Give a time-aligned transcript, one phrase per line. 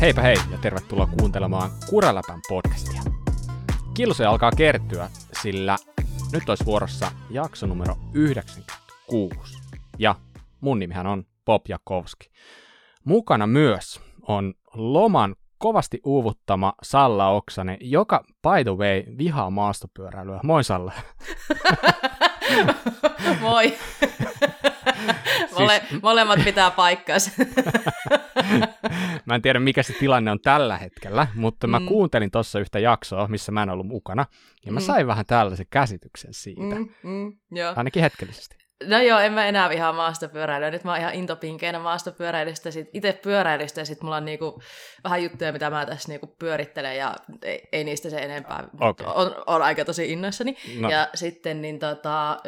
[0.00, 3.02] Heipä hei ja tervetuloa kuuntelemaan Kuraläpän podcastia.
[3.94, 5.10] Kilsoja alkaa kertyä,
[5.42, 5.76] sillä
[6.32, 9.58] nyt olisi vuorossa jakso numero 96.
[9.98, 10.14] Ja
[10.60, 12.30] mun nimihän on Bob Jakowski.
[13.04, 20.40] Mukana myös on loman kovasti uuvuttama Salla Oksanen, joka by the way vihaa maastopyöräilyä.
[20.42, 20.92] Moi Salla.
[23.40, 23.72] Moi.
[25.58, 26.02] Mole, siis...
[26.02, 27.30] Molemmat pitää paikkaansa.
[29.26, 31.86] mä en tiedä, mikä se tilanne on tällä hetkellä, mutta mä mm.
[31.86, 34.26] kuuntelin tuossa yhtä jaksoa, missä mä en ollut mukana,
[34.66, 34.84] ja mä mm.
[34.84, 36.74] sain vähän tällaisen käsityksen siitä.
[36.74, 37.72] Mm, mm, joo.
[37.76, 38.57] Ainakin hetkellisesti.
[38.86, 40.70] No joo, en mä enää vihaa maastopyöräilyä.
[40.70, 44.62] Nyt mä oon ihan intopinkeinä maastopyöräilystä, sit itse pyöräilystä ja sit mulla on niinku
[45.04, 48.68] vähän juttuja, mitä mä tässä niinku pyörittelen ja ei, ei niistä se enempää.
[48.80, 49.06] Okay.
[49.14, 50.56] On, on, aika tosi innoissani.
[50.78, 50.90] No.
[50.90, 52.40] Ja sitten niin tota,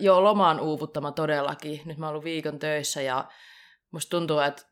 [0.00, 1.80] joo, loma on uuvuttama todellakin.
[1.84, 3.24] Nyt mä oon ollut viikon töissä ja
[3.90, 4.62] musta tuntuu, että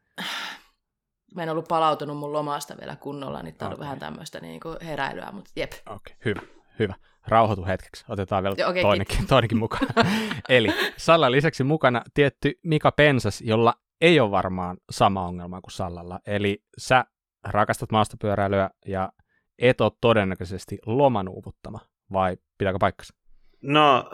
[1.35, 3.85] mä en ollut palautunut mun lomasta vielä kunnolla, niin tää on okay.
[3.85, 5.73] vähän tämmöistä niinku heräilyä, mutta jep.
[5.73, 6.15] Okei, okay.
[6.25, 6.41] hyvä,
[6.79, 6.95] hyvä
[7.29, 9.87] rauhoitu hetkeksi, otetaan vielä okay, toinenkin, toinenkin mukaan.
[10.49, 16.21] Eli Sallan lisäksi mukana tietty Mika Pensas, jolla ei ole varmaan sama ongelma kuin Sallalla.
[16.27, 17.05] Eli sä
[17.45, 19.13] rakastat maastopyöräilyä ja
[19.59, 21.79] et ole todennäköisesti lomanuuvuttama,
[22.13, 23.15] vai pitääkö paikkansa?
[23.63, 24.11] No,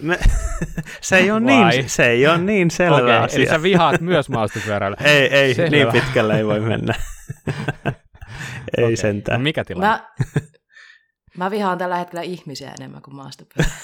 [0.00, 0.18] me,
[1.00, 3.36] se, ei ole niin, se ei ole niin selvä okay, asia.
[3.36, 4.98] Eli sä vihaat myös maastopyöräilyä.
[5.04, 5.70] ei, ei selvä.
[5.70, 6.94] niin pitkälle ei voi mennä.
[8.76, 8.96] ei okay.
[8.96, 9.40] sentään.
[9.40, 9.88] No mikä tilanne?
[9.88, 10.14] Mä,
[11.36, 13.76] Mä vihaan tällä hetkellä ihmisiä enemmän kuin maastopyöräilyä.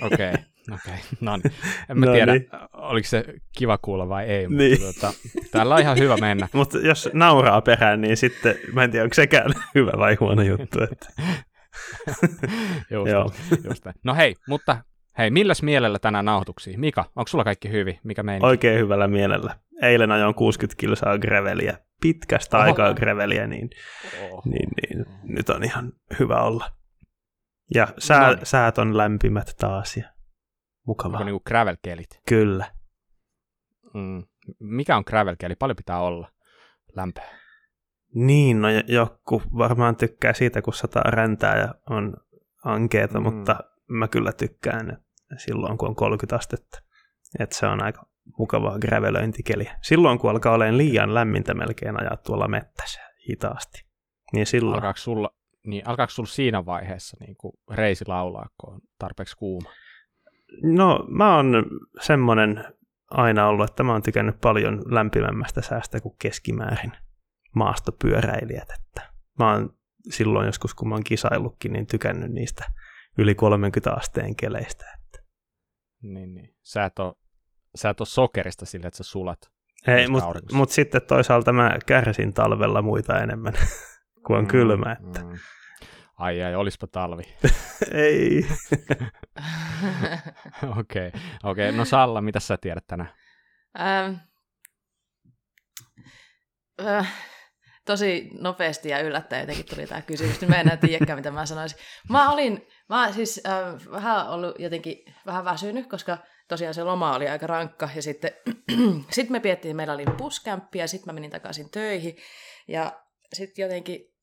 [0.06, 0.94] Okei, okei.
[0.94, 1.52] Okay, no niin.
[1.90, 2.48] En mä no tiedä, niin.
[2.72, 3.24] oliko se
[3.58, 4.78] kiva kuulla vai ei, mutta niin.
[4.80, 5.12] tuota,
[5.50, 6.48] täällä on ihan hyvä mennä.
[6.54, 10.82] mutta jos nauraa perään, niin sitten mä en tiedä, onko sekään hyvä vai huono juttu.
[10.82, 11.06] Että...
[12.90, 13.30] just, Joo.
[13.64, 14.76] just No hei, mutta
[15.18, 16.78] hei, milläs mielellä tänään nauhoituksia?
[16.78, 17.98] Mika, onko sulla kaikki hyvin?
[18.04, 18.44] Mikä meidän?
[18.44, 19.54] Oikein hyvällä mielellä.
[19.82, 22.64] Eilen ajoin 60 kilsaa greveliä pitkästä Oho.
[22.66, 23.70] aikaa greveliä, niin,
[24.44, 26.70] niin, niin nyt on ihan hyvä olla.
[27.74, 28.46] Ja sää, no niin.
[28.46, 30.08] säät on lämpimät taas ja
[30.86, 31.18] mukavaa.
[31.18, 32.20] Onko niinku gravel-kelit?
[32.28, 32.66] Kyllä.
[33.94, 34.22] Mm.
[34.60, 35.56] Mikä on gravel-keli?
[35.56, 36.30] Paljon pitää olla
[36.96, 37.38] lämpöä.
[38.14, 42.16] Niin, no joku varmaan tykkää siitä, kun sataa räntää ja on
[42.64, 43.24] ankeeta, mm.
[43.24, 43.56] mutta
[43.88, 45.04] mä kyllä tykkään
[45.36, 46.82] silloin, kun on 30 astetta.
[47.38, 48.06] Että se on aika
[48.38, 49.78] mukavaa gravelöintikeliä.
[49.82, 53.86] Silloin, kun alkaa olemaan liian lämmintä melkein ajaa tuolla mettässä hitaasti.
[54.32, 54.74] Niin silloin...
[54.74, 55.30] Alkaako sulla,
[55.66, 59.70] niin alkaako sulla siinä vaiheessa niin kuin reisi laulaa, kun on tarpeeksi kuuma?
[60.62, 61.64] No, mä oon
[62.00, 62.64] semmoinen
[63.10, 66.92] aina ollut, että mä oon tykännyt paljon lämpimämmästä säästä kuin keskimäärin
[67.54, 68.68] maastopyöräilijät.
[68.70, 69.76] Että mä oon
[70.10, 72.64] silloin joskus, kun mä oon kisaillutkin, niin tykännyt niistä
[73.18, 74.84] yli 30 asteen keleistä.
[74.94, 75.26] Että.
[76.02, 76.54] Niin, niin.
[76.62, 77.14] Sä et ole
[77.74, 79.50] sä et ole sokerista sille, että sä sulat.
[79.86, 83.52] Ei, mutta mut sitten toisaalta mä kärsin talvella muita enemmän,
[84.26, 84.92] kun on mm, kylmä.
[84.92, 85.20] Että...
[85.20, 85.38] Mm.
[86.16, 87.22] Ai ai, olispa talvi.
[87.92, 88.46] Ei.
[90.62, 91.08] Okei, okei.
[91.08, 91.72] Okay, okay.
[91.72, 93.12] No Salla, mitä sä tiedät tänään?
[93.80, 94.14] Ähm,
[96.86, 97.12] äh,
[97.84, 101.46] tosi nopeasti ja yllättäen jotenkin tuli tämä kysymys, niin mä en enää tiedäkään, mitä mä
[101.46, 101.78] sanoisin.
[102.08, 106.18] Mä olin, mä siis äh, vähän ollut jotenkin vähän väsynyt, koska
[106.48, 108.32] tosiaan se loma oli aika rankka, ja sitten
[109.10, 112.16] sit me piettiin, meillä oli puskämppi, ja sitten mä menin takaisin töihin,
[112.68, 114.14] ja sitten jotenkin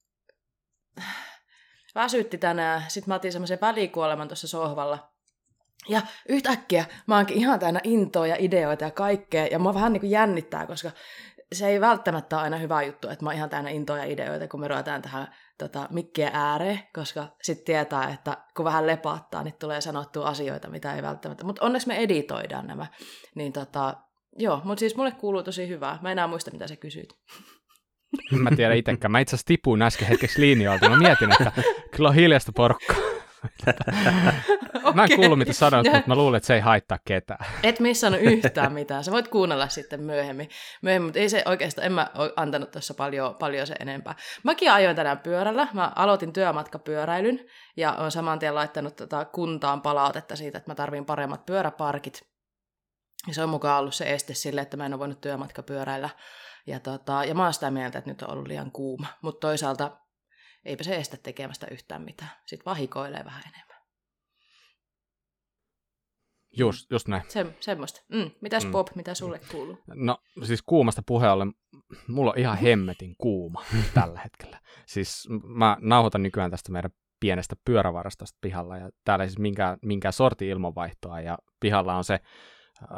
[1.95, 5.11] väsytti tänään, sitten mä otin semmoisen välikuoleman tuossa sohvalla,
[5.89, 10.01] ja yhtäkkiä mä oonkin ihan täynnä intoa ja ideoita ja kaikkea, ja mä vähän niin
[10.01, 10.91] kuin jännittää, koska
[11.53, 14.47] se ei välttämättä ole aina hyvä juttu, että mä oon ihan täynnä intoa ja ideoita,
[14.47, 19.53] kun me ruvetaan tähän tota, mikkien ääreen, koska sitten tietää, että kun vähän lepaattaa, niin
[19.59, 21.43] tulee sanottua asioita, mitä ei välttämättä.
[21.43, 22.87] Mutta onneksi me editoidaan nämä.
[23.35, 23.97] Niin tota,
[24.37, 25.99] joo, mutta siis mulle kuuluu tosi hyvää.
[26.01, 27.09] Mä enää muista, mitä sä kysyit.
[28.31, 29.11] Mä tiedän itsekään.
[29.11, 30.89] Mä itse asiassa tipuin äsken hetkeksi linjoilta.
[30.89, 31.51] Mä mietin, että
[31.95, 33.10] kyllä on hiljaista porukkaa
[33.43, 34.93] okay.
[34.93, 37.45] Mä en kuullut, mitä sanoit, mutta mä luulen, että se ei haittaa ketään.
[37.63, 39.03] Et missannut yhtään mitään.
[39.03, 40.49] Sä voit kuunnella sitten myöhemmin.
[40.81, 44.15] myöhemmin mutta ei se oikeastaan, en mä antanut tuossa paljon, paljon se enempää.
[44.43, 45.67] Mäkin ajoin tänään pyörällä.
[45.73, 47.39] Mä aloitin työmatkapyöräilyn
[47.77, 52.21] ja olen saman tien laittanut tota kuntaan palautetta siitä, että mä tarvin paremmat pyöräparkit.
[53.27, 56.09] Ja se on mukaan ollut se este sille, että mä en ole voinut työmatkapyöräillä.
[56.67, 59.07] Ja, tota, ja mä oon sitä mieltä, että nyt on ollut liian kuuma.
[59.21, 59.91] Mutta toisaalta
[60.65, 62.31] eipä se estä tekemästä yhtään mitään.
[62.45, 63.71] Sitten vahikoilee vähän enemmän.
[66.57, 67.23] Just, just näin.
[67.27, 68.01] Se, semmoista.
[68.09, 68.31] Mm.
[68.41, 68.71] Mitäs mm.
[68.71, 69.77] Bob, mitä sulle kuuluu?
[69.87, 71.53] No siis kuumasta puheen ollen,
[72.07, 73.63] mulla on ihan hemmetin kuuma
[73.93, 74.59] tällä hetkellä.
[74.85, 80.13] Siis mä nauhoitan nykyään tästä meidän pienestä pyörävarastosta pihalla ja täällä ei siis minkään, minkään
[80.13, 82.89] sorti ilmanvaihtoa ja pihalla on se äh,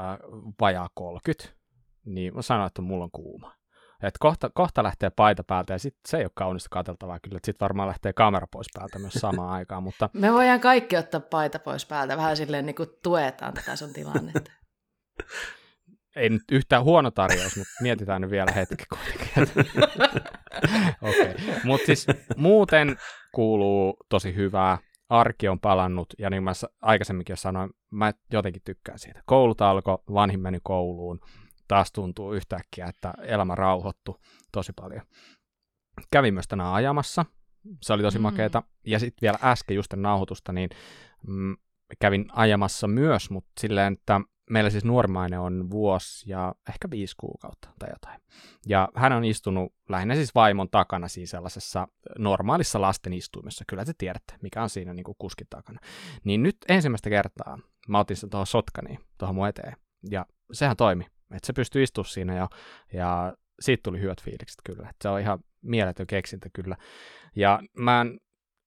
[0.61, 1.57] vajaa 30,
[2.05, 3.55] niin mä sanoin, että mulla on kuuma.
[4.07, 7.45] Että kohta, kohta lähtee paita päältä ja sit se ei ole kaunista katseltavaa kyllä, että
[7.45, 10.09] sitten varmaan lähtee kamera pois päältä myös samaan aikaan, mutta...
[10.13, 14.51] Me voidaan kaikki ottaa paita pois päältä, vähän silleen niin kuin tuetaan tätä sun tilannetta.
[16.15, 19.63] ei nyt yhtään huono tarjous, mutta mietitään nyt vielä hetki kuitenkin.
[21.09, 21.33] okay.
[21.63, 22.97] Mutta siis muuten
[23.31, 24.77] kuuluu tosi hyvää.
[25.09, 29.21] Arki on palannut, ja niin kuin mä aikaisemminkin sanoin, mä jotenkin tykkään siitä.
[29.25, 31.19] Koulut alkoi, vanhin meni kouluun,
[31.67, 34.21] taas tuntuu yhtäkkiä, että elämä rauhoittu
[34.51, 35.01] tosi paljon.
[36.11, 37.25] Kävin myös tänään ajamassa,
[37.81, 38.21] se oli tosi mm.
[38.21, 38.63] makeeta.
[38.85, 40.69] Ja sitten vielä äsken just nauhoitusta, niin
[41.27, 41.55] mm,
[41.99, 47.69] kävin ajamassa myös, mutta silleen, että meillä siis nuormainen on vuosi ja ehkä viisi kuukautta
[47.79, 48.21] tai jotain.
[48.65, 51.87] Ja hän on istunut lähinnä siis vaimon takana siinä sellaisessa
[52.17, 53.63] normaalissa lasten istuimessa.
[53.67, 55.79] Kyllä te tiedätte, mikä on siinä niin kuin kuskin takana.
[56.23, 59.75] Niin nyt ensimmäistä kertaa mä otin sen tuohon sotkaniin, tuohon mun eteen.
[60.09, 61.05] Ja sehän toimi.
[61.33, 62.49] Että se pystyy istumaan siinä ja,
[62.93, 64.89] ja siitä tuli hyvät fiilikset kyllä.
[64.89, 66.77] Että se on ihan mieletön keksintö kyllä.
[67.35, 68.19] Ja mä en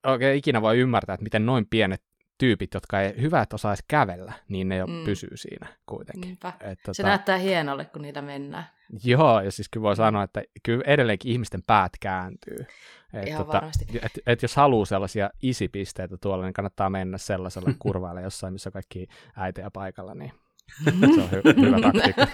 [0.07, 2.03] oikein ikinä voi ymmärtää, että miten noin pienet
[2.39, 5.05] tyypit, jotka ei hyvä, että osaisi kävellä, niin ne jo mm.
[5.05, 6.33] pysyy siinä kuitenkin.
[6.61, 8.67] Et, tota, se näyttää hienolle, kun niitä mennään.
[9.05, 12.67] Joo, ja siis kyllä voi sanoa, että kyllä edelleenkin ihmisten päät kääntyy.
[13.13, 13.85] Et, Ihan tota, varmasti.
[14.03, 19.07] Et, et jos haluaa sellaisia isipisteitä tuolla, niin kannattaa mennä sellaisella kurvailla jossain, missä kaikki
[19.37, 20.33] äitejä paikalla, niin
[20.85, 20.91] se
[21.21, 22.27] on hy- hyvä taktiikka.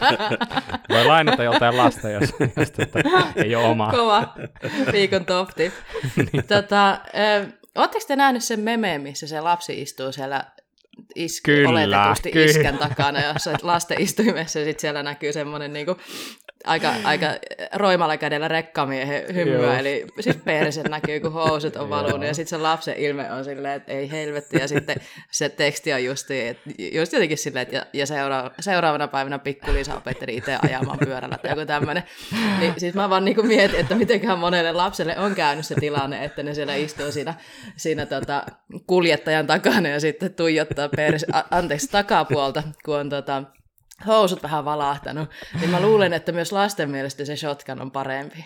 [0.88, 2.99] Voi lainata joltain lasta, jos, jos tota,
[3.37, 3.90] ei ole omaa.
[3.90, 4.34] Kova
[4.93, 5.73] viikon top tip.
[6.32, 6.44] niin.
[6.46, 6.99] tota,
[7.75, 10.44] Oletteko te nähnyt sen meme, missä se lapsi istuu siellä
[11.14, 12.46] is- kyllä, oletetusti kyllä.
[12.46, 15.96] iskän takana jossain lasten istuimessa ja sitten siellä näkyy semmoinen niinku
[16.64, 17.26] aika, aika
[17.74, 22.62] roimalla kädellä rekkamiehen hymyä, eli siis perse näkyy, kun housut on valunut, ja sitten se
[22.62, 24.96] lapsen ilme on silleen, että ei helvetti, ja sitten
[25.30, 26.28] se teksti on just,
[26.92, 31.38] just jotenkin silleen, että ja, ja seura- seuraavana päivänä pikku Liisa opetteli itse ajamaan pyörällä
[31.38, 32.02] tai joku tämmöinen.
[32.60, 36.42] Niin, siis mä vaan niinku mietin, että mitenköhän monelle lapselle on käynyt se tilanne, että
[36.42, 37.34] ne siellä istuu siinä,
[37.76, 38.42] siinä tota,
[38.86, 43.42] kuljettajan takana ja sitten tuijottaa perse, a, anteeksi, takapuolta, kun on tota,
[44.06, 48.44] housut vähän valahtanut, niin mä luulen, että myös lasten mielestä se shotgun on parempi.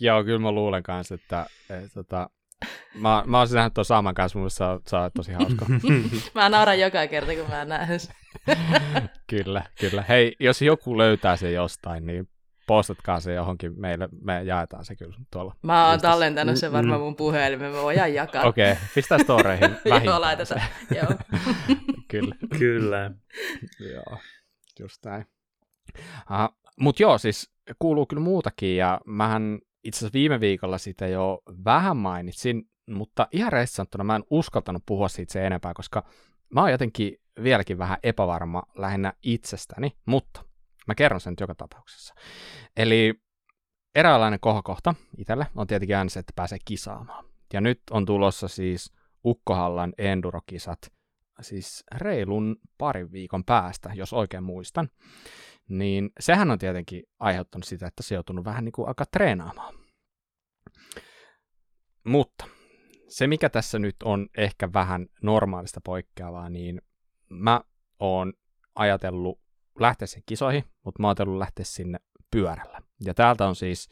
[0.00, 2.30] Joo, kyllä mä luulen kanssa, että et, tota,
[2.94, 5.66] mä, mä oon nähnyt tuon saman kanssa, mun se on, se on tosi hauska.
[6.34, 8.14] mä nauran joka kerta, kun mä näen sen.
[9.30, 10.04] kyllä, kyllä.
[10.08, 12.28] Hei, jos joku löytää se jostain, niin
[12.66, 15.56] postatkaa se johonkin meille, me jaetaan se kyllä tuolla.
[15.62, 18.44] Mä oon tallentanut sen varmaan mun puhelimeen, me voidaan jakaa.
[18.44, 19.76] Okei, okay, pistää storeihin.
[20.04, 20.62] Joo, laitetaan,
[20.94, 21.38] joo.
[22.08, 22.34] kyllä.
[22.58, 23.10] Kyllä.
[23.80, 24.18] joo
[24.80, 25.26] just näin.
[26.80, 31.96] Mutta joo, siis kuuluu kyllä muutakin, ja mähän itse asiassa viime viikolla sitä jo vähän
[31.96, 36.04] mainitsin, mutta ihan reissanttuna mä en uskaltanut puhua siitä se enempää, koska
[36.54, 40.44] mä oon jotenkin vieläkin vähän epävarma lähinnä itsestäni, mutta
[40.86, 42.14] mä kerron sen nyt joka tapauksessa.
[42.76, 43.14] Eli
[43.94, 47.24] eräänlainen kohokohta itselle on tietenkin aina se, että pääsee kisaamaan.
[47.52, 48.92] Ja nyt on tulossa siis
[49.24, 50.78] Ukkohallan endurokisat
[51.40, 54.88] siis reilun parin viikon päästä, jos oikein muistan,
[55.68, 59.74] niin sehän on tietenkin aiheuttanut sitä, että se on joutunut vähän niin kuin aika treenaamaan.
[62.04, 62.46] Mutta
[63.08, 66.82] se, mikä tässä nyt on ehkä vähän normaalista poikkeavaa, niin
[67.28, 67.60] mä
[67.98, 68.32] oon
[68.74, 69.40] ajatellut
[69.80, 71.98] lähteä sen kisoihin, mutta mä oon ajatellut lähteä sinne
[72.30, 72.80] pyörällä.
[73.00, 73.88] Ja täältä on siis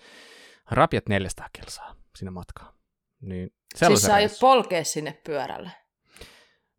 [0.71, 2.75] rapiat 400 kilsaa sinne matkaan.
[3.21, 5.71] Niin siis sä aiot polkea sinne pyörällä?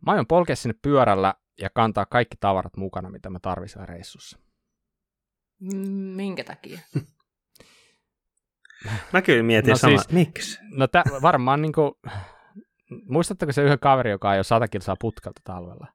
[0.05, 4.39] Mä aion polkea sinne pyörällä ja kantaa kaikki tavarat mukana, mitä mä tarvitsen reissussa.
[6.15, 6.79] Minkä takia?
[9.13, 9.97] mä kyllä mietin no sama.
[9.97, 10.59] Siis, Miksi?
[10.63, 11.91] No tä, varmaan niin kuin,
[13.09, 15.87] muistatteko se yhden kaveri, joka ajoi sata kilsaa putkalta talvella?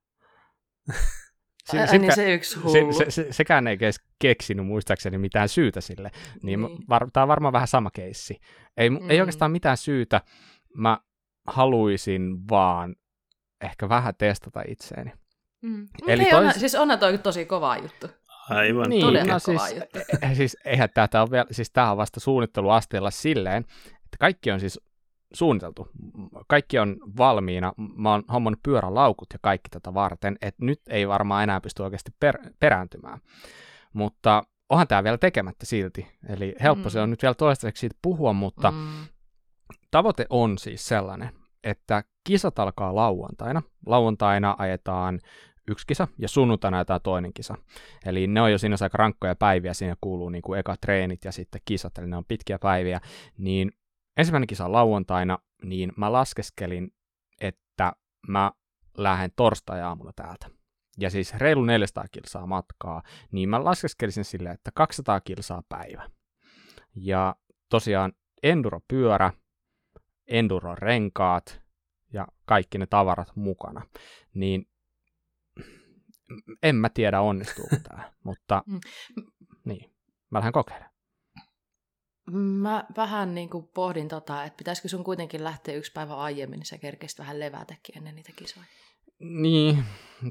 [1.65, 2.93] Se, Ai, niin se yksi hullu.
[2.93, 3.79] Se, se, se, sekään ei
[4.19, 6.11] keksinyt muistaakseni mitään syytä sille.
[6.43, 6.79] Niin niin.
[6.88, 8.41] Var, tämä on varmaan vähän sama keissi.
[8.77, 9.11] Ei, mm.
[9.11, 10.21] ei oikeastaan mitään syytä.
[10.75, 10.99] Mä
[11.47, 12.97] haluaisin vaan
[13.61, 15.12] ehkä vähän testata itseäni.
[15.62, 15.88] Mm.
[16.07, 16.55] Eli tois...
[16.55, 18.07] on, siis onhan toi tosi kova juttu.
[18.50, 18.91] Aivan.
[18.91, 19.99] Niin, Todella no siis, juttu.
[20.23, 24.61] Eh, siis, eihän tämä on vielä, siis tämä on vasta suunnitteluasteella silleen, että kaikki on
[24.61, 24.81] siis
[25.33, 25.88] suunniteltu.
[26.49, 27.73] Kaikki on valmiina.
[27.97, 32.11] Mä oon hommannut pyörälaukut ja kaikki tätä varten, että nyt ei varmaan enää pysty oikeasti
[32.21, 33.21] per, perääntymään.
[33.93, 36.19] Mutta onhan tämä vielä tekemättä silti.
[36.29, 36.91] Eli helppo mm.
[36.91, 39.07] se on nyt vielä toistaiseksi siitä puhua, mutta mm.
[39.91, 41.31] tavoite on siis sellainen,
[41.65, 43.62] että kisat alkaa lauantaina.
[43.87, 45.20] Lauantaina ajetaan
[45.68, 47.54] yksi kisa ja sunnuntaina ajetaan toinen kisa.
[48.06, 51.32] Eli ne on jo siinä aika rankkoja päiviä, siinä kuuluu niin kuin eka treenit ja
[51.32, 53.00] sitten kisat, eli ne on pitkiä päiviä.
[53.38, 53.73] Niin
[54.16, 56.90] ensimmäinen kisa on lauantaina, niin mä laskeskelin,
[57.40, 57.92] että
[58.28, 58.52] mä
[58.99, 60.47] lähden torstai-aamulla täältä.
[60.99, 66.11] Ja siis reilu 400 kilsaa matkaa, niin mä laskeskelisin silleen, että 200 kilsaa päivä.
[66.97, 67.35] Ja
[67.68, 69.32] tosiaan enduro-pyörä,
[70.26, 71.67] enduro-renkaat
[72.12, 73.83] ja kaikki ne tavarat mukana.
[74.35, 74.69] Niin
[76.62, 78.81] en mä tiedä onnistuuko tämä, mutta Mm.
[79.65, 79.91] niin,
[80.31, 80.93] mä lähden kokeilemaan.
[82.33, 86.67] Mä vähän niin kuin pohdin tota, että pitäisikö sun kuitenkin lähteä yksi päivä aiemmin, niin
[86.67, 88.67] sä kerkesit vähän levätäkin ennen niitä kisoja.
[89.21, 89.85] Niin,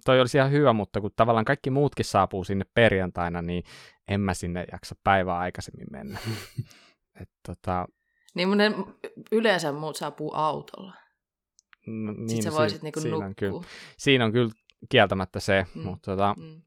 [0.05, 3.63] toi olisi ihan hyvä, mutta kun tavallaan kaikki muutkin saapuu sinne perjantaina, niin
[4.07, 6.19] en mä sinne jaksa päivää aikaisemmin mennä.
[7.21, 7.87] Et tota,
[8.35, 8.71] Niin mun ne
[9.31, 10.93] yleensä muut saapuu autolla.
[11.87, 13.61] No, Niin, Sitten sä si- voisit niinku siinä, on kyllä,
[13.97, 14.51] siinä on kyllä
[14.89, 15.81] kieltämättä se, Mm.
[15.81, 16.61] mutta tota, Mm.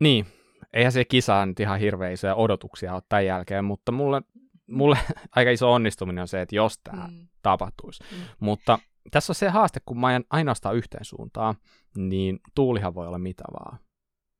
[0.00, 0.26] niin,
[0.72, 4.22] eihän se kisaan nyt ihan hirveän isoja odotuksia ole tämän jälkeen, mutta mulle,
[4.70, 4.98] mulle
[5.36, 7.28] aika iso onnistuminen on se, että jos tämä Mm.
[7.42, 8.04] tapahtuisi.
[8.12, 8.18] Mm.
[8.40, 8.78] Mutta
[9.10, 11.54] tässä on se haaste, kun mä ajan ainoastaan yhteen suuntaan,
[11.96, 13.78] niin tuulihan voi olla mitä vaan.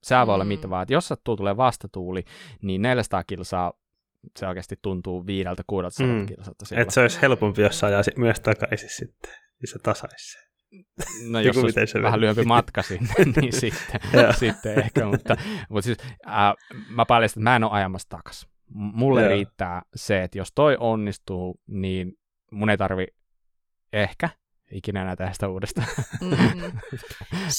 [0.03, 0.49] Sää voi olla Mm.
[0.49, 0.83] mitä vaan.
[0.83, 2.25] Et jos sattuu tulee vastatuuli,
[2.63, 3.73] niin 400 kilsaa
[4.37, 6.09] se oikeasti tuntuu viideltä kuudelta Mm.
[6.11, 6.27] mm.
[6.27, 6.65] kilsalta.
[6.77, 10.39] Että se olisi helpompi, jos ajaisi myös takaisin sitten, niin se tasaisi se.
[11.31, 14.01] No Joku jos olisi se vähän lyhyempi matka sinne, niin sitten,
[14.39, 15.07] sitten ehkä.
[15.07, 15.37] Mutta,
[15.69, 16.55] mutta siis, äh,
[16.89, 18.47] mä paljastan, että mä en ole ajamassa takas.
[18.75, 19.29] M- Mulle Joo.
[19.31, 22.13] riittää se, että jos toi onnistuu, niin
[22.53, 23.07] mun ei tarvi
[23.93, 24.29] ehkä
[24.71, 25.89] ikinä enää tehdä sitä uudestaan.
[26.21, 26.31] Mm.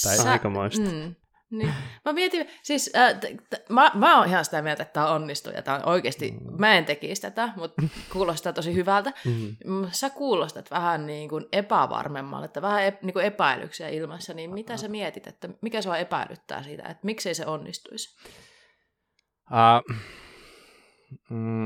[0.03, 0.89] Tai- Sä- Aikamoista.
[0.91, 1.15] Mm.
[1.51, 1.73] Niin.
[2.05, 5.53] Mä mietin, siis äh, t- t- mä, mä oon ihan sitä mieltä, että tämä onnistuu
[5.53, 6.55] ja tää on oikeasti, Mm.
[6.59, 7.81] mä en tekisi tätä, mutta
[8.13, 9.13] kuulostaa tosi hyvältä.
[9.25, 9.55] Mm.
[9.65, 14.53] Mm, Sä kuulostat vähän niin kuin epävarmemmalle, että vähän ep, niin kuin epäilyksiä ilmassa, niin
[14.53, 18.17] mitä sä mietit, että mikä sua epäilyttää siitä, että miksei se onnistuisi?
[19.51, 19.95] Uh,
[21.29, 21.65] mm,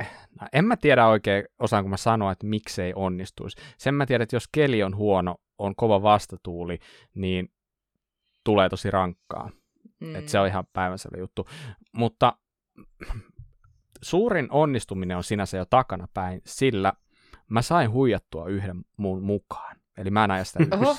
[0.00, 0.10] eh,
[0.40, 3.56] no, en mä tiedä oikein, osaanko mä sanoa, että miksei onnistuisi.
[3.78, 6.78] Sen mä tiedän, että jos keli on huono, on kova vastatuuli,
[7.14, 7.48] niin
[8.44, 9.50] tulee tosi rankkaa.
[10.00, 10.16] Mm.
[10.16, 11.48] Et se on ihan päivänselvä juttu.
[11.92, 12.32] Mutta
[14.02, 16.92] suurin onnistuminen on sinänsä jo takana päin, sillä
[17.50, 19.76] mä sain huijattua yhden muun mukaan.
[19.96, 20.96] Eli mä en aja sitä Oho,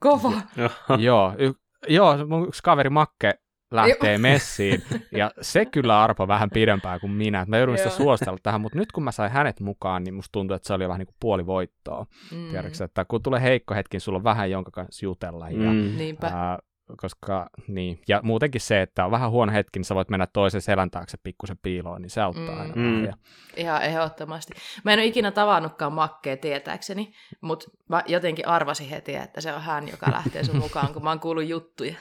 [0.00, 0.32] kova!
[0.56, 0.70] Joo.
[0.98, 1.52] joo, y-
[1.88, 3.34] joo, mun yksi kaveri Makke
[3.70, 7.44] lähtee messiin, ja se kyllä arpo vähän pidempään kuin minä.
[7.48, 10.54] Mä joudun sitä suostella tähän, mutta nyt kun mä sain hänet mukaan, niin musta tuntuu,
[10.54, 12.06] että se oli vähän niin kuin puoli voittoa.
[12.32, 12.50] Mm.
[12.50, 15.50] Tiedätkö, että kun tulee heikko hetki, niin sulla on vähän jonka kanssa jutella.
[15.50, 15.96] Ja, Mm.
[15.96, 16.26] Niinpä.
[16.26, 16.58] ää,
[16.96, 20.60] koska, niin, ja muutenkin se, että on vähän huono hetki, niin sä voit mennä toisen
[20.62, 22.60] selän taakse pikkusen piiloon, niin se auttaa Mm.
[22.60, 23.04] aina Mm.
[23.04, 23.12] Ja,
[23.56, 24.52] Ihan ehdottomasti.
[24.84, 29.62] Mä en ole ikinä tavannutkaan makkea tietääkseni, mutta mä jotenkin arvasin heti, että se on
[29.62, 31.94] hän, joka lähtee sun mukaan, kun mä oon kuullut juttuja.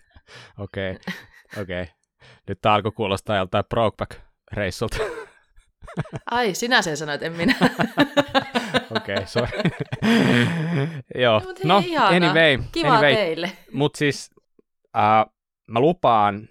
[0.58, 0.98] Okei,
[1.60, 1.86] okei.
[2.48, 4.96] Nyt tää alkoi kuulostaa joltain Brokeback-reissulta.
[6.30, 7.54] Ai, sinä sen sanoit, en minä.
[8.96, 9.60] Okei, sorry.
[11.14, 12.08] Joo, Mut hei, no ihanaa.
[12.08, 13.52] anyway, Kiva anyway teille.
[13.72, 14.30] mutta siis
[14.96, 15.26] äh,
[15.68, 16.48] mä lupaan,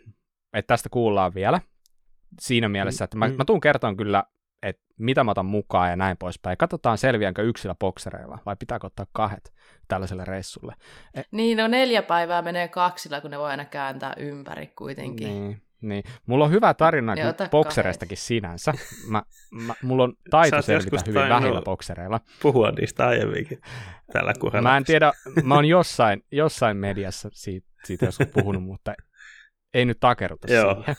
[0.53, 1.61] että tästä kuullaan vielä
[2.41, 3.35] siinä mielessä, että mä, Mm.
[3.35, 4.23] mä tuun kertomaan kyllä,
[4.63, 6.57] että mitä mä otan mukaan ja näin poispäin.
[6.57, 9.53] Katsotaan selviäänkö yksillä boksereilla vai pitääkö ottaa kahdet
[9.87, 10.75] tällaiselle reissulle.
[11.31, 15.27] Niin, no neljä päivää menee kaksilla, kun ne voi aina kääntää ympäri kuitenkin.
[15.27, 16.03] Niin, niin.
[16.25, 17.13] Mulla on hyvä tarina
[17.51, 18.73] boksereistakin sinänsä.
[19.07, 22.19] Mä, mä, mulla on taito selvitä hyvin vähillä boksereilla.
[22.41, 23.61] Puhua niistä aiemminkin
[24.13, 24.69] tällä kurella.
[24.69, 25.11] Mä en tiedä,
[25.43, 28.93] mä oon jossain, jossain mediassa siitä, siitä joskus puhunut, mutta
[29.73, 30.75] ei nyt takeruta Joo.
[30.75, 30.95] siihen.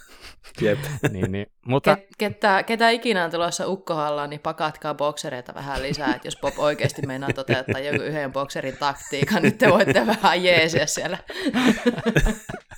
[0.60, 0.78] Jep.
[1.12, 1.46] niin, niin.
[1.66, 6.36] Mutta Ket, ketä, ketä ikinä on tulossa ukkohallaan, niin pakatkaa boksereita vähän lisää, että jos
[6.36, 11.18] Bob oikeasti meinaa toteuttaa joku yhden bokserin taktiikan, niin te voitte vähän jeesiä siellä.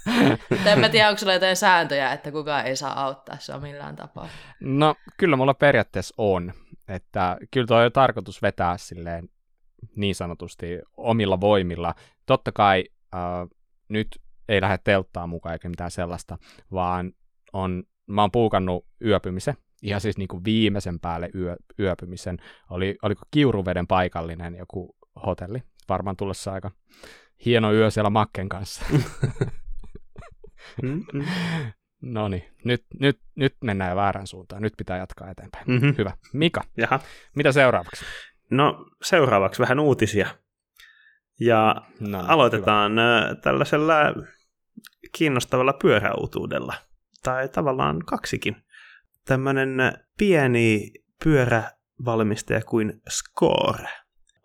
[0.67, 4.29] En mä tiedä, onko sulla jotain sääntöjä, että kukaan ei saa auttaa sua millään tapaa.
[4.61, 6.53] No kyllä mulla periaatteessa on,
[6.89, 9.29] että kyllä toi on tarkoitus vetää silleen
[9.97, 10.67] niin sanotusti
[10.97, 11.95] omilla voimilla.
[12.27, 13.21] Totta kai äh,
[13.89, 16.39] nyt ei lähde telttaa mukaan eikä mitään sellaista,
[16.73, 17.13] vaan
[17.53, 22.39] on, mä oon puukannut yöpymisen, ihan siis niin kuin viimeisen päälle yö, yöpymisen.
[22.71, 26.71] Oli, oliko Kiuruveden paikallinen joku hotelli, varmaan tulossa aika
[27.45, 28.85] hieno yö siellä Makken kanssa.
[30.83, 31.25] Mm, mm.
[32.15, 35.65] no niin, nyt, nyt, nyt mennään jo väärään suuntaan, nyt pitää jatkaa eteenpäin.
[35.67, 35.95] Mhm.
[35.99, 36.13] Hyvä.
[36.33, 37.01] Mika, Jaha.
[37.37, 38.05] mitä seuraavaksi?
[38.51, 40.27] No seuraavaksi vähän uutisia.
[41.41, 43.95] Ja No, aloitetaan ö, tällaisella
[45.13, 46.75] kiinnostavalla pyöräutuudella.
[47.23, 48.57] Tai tavallaan kaksikin.
[49.25, 49.77] Tämmöinen
[50.19, 50.93] pieni
[51.25, 53.89] pyörävalmistaja kuin Score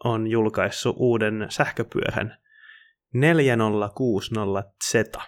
[0.04, 2.38] on julkaissut uuden sähköpyörän
[3.16, 5.22] 4060Z.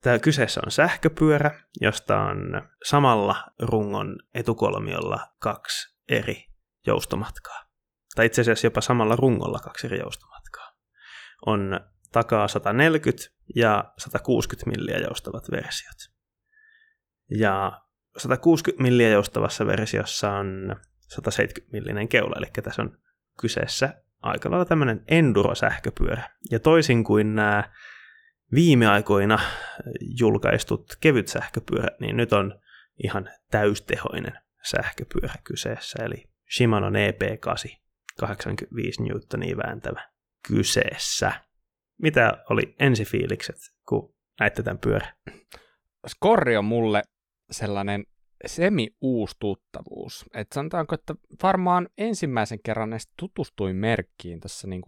[0.00, 2.38] Tämä kyseessä on sähköpyörä, josta on
[2.84, 6.44] samalla rungon etukolmiolla kaksi eri
[6.86, 7.62] joustomatkaa.
[8.14, 10.72] Tai itse asiassa jopa samalla rungolla kaksi eri joustomatkaa.
[11.46, 11.80] On
[12.12, 13.22] takaa 140
[13.56, 15.96] ja 160 milliä joustavat versiot.
[17.30, 17.82] Ja
[18.16, 20.76] 160 milliä joustavassa versiossa on
[21.08, 22.98] 170 millinen keula, eli tässä on
[23.40, 26.30] kyseessä aika lailla tämmöinen enduro-sähköpyörä.
[26.50, 27.64] Ja toisin kuin nämä
[28.54, 29.38] viime aikoina
[30.20, 32.60] julkaistut kevyt sähköpyörä, niin nyt on
[33.04, 34.38] ihan täystehoinen
[34.70, 36.24] sähköpyörä kyseessä, eli
[36.56, 37.76] Shimano EP8,
[38.20, 40.08] 85 newtonia vääntävä
[40.48, 41.32] kyseessä.
[42.02, 43.56] Mitä oli ensifiilikset,
[43.88, 45.12] kun näitte tämän pyörän?
[46.06, 47.02] Skorri on mulle
[47.50, 48.06] sellainen
[48.46, 50.24] semi-uusi tuttavuus.
[50.34, 54.82] Et sanotaanko, että varmaan ensimmäisen kerran edes tutustuin merkkiin tässä niin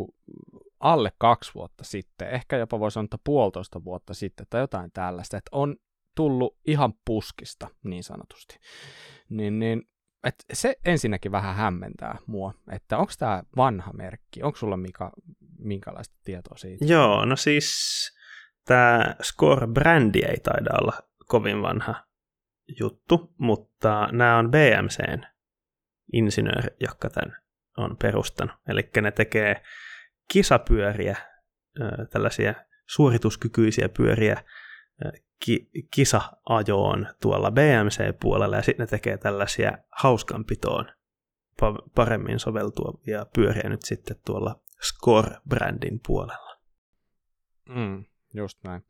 [0.80, 5.36] alle kaksi vuotta sitten, ehkä jopa voisi sanoa, että puolitoista vuotta sitten tai jotain tällaista,
[5.36, 5.76] että on
[6.14, 8.58] tullut ihan puskista niin sanotusti.
[9.28, 9.82] Niin, niin
[10.24, 15.12] et se ensinnäkin vähän hämmentää mua, että onko tämä vanha merkki, onko sulla Mika,
[15.58, 16.84] minkälaista tietoa siitä?
[16.84, 17.68] Joo, no siis
[18.64, 20.92] tämä Score-brändi ei taida olla
[21.26, 22.04] kovin vanha
[22.80, 25.26] juttu, mutta nämä on BMCn
[26.12, 27.36] insinööri, joka tämän
[27.76, 28.56] on perustanut.
[28.68, 29.62] Eli ne tekee
[30.32, 31.16] kisapyöriä,
[32.10, 32.54] tällaisia
[32.86, 34.44] suorituskykyisiä pyöriä
[35.44, 40.84] ki- kisa-ajoon tuolla BMC-puolella ja sitten ne tekee tällaisia hauskanpitoon
[41.94, 46.58] paremmin soveltuvia pyöriä nyt sitten tuolla Score-brändin puolella.
[47.68, 48.04] Mm,
[48.34, 48.82] just näin.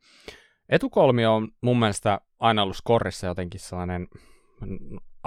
[0.69, 4.07] Etukolmio on mun mielestä aina ollut Scoressa jotenkin sellainen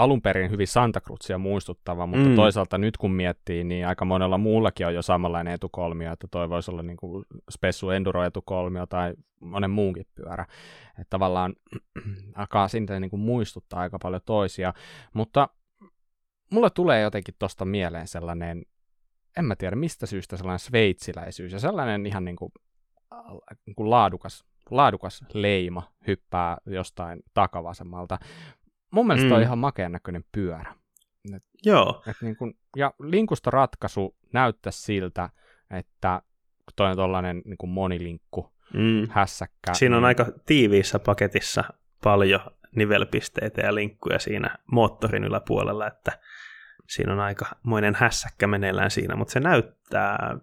[0.03, 2.37] alun perin hyvin Santa Cruzia muistuttava, mutta mm.
[2.37, 6.71] toisaalta nyt kun miettii, niin aika monella muullakin on jo samanlainen etukolmio, että toi voisi
[6.71, 10.47] olla niin kuin Spessu Enduro etukolmio tai monen muunkin pyörä.
[10.89, 11.55] Että tavallaan
[12.35, 14.75] alkaa siitä niin kuin muistuttaa aika paljon toisia,
[15.15, 15.49] mutta
[16.51, 18.63] mulle tulee jotenkin tuosta mieleen sellainen,
[19.37, 22.53] en mä tiedä mistä syystä sellainen sveitsiläisyys ja sellainen ihan niin kuin,
[23.67, 28.19] niin kuin laadukas, laadukas leima hyppää jostain takavasemmalta
[28.93, 29.37] mun mielestä mm.
[29.37, 30.75] on ihan makeen näköinen pyörä.
[31.37, 32.03] Et, Joo.
[32.07, 35.31] Et niin kun, ja linkustoratkaisu näyttää siltä,
[35.71, 36.23] että
[36.77, 39.09] toi on tollainen niin monilinkku mm.
[39.11, 39.75] hässäkkä.
[39.75, 40.09] Siinä on niin...
[40.09, 41.65] aika tiiviissä paketissa
[42.05, 42.41] paljon
[42.77, 46.19] nivelpisteitä ja linkkuja siinä moottorin yläpuolella, että
[46.89, 50.37] siinä on aika moinen hässäkkä meneillään siinä, mutta se näyttää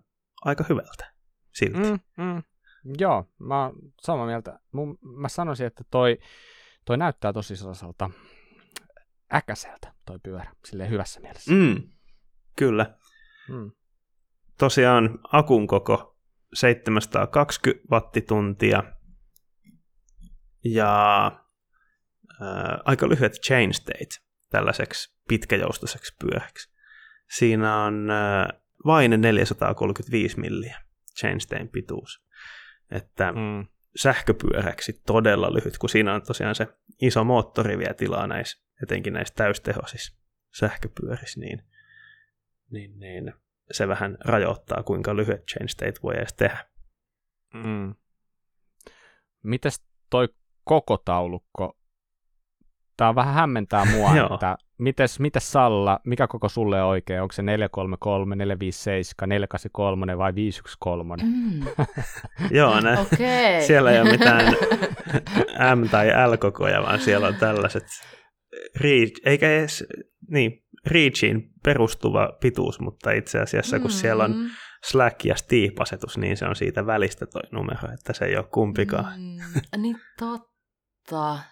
[0.45, 1.13] aika hyvältä
[1.51, 1.91] silti.
[1.91, 2.43] Mm, mm.
[2.99, 4.59] Joo, mä oon samaa mieltä.
[4.71, 6.17] Mun, mä sanoisin, että toi,
[6.85, 8.09] toi näyttää tosi sellaiselta
[9.33, 11.51] äkäseltä toi pyörä, sille hyvässä mielessä.
[11.51, 11.89] Mm,
[12.55, 12.97] kyllä.
[13.49, 13.71] Mm.
[14.57, 16.17] Tosiaan akun koko
[16.53, 18.83] 720 wattituntia
[20.65, 21.21] ja
[22.41, 24.15] ää, aika lyhyet chain state
[24.49, 26.71] tällaiseksi pitkäjoustoiseksi pyöräksi.
[27.29, 28.49] Siinä on ää,
[28.85, 30.81] vain 435 milliä
[31.19, 32.23] chainstein pituus.
[32.91, 33.67] Että mm.
[33.95, 36.67] Sähköpyöräksi todella lyhyt, kun siinä on tosiaan se
[37.01, 40.19] iso moottori vielä tilaa näissä etenkin näissä täystehoisissa
[40.55, 41.63] sähköpyörissä, niin,
[42.71, 43.33] niin, niin
[43.71, 46.65] se vähän rajoittaa, kuinka lyhyet change state voi edes tehdä.
[47.53, 47.95] Mm.
[49.43, 50.29] Mites toi
[50.63, 51.78] koko taulukko?
[52.99, 57.21] Tämä vähän hämmentää mua, että mites, mites Salla, mikä koko sulle on oikein?
[57.21, 61.27] Onko se 433, 457, 483 vai 513?
[61.27, 61.61] Mm.
[62.57, 63.61] Joo, ne, okay.
[63.67, 64.53] siellä ei ole mitään
[65.75, 67.85] M- tai L-kokoja, vaan siellä on tällaiset
[68.81, 69.85] reach, eikä edes
[70.29, 73.81] niin, reachiin perustuva pituus, mutta itse asiassa mm-hmm.
[73.81, 74.49] kun siellä on mm.
[74.83, 79.13] Slack ja Steep-asetus, niin se on siitä välistä toi numero, että se ei ole kumpikaan.
[79.19, 80.48] Mm, niin totta.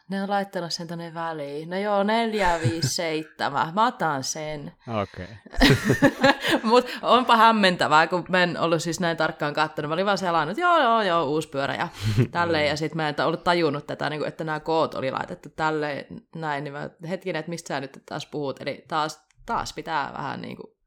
[0.09, 1.69] Ne on laittanut sen tonne väliin.
[1.69, 3.73] No joo, 4, 5, 7.
[3.73, 4.73] Mä otan sen.
[5.01, 5.27] Okei.
[6.17, 6.59] Okay.
[6.63, 9.89] Mutta onpa hämmentävää, kun mä en ollut siis näin tarkkaan katsonut.
[9.89, 11.87] Mä olin vaan selannut, että joo, joo, joo, uusi pyörä ja
[12.31, 12.67] tälleen.
[12.67, 16.63] Ja sitten mä en ollut tajunnut tätä, niin että nämä koot oli laitettu tälleen näin.
[16.63, 18.61] Niin mä hetkinen, että mistä sä nyt taas puhut.
[18.61, 20.77] Eli taas, taas pitää vähän niin kuin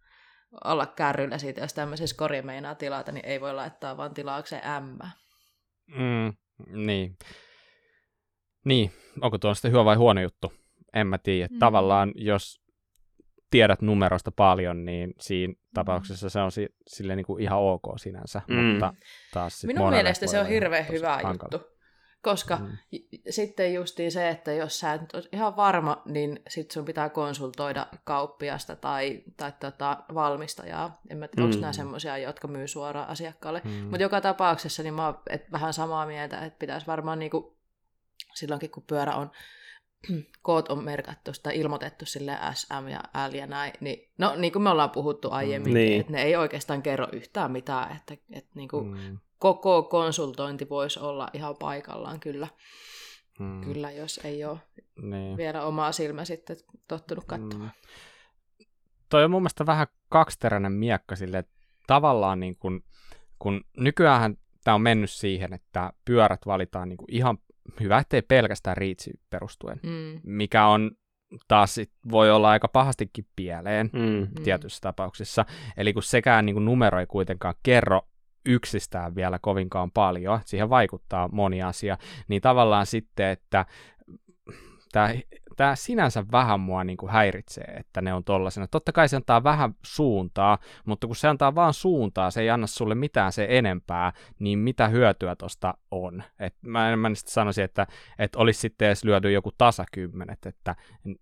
[0.64, 4.98] olla kärryllä siitä, jos tämmöisessä kori meinaa tilata, niin ei voi laittaa vaan tilaukseen M.
[5.87, 6.33] Mm,
[6.87, 7.16] niin.
[8.64, 10.53] Niin, onko tuo sitten hyvä vai huono juttu?
[10.94, 11.49] En mä tiedä.
[11.51, 11.59] Mm.
[11.59, 12.61] Tavallaan, jos
[13.51, 15.59] tiedät numerosta paljon, niin siinä mm.
[15.75, 18.57] tapauksessa se on si- sille niin kuin ihan ok sinänsä, mm.
[18.57, 18.94] mutta
[19.35, 21.51] taas Minun mielestä se on hirveän hyvä hankala.
[21.53, 21.68] juttu,
[22.23, 22.68] koska mm.
[23.31, 27.87] sitten justiin se, että jos sä et ole ihan varma, niin sit sun pitää konsultoida
[28.05, 31.01] kauppiasta tai, tai tota valmistajaa.
[31.11, 31.51] En mä tiedä, mm.
[31.51, 33.62] onko nämä semmoisia, jotka myy suoraan asiakkaalle.
[33.64, 33.70] Mm.
[33.70, 35.18] Mutta joka tapauksessa niin mä oon
[35.53, 37.60] vähän samaa mieltä, että pitäisi varmaan niinku
[38.40, 39.31] silloinkin kun pyörä on,
[40.42, 44.62] koot on merkattu tai ilmoitettu sille SM ja L ja näin, niin no niin kuin
[44.62, 45.35] me ollaan puhuttu mm.
[45.35, 46.00] aiemmin, niin.
[46.00, 49.18] että ne ei oikeastaan kerro yhtään mitään, että, että niin kuin mm.
[49.38, 52.48] koko konsultointi voisi olla ihan paikallaan kyllä.
[53.38, 53.61] mm.
[53.61, 54.59] kyllä, jos ei ole
[55.03, 55.37] niin.
[55.37, 56.57] vielä omaa silmä sitten
[56.88, 57.72] tottunut katsomaan.
[57.81, 58.66] Mm.
[59.09, 61.53] Toi on mun mielestä vähän kaksiteräinen miekka sille, että
[61.87, 62.85] tavallaan niin kun,
[63.38, 67.38] kun nykyään tämä on mennyt siihen, että pyörät valitaan niin kuin ihan
[67.80, 70.20] hyvä, ettei pelkästään riitsi perustuen, mm.
[70.22, 70.90] mikä on
[71.48, 74.42] taas sit voi olla aika pahastikin pieleen mm.
[74.44, 75.44] tietyissä tapauksissa.
[75.76, 78.02] Eli kun sekään niin kuin numero ei kuitenkaan kerro
[78.46, 83.66] yksistään vielä kovinkaan paljon, siihen vaikuttaa moni asia, niin tavallaan sitten, että
[84.92, 85.14] tämä
[85.61, 88.66] tämä sinänsä vähän mua niin kuin häiritsee, että ne on tollasena.
[88.66, 92.66] Totta kai se antaa vähän suuntaa, mutta kun se antaa vaan suuntaa, se ei anna
[92.66, 96.22] sulle mitään se enempää, niin mitä hyötyä tosta on?
[96.38, 97.87] Et mä, mä sanoisin, että,
[98.18, 100.76] että olisi sitten edes lyöty joku tasakymmenet, että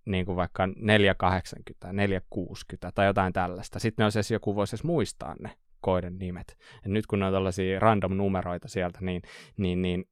[0.05, 3.79] niin kuin vaikka 480, 460 tai jotain tällaista.
[3.79, 5.51] Sitten ne olisi edes joku voisi edes muistaa ne
[5.81, 6.57] koiden nimet.
[6.85, 9.21] Et nyt kun ne on tällaisia random numeroita sieltä, niin,
[9.57, 10.05] niin, niin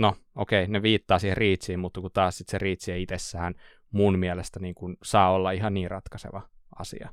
[0.00, 3.54] no okei, okay, ne viittaa siihen riitsiin, mutta kun taas sit se riitsi ei itsessään
[3.90, 6.42] mun mielestä niin kuin saa olla ihan niin ratkaiseva
[6.78, 7.08] asia.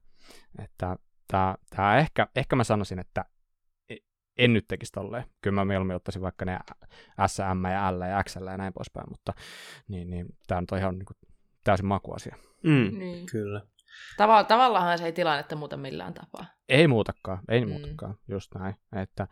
[0.64, 0.96] Että
[1.76, 3.26] tämä ehkä, ehkä mä sanoisin, että
[3.90, 3.96] e,
[4.38, 5.24] en nyt tekisi tolleen.
[5.42, 6.60] Kyllä mä mieluummin ottaisin vaikka ne
[7.28, 9.34] SM ja L ja XL ja näin poispäin, mutta
[9.88, 11.18] niin, niin, tämä on ihan niin kuin,
[11.64, 12.36] täysin makuasia.
[12.64, 13.26] Mm, niin.
[13.26, 13.62] Kyllä.
[14.18, 16.46] Tava- tavallaan se ei tilannetta muuta millään tapaa.
[16.70, 17.72] Ei muutakaan, ei mm.
[17.72, 18.76] muutakaan, just näin.
[18.96, 19.28] Että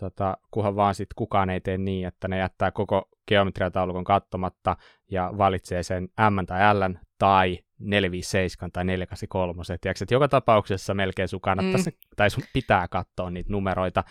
[0.00, 4.76] tota, kunhan vaan sitten kukaan ei tee niin, että ne jättää koko geometriataulukon katsomatta
[5.10, 9.62] ja valitsee sen M tai L tai 457 tai 483.
[9.80, 11.96] Tiedätkö, että joka tapauksessa melkein sun kannattaisi, mm.
[12.16, 14.04] tai sun pitää katsoa niitä numeroita,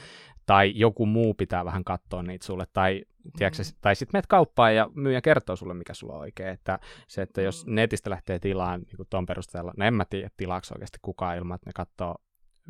[0.46, 3.04] tai joku muu pitää vähän katsoa niitä sulle, tai,
[3.38, 3.78] tiedätkö, mm.
[3.82, 6.50] tai sitten menet kauppaan ja myyjä kertoo sulle, mikä sulla on oikein.
[6.50, 7.76] Että se, että jos mm.
[7.76, 11.70] netistä lähtee tilaan niin tuon perusteella, no en mä tiedä, tilaako oikeasti kukaan ilman, että
[11.70, 12.16] ne katsoo,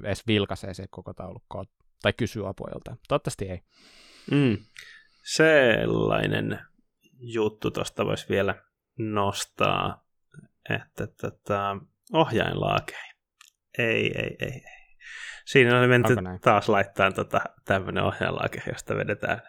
[0.03, 1.63] edes vilkaisee se koko taulukkoa,
[2.01, 2.97] tai kysyy apua joltain.
[3.07, 3.62] Toivottavasti ei.
[4.31, 4.57] Mm.
[5.23, 6.59] Sellainen
[7.19, 8.55] juttu tuosta voisi vielä
[8.97, 10.05] nostaa,
[10.69, 11.75] että tätä
[12.13, 13.09] ohjainlaakeri.
[13.77, 14.79] Ei, ei, ei, ei.
[15.45, 19.41] Siinä oli menty taas laittaa tota, tämmöinen ohjainlaakeri, josta vedetään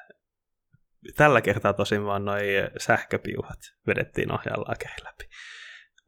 [1.16, 2.44] tällä kertaa tosin vaan noin
[2.78, 5.24] sähköpiuhat vedettiin ohjainlaakerin läpi.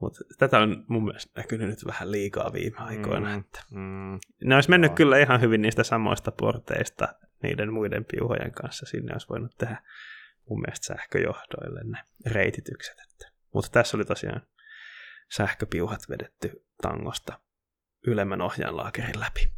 [0.01, 3.29] Mutta tätä on mun mielestä näkynyt nyt vähän liikaa viime aikoina.
[3.29, 4.97] Mm, että mm, ne olisi mennyt joo.
[4.97, 7.09] kyllä ihan hyvin niistä samoista porteista
[7.43, 8.87] niiden muiden piuhojen kanssa.
[8.87, 9.83] Sinne olisi voinut tehdä
[10.49, 12.97] mun mielestä sähköjohdoille ne reititykset.
[13.01, 13.33] Että.
[13.55, 14.43] Mutta tässä oli tosiaan
[15.33, 17.41] sähköpiuhat vedetty tangosta
[18.07, 19.53] ylemmän ohjainlaakerin läpi.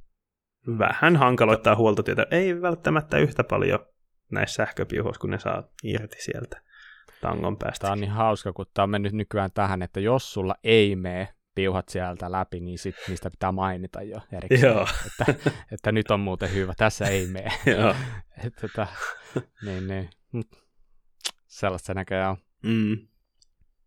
[0.78, 2.26] Vähän hankaloittaa huoltotyötä.
[2.30, 3.86] Ei välttämättä yhtä paljon
[4.34, 6.60] näissä sähköpiuhoissa, kun ne saa irti sieltä
[7.20, 7.82] tangon päästä.
[7.82, 11.34] Tämä on niin hauska, kun tämä on mennyt nykyään tähän, että jos sulla ei mene
[11.54, 14.86] piuhat sieltä läpi, niin sit niistä pitää mainita jo erikseen, Joo.
[15.06, 17.52] Että, että nyt on muuten hyvä, tässä ei mene.
[17.78, 17.94] Joo.
[18.44, 18.86] että, että,
[19.64, 20.10] niin, niin.
[21.46, 22.36] Sellaista se näköjään on.
[22.62, 22.98] Mm.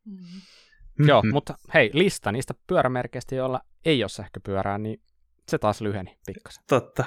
[0.06, 1.08] Mm.
[1.08, 5.02] Joo, mutta hei, lista niistä pyörämerkeistä, joilla ei ole sähköpyörää, niin
[5.48, 6.64] se taas lyheni pikkasen.
[6.68, 7.06] Totta.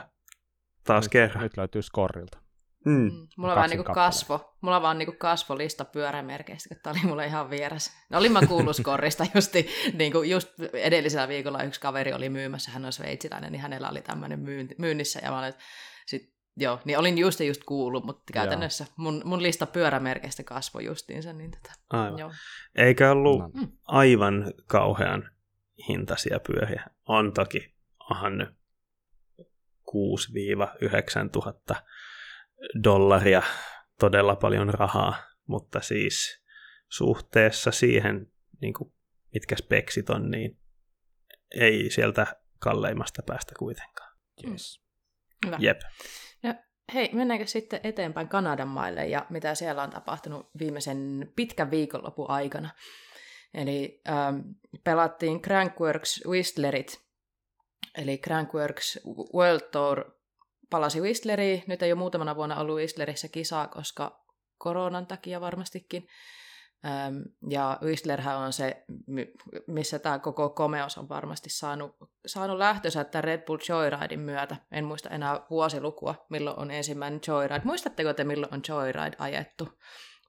[0.84, 1.42] Taas nyt, kerran.
[1.42, 2.38] Nyt löytyy skorilta.
[2.84, 2.92] Mm.
[2.92, 3.28] mm.
[3.36, 7.50] Mulla on vaan niinku kasvo, mulla vaan niinku kasvolista pyörämerkeistä, että tämä oli mulle ihan
[7.50, 7.90] vieras.
[8.10, 12.84] No, olin mä kuullut skorista justi, niinku just edellisellä viikolla yksi kaveri oli myymässä, hän
[12.84, 14.40] on sveitsiläinen, niin hänellä oli tämmöinen
[14.78, 15.54] myynnissä, ja mä olin,
[16.06, 21.32] sit, joo, niin olin just just kuullut, mutta käytännössä mun, mun lista pyörämerkeistä kasvoi justiinsa.
[21.32, 22.18] Niin tätä, aivan.
[22.18, 22.30] Joo.
[22.74, 23.62] Eikä ollut no.
[23.86, 25.30] aivan kauhean
[25.88, 26.84] hintaisia pyöriä.
[27.08, 27.74] On toki
[28.10, 28.48] ahannut
[29.90, 31.74] 6-9 tuhatta
[32.84, 33.42] dollaria,
[33.98, 35.14] todella paljon rahaa,
[35.46, 36.44] mutta siis
[36.88, 38.92] suhteessa siihen, niin kuin
[39.34, 40.58] mitkä speksit on, niin
[41.54, 42.26] ei sieltä
[42.58, 44.16] kalleimmasta päästä kuitenkaan.
[44.50, 44.84] Yes.
[45.46, 45.56] Hyvä.
[45.60, 45.80] Jep.
[46.42, 46.54] Ja
[46.94, 52.70] hei, mennäänkö sitten eteenpäin Kanadan maille ja mitä siellä on tapahtunut viimeisen pitkän viikonlopun aikana?
[53.54, 54.38] Eli ähm,
[54.84, 57.00] pelattiin Crankworks Whistlerit,
[57.98, 59.00] eli Crankworks
[59.34, 60.19] World Tour
[60.70, 61.62] palasi Whistleriin.
[61.66, 64.24] Nyt ei ole muutamana vuonna ollut Whistlerissä kisaa, koska
[64.58, 66.08] koronan takia varmastikin.
[67.50, 68.84] Ja Whistlerhän on se,
[69.66, 74.56] missä tämä koko komeus on varmasti saanut, saanut lähtönsä tämän Red Bull Joyridein myötä.
[74.72, 77.60] En muista enää vuosilukua, milloin on ensimmäinen Joyride.
[77.64, 79.68] Muistatteko te, milloin on Joyride ajettu?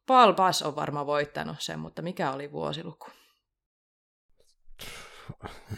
[0.08, 3.08] Paul Bass on varmaan voittanut sen, mutta mikä oli vuosiluku?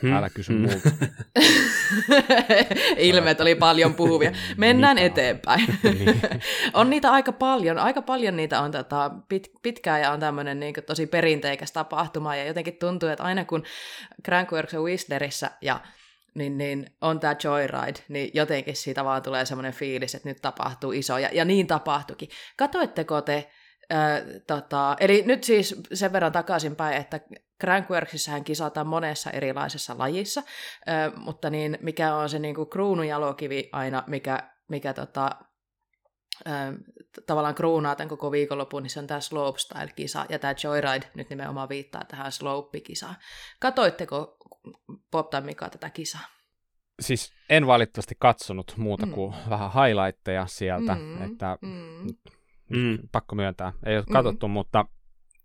[0.02, 0.14] Hmm.
[0.14, 0.62] Älä kysy hmm.
[0.62, 0.90] multa.
[2.98, 4.32] Ilmeet oli paljon puhuvia.
[4.58, 5.78] Mennään Mitä eteenpäin.
[5.84, 6.22] niin.
[6.74, 7.80] on niitä aika paljon.
[7.80, 12.36] Aika paljon niitä on tota, pit, pitkään ja on tämmöinen niin tosi perinteikäs tapahtuma.
[12.36, 13.64] Ja jotenkin tuntuu, että aina kun
[14.26, 15.80] Crankworks on Whistlerissä ja
[16.36, 20.92] niin, niin on tämä Joyride, niin jotenkin siitä vaan tulee semmoinen fiilis, että nyt tapahtuu
[20.92, 22.30] iso, ja, ja niin tapahtuikin.
[22.58, 23.50] Katoitteko te
[23.92, 23.96] Ö,
[24.48, 27.20] tota, eli nyt siis sen verran takaisinpäin, että
[27.62, 34.04] Crankworksissähän kisataan monessa erilaisessa lajissa, ö, mutta niin, mikä on se niin kuin kruunujalokivi aina,
[34.08, 35.30] mikä, mikä tota,
[36.48, 36.50] ö,
[37.26, 41.70] tavallaan kruunaa tämän koko viikonlopun, niin se on tämä slopestyle-kisa, ja tämä Joyride nyt nimenomaan
[41.70, 43.16] viittaa tähän slope-kisaan.
[43.60, 44.38] Katoitteko
[45.12, 46.28] Bob tai Mika tätä kisaa?
[47.00, 49.50] Siis en valitettavasti katsonut muuta kuin mm.
[49.50, 52.08] vähän highlightteja sieltä, mm, että mm.
[52.76, 52.98] Mm.
[53.12, 54.52] pakko myöntää, ei ole katsottu, mm.
[54.52, 54.86] mutta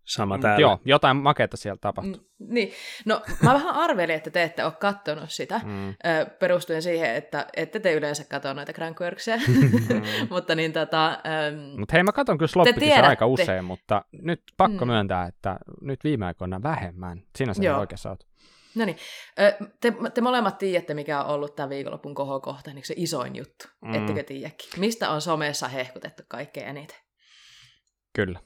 [0.04, 0.60] Sama mm, täällä.
[0.60, 2.22] Joo, jotain makeata siellä tapahtui.
[2.38, 2.72] Mm, niin,
[3.04, 5.94] no mä vähän arvelin, että te ette ole kattonut sitä, mm.
[6.38, 10.00] perustuen siihen, että ette te yleensä katso noita Crankworksia, mm.
[10.34, 11.08] mutta niin tota...
[11.08, 14.90] Ähm, mutta hei, mä katson kyllä Sloppikissa aika usein, mutta nyt pakko mm.
[14.90, 17.22] myöntää, että nyt viime aikoina vähemmän.
[17.36, 18.28] Siinä sä oikeassa oot.
[18.74, 18.96] No niin,
[19.80, 23.68] te, te molemmat tiedätte, mikä on ollut tämä viikonlopun kohokohta, niin se isoin juttu.
[23.80, 23.94] Mm.
[23.94, 24.68] Ettekö tiedäkin?
[24.76, 26.96] Mistä on somessa hehkutettu kaikkein eniten?
[28.16, 28.40] Kyllä,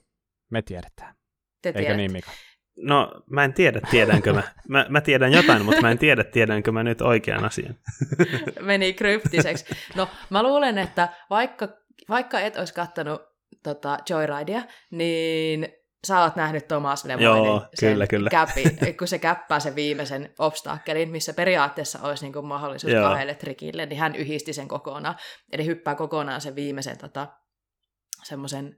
[0.51, 1.15] me tiedetään.
[1.63, 1.97] Te Eikö tiedät.
[1.97, 2.31] niin, Mika?
[2.77, 4.43] No, mä en tiedä, tiedänkö mä.
[4.69, 4.87] mä.
[4.89, 7.75] Mä tiedän jotain, mutta mä en tiedä, tiedänkö mä nyt oikean asian.
[8.61, 9.65] Meni kryptiseksi.
[9.97, 11.69] No, mä luulen, että vaikka,
[12.09, 13.23] vaikka et olisi kattanut
[13.63, 15.69] tota, Joyridea, niin
[16.07, 18.31] sä oot nähnyt Thomas Lemoinin Joo, kyllä, kyllä.
[18.31, 23.09] Käpi, kun se käppää sen viimeisen obstakkelin, missä periaatteessa olisi niin kuin mahdollisuus Joo.
[23.09, 25.17] kahdelle trikille, niin hän yhdisti sen kokonaan.
[25.53, 27.29] Eli hyppää kokonaan sen viimeisen tota,
[28.23, 28.77] semmoisen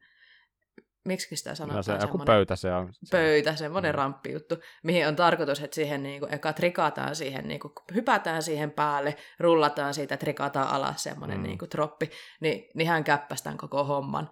[1.04, 1.76] miksi sitä sanotaan?
[1.76, 2.92] No se joku pöytä se on.
[3.10, 3.96] Pöytä, semmoinen mm.
[3.96, 8.70] ramppijuttu, mihin on tarkoitus, että siihen niin kuin, eka trikataan siihen, niin kuin, hypätään siihen
[8.70, 11.42] päälle, rullataan siitä, trikataan alas semmoinen mm.
[11.42, 14.30] niin kuin, troppi, niin, niin hän käppäsi tämän koko homman.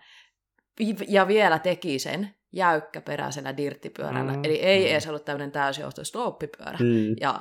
[1.08, 4.44] Ja vielä teki sen jäykkäperäisellä dirttipyörällä, mm.
[4.44, 4.90] eli ei mm.
[4.90, 6.78] edes ollut tämmöinen täysjohtoinen sloppipyörä.
[6.80, 7.16] Mm.
[7.20, 7.40] Ja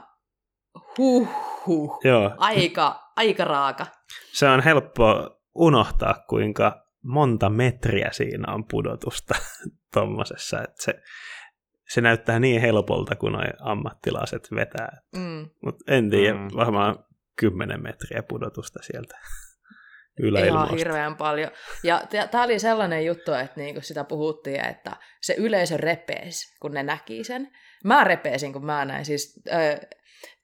[0.97, 1.27] huh,
[1.67, 2.31] huh Joo.
[2.37, 3.85] aika, aika raaka.
[4.33, 9.35] Se on helppo unohtaa, kuinka monta metriä siinä on pudotusta
[9.93, 10.93] tuommoisessa, että se,
[11.89, 15.01] se näyttää niin helpolta, kun nuo ammattilaiset vetää.
[15.15, 15.49] Mm.
[15.65, 16.47] Mutta en tiedä, mm.
[16.55, 19.17] varmaan kymmenen metriä pudotusta sieltä
[20.19, 20.65] yläilmasta.
[20.65, 21.51] Ihan hirveän paljon.
[21.83, 26.83] Ja tämä oli sellainen juttu, että niinku sitä puhuttiin, että se yleisö repeesi, kun ne
[26.83, 27.51] näki sen.
[27.83, 29.05] Mä repeesin, kun mä näin.
[29.05, 29.79] Siis, äh,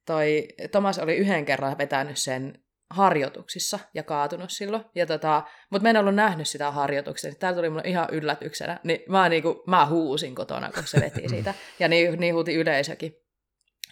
[0.05, 4.85] toi Tomas oli yhden kerran vetänyt sen harjoituksissa ja kaatunut silloin.
[4.95, 7.39] Ja tota, mutta mä en ollut nähnyt sitä harjoituksessa.
[7.39, 8.79] Täällä tuli mulle ihan yllätyksenä.
[8.83, 11.53] Niin mä, niinku, mä huusin kotona, kun se veti siitä.
[11.79, 13.15] Ja niin, niin huuti yleisökin.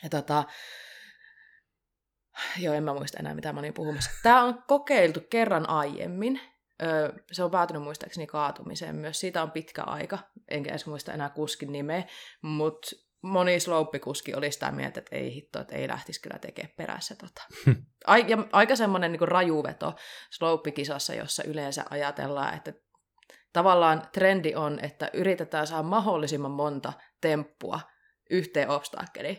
[0.04, 0.44] Ja tota,
[2.58, 4.12] joo, en mä muista enää, mitä mä olin puhumassa.
[4.24, 6.42] Tämä on kokeiltu kerran aiemmin.
[6.84, 9.20] Öö, se on päätynyt muistaakseni kaatumiseen myös.
[9.20, 10.20] Siitä on pitkä aika.
[10.48, 12.04] Enkä edes muista enää kuskin nimeä.
[12.42, 12.88] Mutta
[13.26, 17.16] moni slopekuski oli sitä mieltä, että ei hitto, että ei lähtisi kyllä tekemään perässä.
[17.16, 17.42] Tota.
[18.08, 19.96] Ai, ja aika semmoinen niin rajuveto
[20.32, 22.74] sloppikisassa, jossa yleensä ajatellaan, että
[23.54, 27.80] tavallaan trendi on, että yritetään saada mahdollisimman monta temppua
[28.30, 29.38] yhteen obstakkeliin.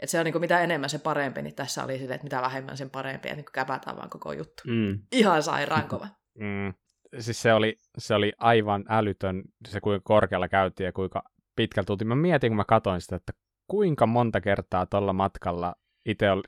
[0.00, 2.42] Että se on niin kuin, mitä enemmän se parempi, niin tässä oli sille, että mitä
[2.42, 4.62] vähemmän sen parempi, että niin käpätään vaan koko juttu.
[4.66, 4.98] Mm.
[5.12, 6.08] Ihan sairaan kova.
[6.38, 6.74] Mm.
[7.18, 11.22] Siis se oli, se oli aivan älytön, se kuinka korkealla käytiin ja kuinka
[11.56, 12.08] pitkältä tultiin.
[12.08, 13.32] Mä mietin, kun mä katsoin sitä, että
[13.70, 15.74] kuinka monta kertaa tuolla matkalla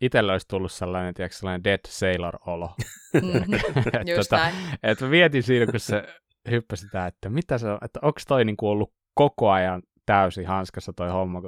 [0.01, 2.71] itsellä olisi tullut sellainen, tiedätkö, sellainen dead sailor-olo.
[3.15, 3.55] Mm-hmm.
[3.87, 4.51] että, Just tota,
[4.83, 6.05] että mä mietin siinä, kun se
[6.51, 10.47] hyppäsi sitä, että mitä se on, että onko toi niin kuin ollut koko ajan täysin
[10.47, 11.43] hanskassa toi homma.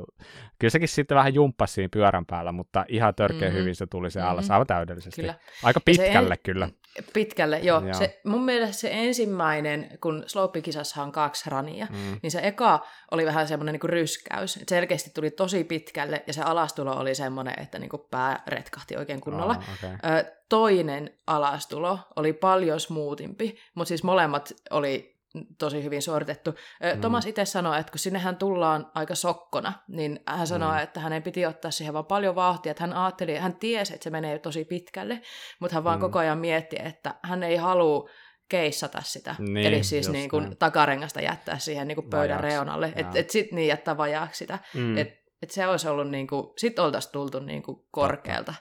[0.59, 3.61] Kyllä sekin sitten vähän jumppasi siinä pyörän päällä, mutta ihan törkeä mm-hmm.
[3.61, 4.53] hyvin se tuli se alas, mm-hmm.
[4.53, 5.21] aivan täydellisesti.
[5.21, 5.35] Kyllä.
[5.63, 6.41] Aika pitkälle en...
[6.43, 6.69] kyllä.
[7.13, 7.81] Pitkälle, joo.
[7.81, 7.95] joo.
[7.95, 12.19] Se, mun mielestä se ensimmäinen, kun slope-kisassa on kaksi rania, mm.
[12.23, 14.57] niin se eka oli vähän semmoinen niin ryskäys.
[14.57, 18.97] Et selkeästi tuli tosi pitkälle ja se alastulo oli semmoinen, että niin kuin pää retkahti
[18.97, 19.57] oikein kunnolla.
[19.59, 20.19] Oh, okay.
[20.19, 25.20] Ö, toinen alastulo oli paljon smoothimpi, mutta siis molemmat oli
[25.59, 26.51] tosi hyvin suoritettu.
[26.51, 27.01] Mm.
[27.01, 30.83] Thomas itse sanoi, että kun sinnehän tullaan aika sokkona, niin hän sanoi, mm.
[30.83, 32.71] että hänen piti ottaa siihen vaan paljon vauhtia.
[32.71, 35.23] Että hän ajatteli, hän tiesi, että se menee tosi pitkälle,
[35.61, 36.01] mutta hän vaan mm.
[36.01, 38.09] koko ajan mietti, että hän ei halua
[38.49, 39.35] keissata sitä.
[39.39, 42.57] Niin, Eli siis niin kuin takarengasta jättää siihen niin kuin pöydän vajaaksi.
[42.57, 42.93] reunalle.
[42.97, 44.59] Että et sitten niin jättää vajaaksi sitä.
[44.75, 44.99] Mm.
[44.99, 48.55] Että et se olisi ollut, niin kuin, sit oltaisiin tultu niin kuin korkealta.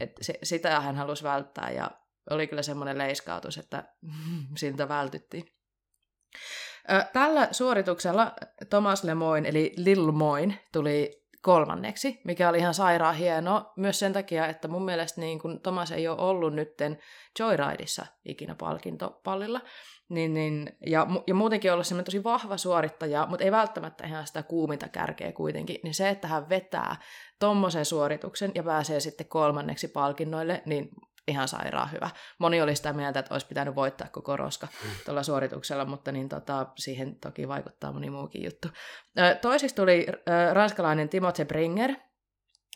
[0.00, 1.90] Et se, sitä hän halusi välttää ja
[2.30, 3.84] oli kyllä semmoinen leiskautus, että
[4.56, 5.44] siltä vältyttiin.
[7.12, 8.32] Tällä suorituksella
[8.70, 14.46] Thomas Lemoin, eli Lil Moin, tuli kolmanneksi, mikä oli ihan sairaan hieno myös sen takia,
[14.46, 16.98] että mun mielestä niin kun Thomas ei ole ollut nytten
[17.38, 19.60] Joyrideissa ikinä palkintopallilla,
[20.08, 24.42] niin, niin, ja, ja muutenkin ollut semmoinen tosi vahva suorittaja, mutta ei välttämättä ihan sitä
[24.42, 26.96] kuuminta kärkeä kuitenkin, niin se, että hän vetää
[27.38, 30.88] tommosen suorituksen ja pääsee sitten kolmanneksi palkinnoille, niin
[31.28, 32.10] ihan sairaan hyvä.
[32.38, 34.68] Moni oli sitä mieltä, että olisi pitänyt voittaa koko roska
[35.04, 38.68] tuolla suorituksella, mutta niin tota, siihen toki vaikuttaa moni muukin juttu.
[39.42, 40.06] Toisiksi tuli
[40.52, 41.94] ranskalainen Timothy Bringer,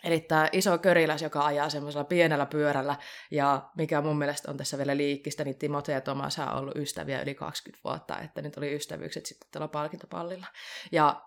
[0.04, 2.96] Eli tämä iso köriläs, joka ajaa semmoisella pienellä pyörällä,
[3.30, 7.22] ja mikä mun mielestä on tässä vielä liikkistä, niin Timote ja Tomas on ollut ystäviä
[7.22, 10.46] yli 20 vuotta, että nyt oli ystävyykset sitten tällä palkintopallilla.
[10.92, 11.22] Ja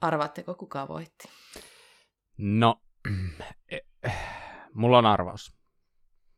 [0.00, 1.28] arvaatteko, kuka voitti?
[2.38, 2.80] No,
[4.74, 5.55] mulla on arvaus.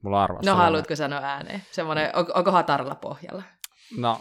[0.02, 0.46] Mulla on arvaus.
[0.46, 1.62] No haluatko sanoa ääneen?
[1.70, 3.42] Semmoinen, on, onko hataralla pohjalla?
[3.96, 4.20] No,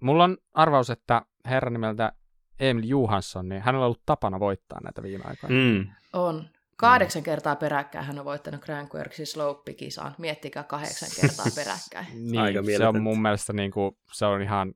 [0.00, 2.12] mulla on arvaus, että herran nimeltä
[2.60, 5.56] Emil Johansson, niin hänellä on ollut tapana voittaa näitä viime aikoina.
[5.56, 5.86] Mm.
[6.12, 6.48] On.
[6.76, 10.14] Kahdeksan kertaa peräkkäin hän on voittanut Crankworksin Slope-kisaan.
[10.18, 12.06] Miettikää kahdeksan kertaa peräkkäin.
[12.30, 14.74] niin, Aika se on mun mielestä niin kuin, se on ihan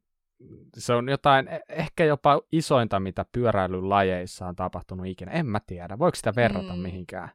[0.78, 5.32] se on jotain, e- ehkä jopa isointa, mitä pyöräilylajeissa on tapahtunut ikinä.
[5.32, 5.98] En mä tiedä.
[5.98, 6.78] Voiko sitä verrata mm.
[6.78, 7.28] mihinkään?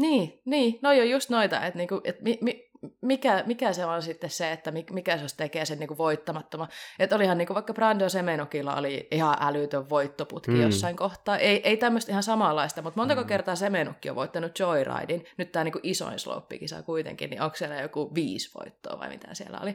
[0.00, 0.78] Niin, niin.
[0.82, 2.70] No jo just noita, että niinku, et mi, mi,
[3.02, 6.68] mikä, mikä se on sitten se, että mikä se tekee sen niinku voittamattoman.
[6.98, 10.62] Että olihan niinku vaikka Brando Semenokilla oli ihan älytön voittoputki mm.
[10.62, 11.38] jossain kohtaa.
[11.38, 13.26] Ei, ei tämmöistä ihan samanlaista, mutta montako mm.
[13.26, 18.14] kertaa Semenokki on voittanut Joyridein, nyt tämä niinku isoin sloppikisa kuitenkin, niin onko siellä joku
[18.14, 19.74] viisi voittoa vai mitä siellä oli.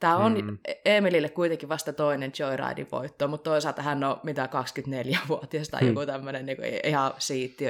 [0.00, 0.58] Tämä on mm.
[0.84, 5.88] Emilille kuitenkin vasta toinen Joyridein voitto, mutta toisaalta hän on mitä 24-vuotias tai mm.
[5.88, 7.12] joku tämmöinen niin ihan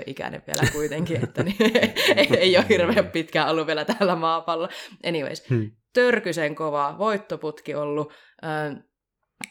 [0.07, 1.57] ikäinen vielä kuitenkin, että niin,
[2.17, 4.73] ei, ei ole hirveän pitkään ollut vielä täällä maapallolla.
[5.07, 5.71] Anyways, mm.
[5.93, 8.13] törkysen kova voittoputki ollut.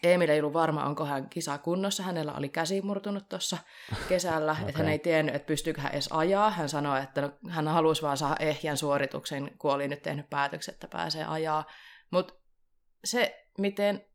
[0.04, 2.04] Emil ei ollut varma, onko hän kisa kunnossa.
[2.04, 3.58] Hänellä oli käsi murtunut tuossa
[4.10, 4.66] kesällä, okay.
[4.70, 6.50] että hän ei tiennyt, että pystyykö hän edes ajaa.
[6.50, 10.74] Hän sanoi, että no, hän halusi vaan saada ehjän suorituksen, kun oli nyt tehnyt päätöksen,
[10.74, 11.66] että pääsee ajaa.
[12.12, 12.34] Mutta
[13.06, 14.06] se, miten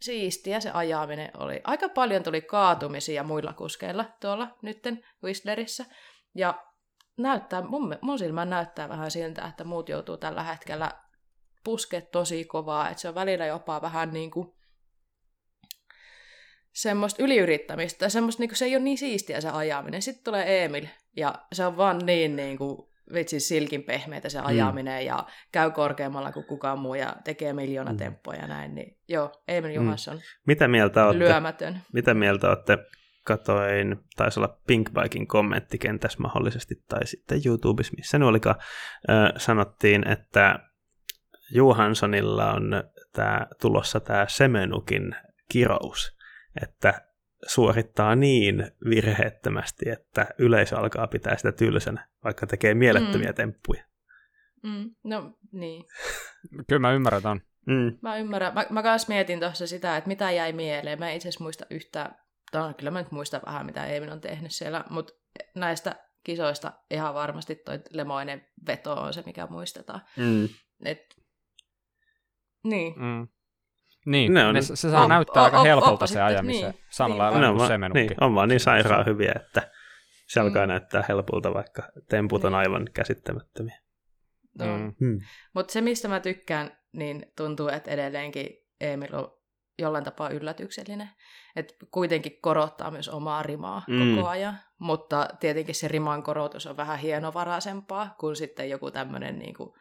[0.00, 1.60] siistiä se ajaminen oli.
[1.64, 5.84] Aika paljon tuli kaatumisia muilla kuskeilla tuolla nytten Whistlerissä.
[6.34, 6.66] Ja
[7.16, 10.90] näyttää, mun, mun silmään näyttää vähän siltä, että muut joutuu tällä hetkellä
[11.64, 14.52] pusket tosi kovaa, että se on välillä jopa vähän niin kuin
[16.72, 20.02] semmoista yliyrittämistä, semmoista, niin kuin, se ei ole niin siistiä se ajaminen.
[20.02, 24.46] Sitten tulee Emil, ja se on vaan niin, niin kuin, vitsi silkin pehmeitä se mm.
[24.46, 25.06] ajaminen mm.
[25.06, 27.96] ja käy korkeammalla kuin kukaan muu ja tekee miljoona mm.
[27.96, 29.32] temppoja ja näin, niin joo,
[29.64, 29.70] mm.
[29.70, 30.22] Johansson mm.
[30.46, 31.80] mitä mieltä olette, lyömätön.
[31.92, 32.78] Mitä mieltä olette,
[33.24, 38.56] katoin, taisi olla Pinkbikin kommenttikentässä mahdollisesti, tai sitten YouTubessa, missä ne olikaan,
[39.10, 40.58] äh, sanottiin, että
[41.54, 45.16] Johanssonilla on tää, tulossa tämä Semenukin
[45.48, 46.16] kirous,
[46.62, 47.09] että
[47.46, 53.34] suorittaa niin virheettömästi, että yleisö alkaa pitää sitä tylsänä, vaikka tekee mielettömiä mm.
[53.34, 53.84] temppuja.
[54.62, 55.84] Mm, no niin.
[56.68, 57.40] Kyllä mä ymmärrän ton.
[57.66, 57.98] Mm.
[58.02, 58.54] Mä ymmärrän.
[58.54, 60.98] Mä, mä kanssa mietin tuossa sitä, että mitä jäi mieleen.
[60.98, 62.16] Mä en itse muista yhtään,
[62.52, 65.12] tai kyllä mä nyt muistan vähän, mitä Eemin on tehnyt siellä, mutta
[65.54, 70.00] näistä kisoista ihan varmasti toi lemoinen veto on se, mikä muistetaan.
[70.16, 70.48] Mm.
[70.84, 71.00] Et,
[72.64, 72.94] niin.
[72.96, 73.28] Mm.
[74.06, 76.84] Niin, ne on, ne, se saa o, näyttää o, aika helpolta o, se ajamisen, niin,
[76.90, 78.00] samalla niin, kuin semenukki.
[78.00, 79.70] Niin, on vaan niin sairaan hyviä, että
[80.28, 80.68] se alkaa mm.
[80.68, 82.58] näyttää helpolta, vaikka temput on niin.
[82.58, 83.80] aivan käsittämättömiä.
[84.58, 84.78] No.
[84.78, 84.94] Mm.
[85.00, 85.20] Mm.
[85.54, 88.46] Mutta se, mistä mä tykkään, niin tuntuu, että edelleenkin
[88.80, 89.40] Emil on
[89.78, 91.10] jollain tapaa yllätyksellinen.
[91.56, 94.16] Että kuitenkin korottaa myös omaa rimaa mm.
[94.16, 99.54] koko ajan, mutta tietenkin se riman korotus on vähän hienovaraisempaa kuin sitten joku tämmöinen, niin
[99.54, 99.74] kuin,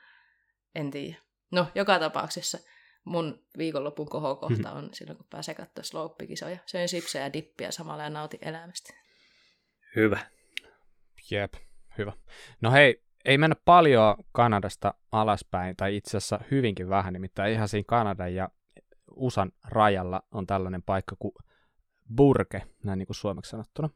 [0.76, 1.18] en tiedä.
[1.52, 2.58] No, joka tapauksessa
[3.04, 6.58] mun viikonlopun kohokohta on silloin, kun pääsee katsoa slope-kisoja.
[6.66, 8.94] Söin sipsejä ja dippiä samalla ja nautin elämästä.
[9.96, 10.20] Hyvä.
[11.32, 11.54] Jep,
[11.98, 12.14] hyvä.
[12.62, 17.86] No hei, ei mennä paljon Kanadasta alaspäin, tai itse asiassa hyvinkin vähän, nimittäin ihan siinä
[17.88, 18.50] Kanadan ja
[19.16, 21.34] USAn rajalla on tällainen paikka kuin
[22.16, 23.90] Burke, näin niin kuin suomeksi sanottuna.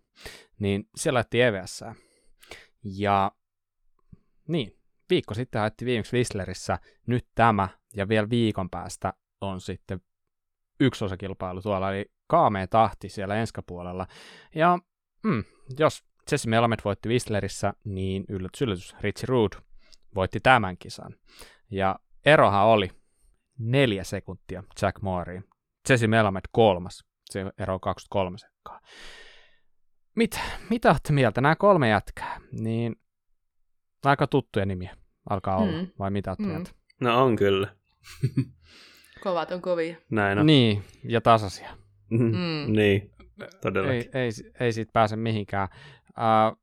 [0.59, 1.83] Niin siellä lähti EVS.
[2.83, 3.31] Ja
[4.47, 4.79] niin,
[5.13, 10.01] viikko sitten haettiin viimeksi Whistlerissä, nyt tämä, ja vielä viikon päästä on sitten
[10.79, 14.07] yksi osakilpailu tuolla, eli kaamea tahti siellä enskapuolella.
[14.55, 14.79] Ja
[15.23, 15.43] mm,
[15.79, 19.51] jos Jesse Melamed voitti Whistlerissä, niin yllätys, yllätys, Richie Rood
[20.15, 21.15] voitti tämän kisan.
[21.71, 22.89] Ja erohan oli
[23.59, 25.43] neljä sekuntia Jack Mooreen.
[25.89, 28.79] Jesse Melamed kolmas, se ero 23 sekkaa.
[30.15, 30.39] Mitä,
[30.69, 31.41] mitä olette mieltä?
[31.41, 32.95] Nämä kolme jätkää, niin
[34.05, 35.87] aika tuttuja nimiä alkaa olla, mm.
[35.99, 36.45] vai mitä mm.
[36.45, 36.71] mieltä?
[37.01, 37.75] No on kyllä.
[39.23, 39.95] Kovat on kovia.
[40.09, 40.45] Näin on.
[40.45, 41.69] Niin, ja tasaisia.
[42.09, 42.73] Mm.
[42.73, 43.11] niin,
[43.61, 44.09] todellakin.
[44.13, 45.67] Ei, ei, ei siitä pääse mihinkään.
[46.09, 46.61] Uh,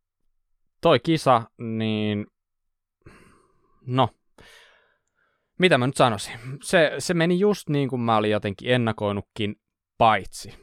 [0.81, 2.27] toi kisa, niin
[3.87, 4.09] no,
[5.59, 6.35] mitä mä nyt sanoisin?
[6.63, 9.57] Se, se meni just niin kuin mä olin jotenkin ennakoinutkin,
[9.99, 10.55] paitsi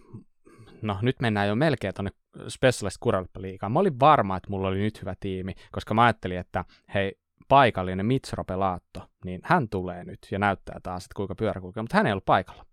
[0.82, 2.12] no nyt mennään jo melkein tuonne
[2.48, 3.72] Specialized Kuralppa-liigaan.
[3.72, 7.14] Mä olin varma, että mulla oli nyt hyvä tiimi, koska mä ajattelin, että hei,
[7.48, 11.98] paikallinen Mitsro Pelaatto, niin hän tulee nyt ja näyttää taas, että kuinka pyörä kulkee, mutta
[11.98, 12.66] hän ei ollut paikalla.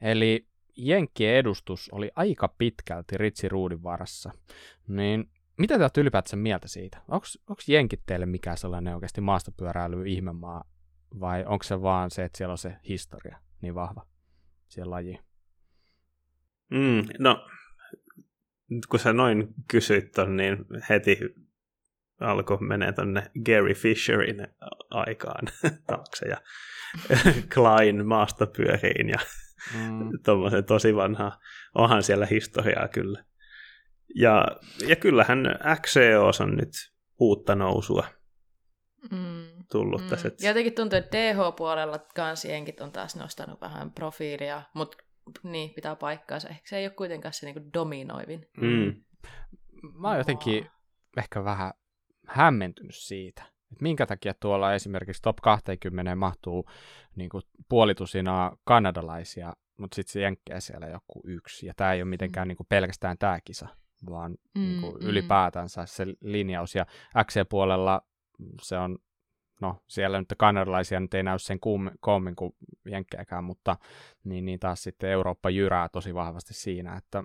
[0.00, 0.46] Eli
[0.76, 4.32] Jenkkien edustus oli aika pitkälti Ritsi Ruudin varassa.
[4.88, 6.98] Niin mitä te olette ylipäätään mieltä siitä?
[7.08, 10.64] Onko Jenkit teille mikään sellainen oikeasti maastopyöräily ihmemaa,
[11.20, 14.06] vai onko se vaan se, että siellä on se historia niin vahva
[14.68, 15.18] siellä lajiin?
[16.70, 17.48] Mm, no,
[18.88, 20.56] kun sä noin kysyit ton, niin
[20.88, 21.18] heti
[22.20, 24.46] alkoi menee tonne Gary Fisherin
[24.90, 25.46] aikaan
[25.86, 26.36] taakse ja
[27.54, 29.18] Klein maastopyöriin ja
[29.74, 30.10] mm.
[30.24, 31.38] tuommoisen tosi vanha,
[31.74, 33.24] onhan siellä historiaa kyllä.
[34.14, 34.46] Ja,
[34.88, 35.38] ja kyllähän
[35.82, 36.70] XCO on nyt
[37.18, 38.06] uutta nousua
[39.10, 39.64] mm.
[39.70, 40.08] tullut mm.
[40.08, 40.30] tässä.
[40.40, 44.96] Ja jotenkin tuntuu, että DH-puolella kans jenkit on taas nostanut vähän profiilia, mutta
[45.42, 46.48] niin, pitää paikkaansa.
[46.48, 48.48] Ehkä se ei ole kuitenkaan se niin dominoivin.
[48.56, 49.04] Mm.
[50.00, 50.66] Mä oon jotenkin
[51.16, 51.72] ehkä vähän
[52.26, 53.42] hämmentynyt siitä,
[53.74, 56.66] että minkä takia tuolla esimerkiksi top 20 mahtuu
[57.16, 61.66] niin kuin puolitusinaa kanadalaisia, mutta sitten se jenkkää siellä joku yksi.
[61.66, 62.48] Ja tämä ei ole mitenkään mm.
[62.48, 63.68] niin kuin pelkästään tämä kisa,
[64.10, 65.06] vaan mm, niin kuin mm.
[65.06, 66.74] ylipäätänsä se linjaus.
[66.74, 66.86] Ja
[67.24, 68.00] XC-puolella
[68.62, 68.98] se on,
[69.60, 71.58] no siellä nyt kanadalaisia nyt ei näy sen
[72.00, 72.52] koommin kuin
[72.90, 73.76] jenkkääkään, mutta
[74.24, 77.24] niin, niin taas sitten Eurooppa jyrää tosi vahvasti siinä, että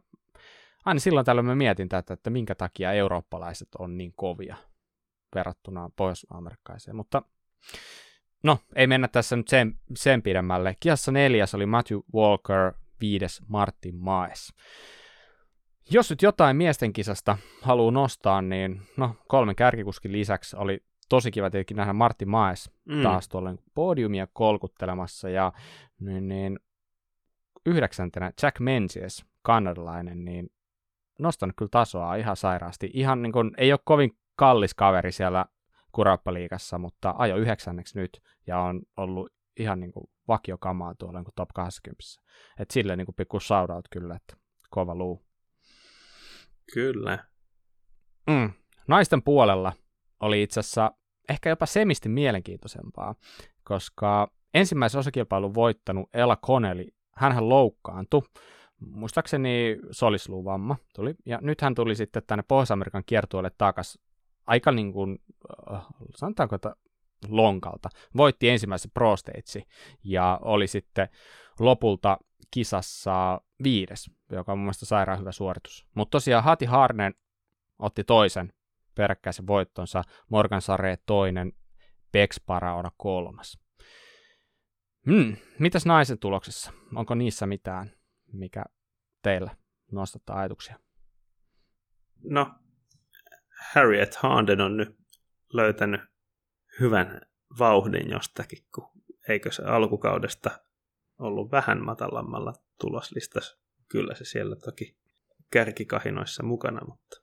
[0.85, 4.55] aina silloin tällöin mä mietin tätä, että minkä takia eurooppalaiset on niin kovia
[5.35, 7.21] verrattuna pohjois-amerikkaiseen, mutta
[8.43, 10.75] no, ei mennä tässä nyt sen, sen pidemmälle.
[10.79, 14.53] Kiassa neljäs oli Matthew Walker, viides Martin Maes.
[15.91, 21.49] Jos nyt jotain miesten kisasta haluaa nostaa, niin no, kolmen kärkikuskin lisäksi oli tosi kiva
[21.49, 23.03] tietenkin nähdä Martin Maes mm.
[23.03, 25.51] taas tuolle podiumia kolkuttelemassa, ja
[25.99, 26.59] niin, niin
[27.65, 30.49] yhdeksäntenä Jack Menzies, kanadalainen, niin
[31.19, 32.91] nostanut kyllä tasoa ihan sairaasti.
[32.93, 35.45] Ihan niin kuin, ei ole kovin kallis kaveri siellä
[35.91, 41.49] Kurappa-liigassa, mutta ajo yhdeksänneksi nyt ja on ollut ihan niin kuin vakiokamaa tuolla niin top
[41.55, 42.03] 20.
[42.59, 44.35] Että silleen niin kuin pikku shoutout kyllä, että
[44.69, 45.25] kova luu.
[46.73, 47.25] Kyllä.
[48.27, 48.51] Mm.
[48.87, 49.73] Naisten puolella
[50.19, 50.91] oli itse asiassa
[51.29, 53.15] ehkä jopa semisti mielenkiintoisempaa,
[53.63, 58.21] koska ensimmäisen osakilpailun voittanut Ella Connelly, hän loukkaantui,
[58.79, 64.08] muistaakseni solisluvamma tuli, ja nyt hän tuli sitten tänne Pohjois-Amerikan kiertueelle takaisin
[64.49, 65.19] aika niin kuin,
[65.73, 65.85] äh,
[66.15, 66.75] sanotaanko, että
[67.27, 67.89] lonkalta.
[68.17, 69.65] Voitti ensimmäisen Pro Stage
[70.03, 71.09] ja oli sitten
[71.59, 72.17] lopulta
[72.51, 75.87] kisassa viides, joka on mun mielestä sairaan hyvä suoritus.
[75.95, 77.13] Mutta tosiaan Hati Harnen
[77.79, 78.53] otti toisen
[78.95, 81.53] peräkkäisen voittonsa, Morgan Sare toinen,
[82.11, 83.59] Bex Paraona kolmas.
[85.05, 86.71] Hmm, mitäs naisen tuloksessa?
[86.95, 87.91] Onko niissä mitään,
[88.33, 88.63] mikä
[89.21, 89.55] teillä
[89.91, 90.79] nostattaa ajatuksia?
[92.23, 92.55] No,
[93.75, 94.97] Harriet Harden on nyt
[95.53, 96.01] löytänyt
[96.79, 97.21] hyvän
[97.59, 98.89] vauhdin jostakin, kun
[99.29, 100.51] eikö se alkukaudesta
[101.19, 103.57] ollut vähän matalammalla tuloslistassa.
[103.89, 104.97] Kyllä se siellä toki
[105.51, 107.21] kärkikahinoissa mukana, mutta...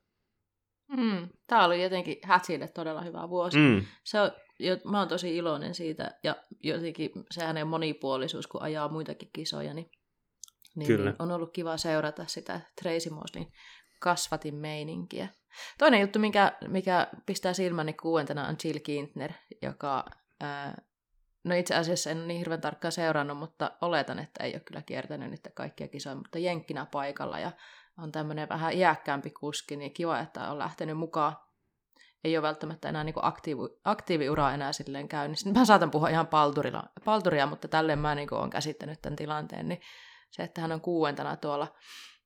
[0.97, 3.57] Mm, tämä oli jotenkin Hätsille todella hyvä vuosi.
[3.57, 3.85] Mm.
[4.03, 8.89] Se on, jo, mä oon tosi iloinen siitä, ja jotenkin se hänen monipuolisuus, kun ajaa
[8.89, 9.91] muitakin kisoja, niin,
[10.75, 11.09] niin, Kyllä.
[11.09, 13.47] niin on ollut kiva seurata sitä Tracy Moslin
[13.99, 15.27] kasvatin meininkiä.
[15.77, 19.31] Toinen juttu, mikä, mikä pistää silmäni kuuentena, on Jill Kintner,
[19.61, 20.05] joka,
[20.41, 20.81] ää,
[21.43, 24.81] no itse asiassa en ole niin hirveän tarkkaan seurannut, mutta oletan, että ei ole kyllä
[24.81, 27.51] kiertänyt nyt kaikkia kisoja, mutta jenkkinä paikalla ja
[27.97, 31.37] on tämmöinen vähän iäkkäämpi kuski, niin kiva, että on lähtenyt mukaan.
[32.23, 35.49] Ei ole välttämättä enää niin aktiivi, aktiiviura enää silleen käynnissä.
[35.49, 39.81] Mä saatan puhua ihan palturilla, palturia, mutta tälleen mä niin olen käsittänyt tämän tilanteen, niin
[40.31, 41.75] se, että hän on kuuentena tuolla,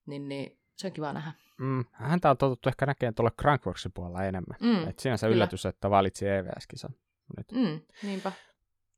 [0.05, 1.31] niin, niin se on kiva nähdä.
[1.57, 4.57] Mm, häntä on totuttu ehkä näkemään tuolla Crankworksin puolella enemmän.
[4.61, 6.95] Mm, Et siinä se yllätys, että valitsi EVS-kisan.
[7.37, 7.51] Nyt.
[7.51, 8.31] Mm, niinpä.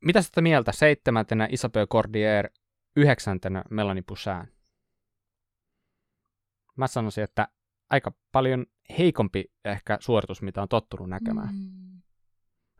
[0.02, 0.72] Mitä sitä mieltä?
[0.72, 2.50] Seitsemäntenä Isabel Cordier,
[2.96, 4.54] yhdeksäntenä Melanie Poussin.
[6.76, 7.48] Mä sanoisin, että
[7.90, 8.66] aika paljon
[8.98, 11.56] heikompi ehkä suoritus, mitä on tottunut näkemään.
[11.56, 12.02] Mm.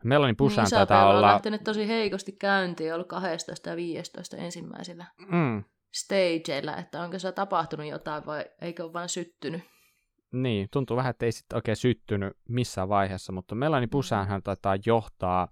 [0.04, 1.16] Melanie Poussin niin, taitaa olla...
[1.16, 5.06] on lähtenyt tosi heikosti käyntiin, ollut 12 ja 15 ensimmäisillä.
[5.28, 5.64] Mm
[5.94, 9.62] stageilla, että onko se tapahtunut jotain vai eikö ole vain syttynyt.
[10.32, 14.76] Niin, tuntuu vähän, että ei sitten oikein syttynyt missään vaiheessa, mutta Melanie Pusan hän taitaa
[14.86, 15.48] johtaa,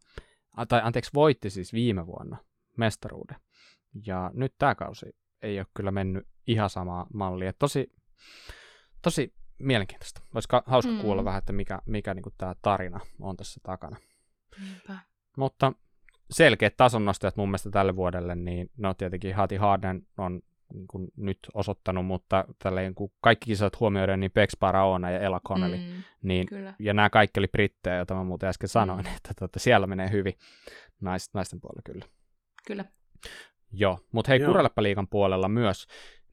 [0.68, 2.36] tai anteeksi voitti siis viime vuonna
[2.76, 3.36] mestaruuden.
[4.07, 5.07] Ja nyt tämä kausi
[5.43, 7.53] ei ole kyllä mennyt ihan samaa mallia.
[7.53, 7.93] Tosi,
[9.03, 10.20] tosi mielenkiintoista.
[10.34, 11.01] Olisi hauska mm.
[11.01, 13.97] kuulla vähän, että mikä, mikä niin tämä tarina on tässä takana.
[14.61, 14.99] Niinpä.
[15.36, 15.72] Mutta
[16.30, 20.42] selkeät tasonnostajat mun mielestä tälle vuodelle, niin no tietenkin Hati Harden on
[20.74, 25.40] niin kuin nyt osoittanut, mutta tälleen, kun kaikki kisat huomioiden, niin Bex Paraona ja Ella
[25.48, 26.74] Connelly, mm, niin, kyllä.
[26.78, 29.12] ja nämä kaikki oli brittejä, joita mä muuten äsken sanoin, mm.
[29.16, 30.34] että tota, siellä menee hyvin
[31.00, 32.04] nais, naisten puolella kyllä.
[32.66, 32.84] Kyllä.
[33.72, 35.86] Joo, mutta hei, Kureleppaliikan puolella myös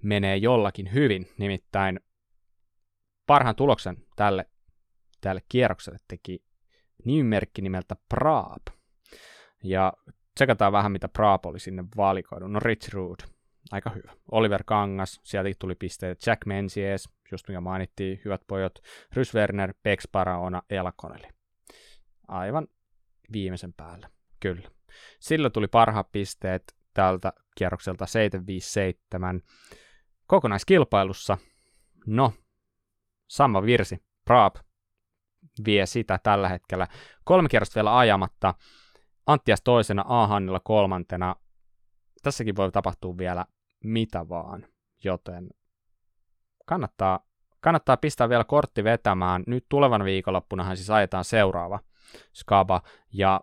[0.03, 1.99] menee jollakin hyvin, nimittäin
[3.25, 4.45] parhaan tuloksen tälle,
[5.21, 6.43] tälle kierrokselle teki
[7.05, 8.61] nimimerkki nimeltä Praab.
[9.63, 9.93] Ja
[10.35, 12.53] tsekataan vähän, mitä Praab oli sinne valikoidun.
[12.53, 13.19] No Rich Rood,
[13.71, 14.11] aika hyvä.
[14.31, 16.27] Oliver Kangas, sieltä tuli pisteet.
[16.27, 18.73] Jack Menzies, just mikä mainittiin, hyvät pojat.
[19.13, 21.27] Rys Werner, Bex Paraona, Ela Connelly.
[22.27, 22.67] Aivan
[23.33, 24.69] viimeisen päällä, kyllä.
[25.19, 29.41] Sillä tuli parhaat pisteet tältä kierrokselta 757.
[30.27, 31.37] Kokonaiskilpailussa,
[32.07, 32.33] no,
[33.27, 34.55] sama virsi, Praab
[35.65, 36.87] vie sitä tällä hetkellä.
[37.23, 38.53] Kolme kierrosta vielä ajamatta.
[39.29, 41.35] Anttias toisena, A-Hannilla kolmantena.
[42.23, 43.45] Tässäkin voi tapahtua vielä
[43.83, 44.65] mitä vaan,
[45.03, 45.49] joten
[46.65, 47.19] kannattaa,
[47.59, 49.43] kannattaa pistää vielä kortti vetämään.
[49.47, 51.79] Nyt tulevan viikonloppunahan siis ajetaan seuraava
[52.33, 52.81] skaba,
[53.13, 53.41] ja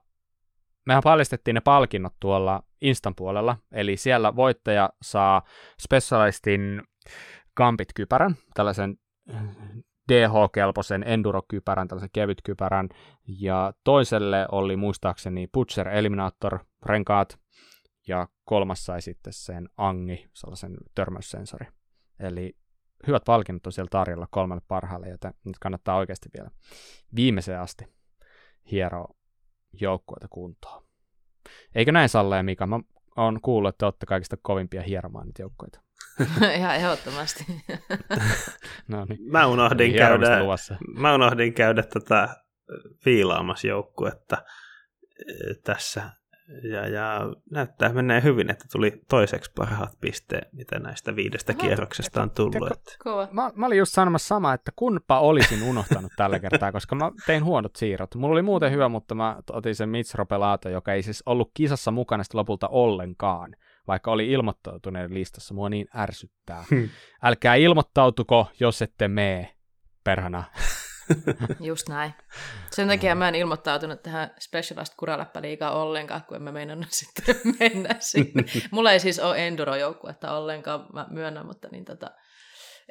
[0.86, 5.42] mehän paljastettiin ne palkinnot tuolla Instan puolella, eli siellä voittaja saa
[5.80, 6.82] Specialistin
[7.56, 8.98] Gambit-kypärän, tällaisen
[10.12, 12.88] DH-kelpoisen enduro-kypärän, tällaisen kevytkypärän,
[13.28, 17.38] ja toiselle oli muistaakseni Butcher Eliminator renkaat,
[18.08, 21.66] ja kolmas sai sitten sen Angi, sellaisen törmäyssensori.
[22.20, 22.56] Eli
[23.06, 26.50] hyvät palkinnot on siellä tarjolla kolmelle parhaalle, joten nyt kannattaa oikeasti vielä
[27.16, 27.84] viimeiseen asti
[28.70, 29.14] hieroa
[29.80, 30.84] joukkueita kuntoon.
[31.74, 32.66] Eikö näin Salle ja Mika?
[32.66, 32.80] Mä
[33.16, 35.85] oon kuullut, että te olette kaikista kovimpia hieromaan niitä joukkueita.
[36.58, 37.44] Ihan ehdottomasti.
[38.88, 39.32] no niin.
[39.32, 40.38] Mä unohdin käydä,
[40.96, 42.28] mä unohdin käydä tätä
[43.04, 44.36] viilaamassa joukkuetta
[45.64, 46.10] tässä
[46.72, 52.22] ja, ja näyttää menee hyvin, että tuli toiseksi parhaat pisteet, mitä näistä viidestä Aha, kierroksesta
[52.22, 52.70] on tullut.
[52.72, 52.92] Että...
[53.32, 57.44] Mä, mä olin just sanomassa sama, että kunpa olisin unohtanut tällä kertaa, koska mä tein
[57.44, 58.14] huonot siirrot.
[58.14, 61.90] Mulla oli muuten hyvä, mutta mä otin sen Mitch Ropelato, joka ei siis ollut kisassa
[61.90, 63.56] mukana lopulta ollenkaan,
[63.88, 65.54] vaikka oli ilmoittautuneen listassa.
[65.54, 66.64] Mua niin ärsyttää.
[66.70, 66.88] Hmm.
[67.22, 69.56] Älkää ilmoittautuko, jos ette mee,
[70.04, 70.44] perhana.
[71.60, 72.14] Just näin.
[72.70, 77.96] Sen takia mä en ilmoittautunut tähän Specialist Kuraläppäliigaan ollenkaan, kun en mä meinannut sitten mennä
[78.00, 78.44] sinne.
[78.72, 82.10] Mulla ei siis ole enduro-joukkuetta ollenkaan, mä myönnän, mutta niin tota,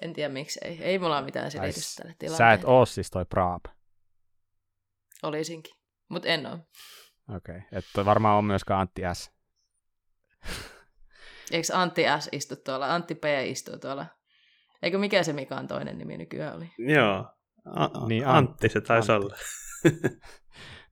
[0.01, 0.83] en tiedä miksi ei.
[0.83, 2.51] Ei mulla ole mitään selitystä tälle tilanteelle.
[2.51, 3.65] Sä et oo siis toi Praab.
[5.23, 5.75] Olisinkin,
[6.09, 6.59] mutta en ole.
[7.35, 7.61] Okei, okay.
[7.71, 9.31] että varmaan on myöskään Antti S.
[11.55, 12.93] Eikö Antti S istu tuolla?
[12.93, 14.05] Antti P istuu tuolla.
[14.81, 16.71] Eikö mikä se mikä on toinen nimi nykyään oli?
[16.77, 17.25] Joo,
[17.65, 19.25] A- niin, Antti se taisi Antti.
[19.25, 19.37] olla.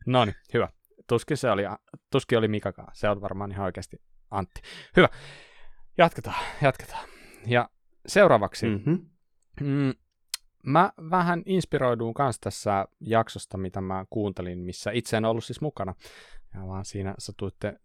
[0.05, 0.69] no niin, hyvä.
[1.07, 1.63] Tuskin se oli,
[2.11, 2.91] tuskin oli Mikakaan.
[2.93, 3.97] Se on varmaan ihan oikeasti
[4.31, 4.61] Antti.
[4.97, 5.09] Hyvä.
[5.97, 7.07] Jatketaan, jatketaan.
[7.45, 7.69] Ja
[8.07, 8.65] seuraavaksi.
[8.65, 9.09] Mm-hmm.
[9.61, 9.93] Mm,
[10.63, 15.93] mä vähän inspiroiduin kanssa tässä jaksosta, mitä mä kuuntelin, missä itse en ollut siis mukana,
[16.53, 17.79] ja vaan siinä satuitte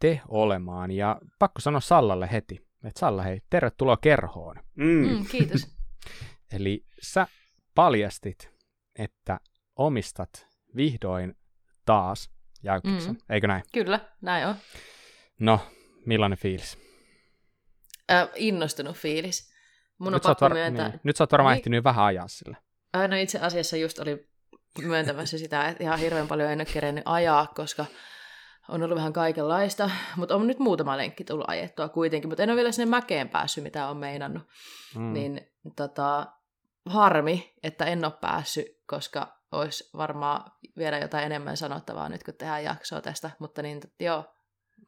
[0.00, 0.90] te olemaan.
[0.90, 4.56] Ja pakko sanoa Sallalle heti, että Salla hei, tervetuloa kerhoon.
[4.74, 5.08] Mm.
[5.08, 5.76] Mm, kiitos.
[6.52, 7.26] Eli sä
[7.74, 8.50] paljastit,
[8.98, 9.40] että
[9.76, 11.36] omistat vihdoin
[11.84, 12.30] taas
[12.62, 13.18] jäykkiksen, mm.
[13.28, 13.62] eikö näin?
[13.72, 14.54] Kyllä, näin on.
[15.40, 15.60] No,
[16.06, 16.78] millainen fiilis?
[18.10, 19.52] Äh, innostunut fiilis.
[19.98, 20.88] Mun nyt on pakko var- myöntää.
[20.88, 21.00] Niin.
[21.02, 21.58] Nyt sä oot varmaan niin.
[21.58, 22.56] ehtinyt vähän ajaa sillä.
[22.96, 24.28] Äh, no itse asiassa just oli
[24.82, 27.86] myöntämässä sitä, että ihan hirveän paljon en ole kerennyt ajaa, koska
[28.68, 32.56] on ollut vähän kaikenlaista, mutta on nyt muutama lenkki tullut ajettua kuitenkin, mutta en ole
[32.56, 34.42] vielä sinne mäkeen päässyt, mitä on meinannut.
[34.94, 35.12] Mm.
[35.12, 35.40] Niin
[35.76, 36.26] tota,
[36.86, 42.64] harmi, että en ole päässyt, koska olisi varmaan vielä jotain enemmän sanottavaa nyt, kun tehdään
[42.64, 44.24] jaksoa tästä, mutta niin, joo.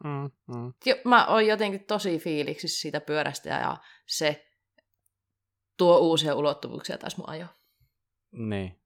[0.04, 0.72] Mm, mm.
[0.86, 3.76] Jo, mä oon jotenkin tosi fiiliksi siitä pyörästä ja
[4.06, 4.46] se
[5.76, 7.46] tuo uusia ulottuvuuksia taas mun ajo.
[8.32, 8.80] Niin.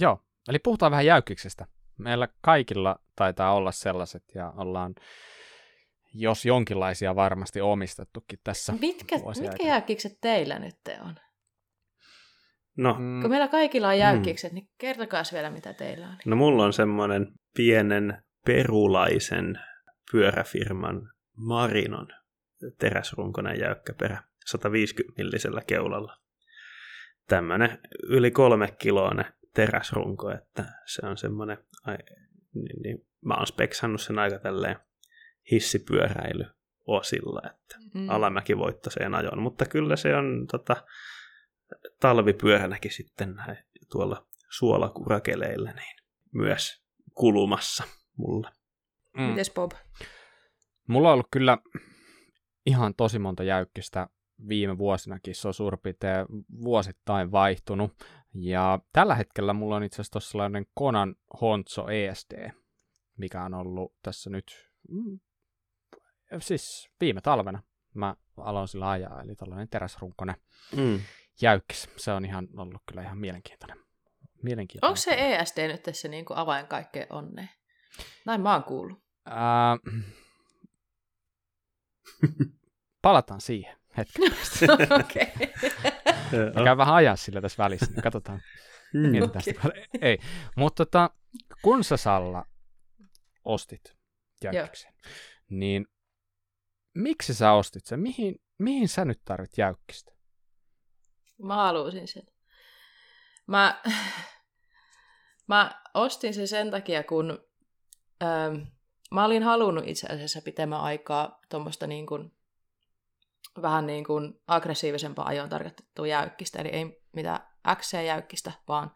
[0.00, 1.66] Joo, eli puhutaan vähän jäykkiksestä.
[2.02, 4.94] Meillä kaikilla taitaa olla sellaiset ja ollaan
[6.14, 8.72] jos jonkinlaisia varmasti omistettukin tässä.
[8.80, 11.14] Mitkä, mitkä jäykkikset teillä nyt on?
[12.76, 12.96] No.
[12.98, 13.20] Mm.
[13.20, 14.54] Kun meillä kaikilla on jäykkikset, mm.
[14.54, 16.16] niin kertokaa vielä, mitä teillä on.
[16.26, 17.26] No mulla on semmoinen
[17.56, 19.58] pienen perulaisen
[20.12, 22.08] pyöräfirman Marinon
[22.78, 26.16] teräsrunkoinen jäykkäperä 150 millisellä keulalla.
[27.28, 27.78] Tämmöinen
[28.08, 29.24] yli kolme kiloinen
[29.54, 31.98] teräsrunko, että se on semmoinen, ai,
[32.54, 34.76] niin, niin, mä oon speksannut sen aika tälleen
[35.52, 36.44] hissipyöräily
[36.86, 38.08] osilla, että mm.
[38.08, 40.76] alamäkivoittoiseen ajoon, mutta kyllä se on tota,
[42.00, 43.36] talvipyöränäkin sitten
[43.92, 45.96] tuolla suolakurakeleilla niin
[46.32, 46.82] myös
[47.14, 47.84] kulumassa
[48.16, 48.50] mulla.
[49.16, 49.22] Mm.
[49.22, 49.72] Mites Bob?
[50.86, 51.58] Mulla on ollut kyllä
[52.66, 54.08] ihan tosi monta jäykkistä
[54.48, 55.34] viime vuosinakin.
[55.34, 56.26] Se on suurin piirtein
[56.62, 57.92] vuosittain vaihtunut.
[58.34, 62.50] Ja tällä hetkellä mulla on itse asiassa tuossa sellainen Konan Honzo ESD,
[63.18, 65.20] mikä on ollut tässä nyt, mm,
[66.40, 67.62] siis viime talvena
[67.94, 70.36] mä aloin sillä ajaa, eli tällainen teräsrunkonen
[70.76, 71.00] mm.
[71.42, 71.88] jäykkis.
[71.96, 73.78] Se on ihan ollut kyllä ihan mielenkiintoinen.
[74.42, 74.90] mielenkiintoinen.
[74.90, 77.50] Onko se ESD nyt tässä niin kuin avain kaikkeen onneen?
[78.26, 79.02] Näin mä oon kuullut.
[79.26, 79.76] Ää...
[83.02, 84.32] Palataan siihen hetken
[85.00, 85.22] Okei.
[85.22, 85.89] okay.
[86.64, 88.40] Käy vähän ajaa sillä tässä välissä, niin katsotaan.
[88.94, 89.22] Mm.
[89.22, 89.84] Okay.
[90.00, 90.18] Ei,
[90.56, 91.10] mutta tota,
[91.62, 92.44] kun sä Salla
[93.44, 93.96] ostit
[94.44, 94.92] jäykkiksen,
[95.50, 95.86] niin
[96.94, 98.00] miksi sä ostit sen?
[98.00, 100.12] Mihin, mihin sä nyt tarvit jäykkistä?
[101.42, 102.22] Mä halusin sen.
[103.46, 103.82] Mä,
[105.48, 107.44] mä ostin sen sen takia, kun
[108.22, 108.62] ähm,
[109.10, 112.32] mä olin halunnut itse asiassa pitemmän aikaa tuommoista niin kuin,
[113.62, 117.40] vähän niin kuin aggressiivisempaa ajoon tarkoitettua jäykkistä, eli ei mitään
[117.76, 118.94] X-jäykkistä, vaan,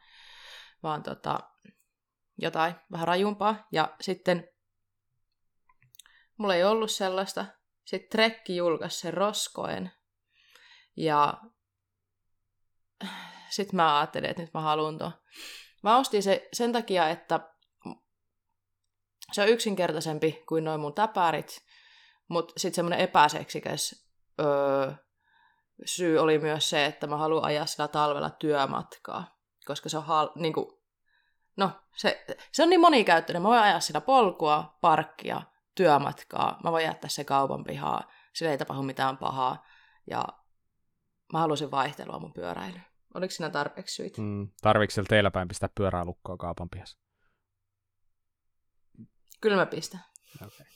[0.82, 1.40] vaan tota,
[2.38, 3.66] jotain vähän rajumpaa.
[3.72, 4.48] Ja sitten
[6.36, 7.46] mulla ei ollut sellaista.
[7.84, 9.92] Sitten Trekki julkaisi sen Roskoen.
[10.96, 11.34] Ja
[13.50, 15.12] sitten mä ajattelin, että nyt mä haluan tuon.
[15.82, 17.40] Mä ostin se sen takia, että
[19.32, 21.64] se on yksinkertaisempi kuin noin mun täpärit,
[22.28, 24.03] mutta sitten semmoinen epäseksikäs
[24.40, 24.92] öö,
[25.84, 30.32] syy oli myös se, että mä haluan ajaa sillä talvella työmatkaa, koska se on hal-
[30.34, 30.82] niinku,
[31.56, 33.42] no, se, se on niin monikäyttöinen.
[33.42, 35.42] Mä voin ajaa sillä polkua, parkkia,
[35.74, 36.60] työmatkaa.
[36.64, 38.10] Mä voin jättää se kaupan pihaa.
[38.32, 39.64] Sillä ei tapahdu mitään pahaa.
[40.10, 40.24] Ja
[41.32, 42.84] mä halusin vaihtelua mun pyöräilyyn.
[43.14, 44.22] Oliko siinä tarpeeksi syitä?
[44.22, 46.98] Mm, tarvitsetko teillä päin pistää pyörää lukkoa kaupan pihassa?
[49.40, 50.00] Kyllä mä pistän.
[50.46, 50.66] Okay.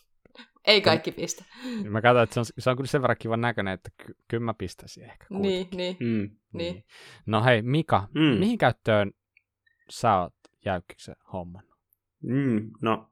[0.69, 1.45] Ei kaikki pistä.
[1.65, 4.17] Niin mä katsoin, että se on, se on kyllä sen verran kivan näköinen, että ky-
[4.29, 5.27] kyllä mä pistäisin ehkä.
[5.31, 6.07] Niin, niin, mm.
[6.07, 6.31] niin.
[6.53, 6.85] niin.
[7.27, 8.39] No hei, Mika, mm.
[8.39, 9.13] mihin käyttöön
[9.91, 11.63] sä oot jäykkiksen homman?
[12.23, 13.11] Mm, no,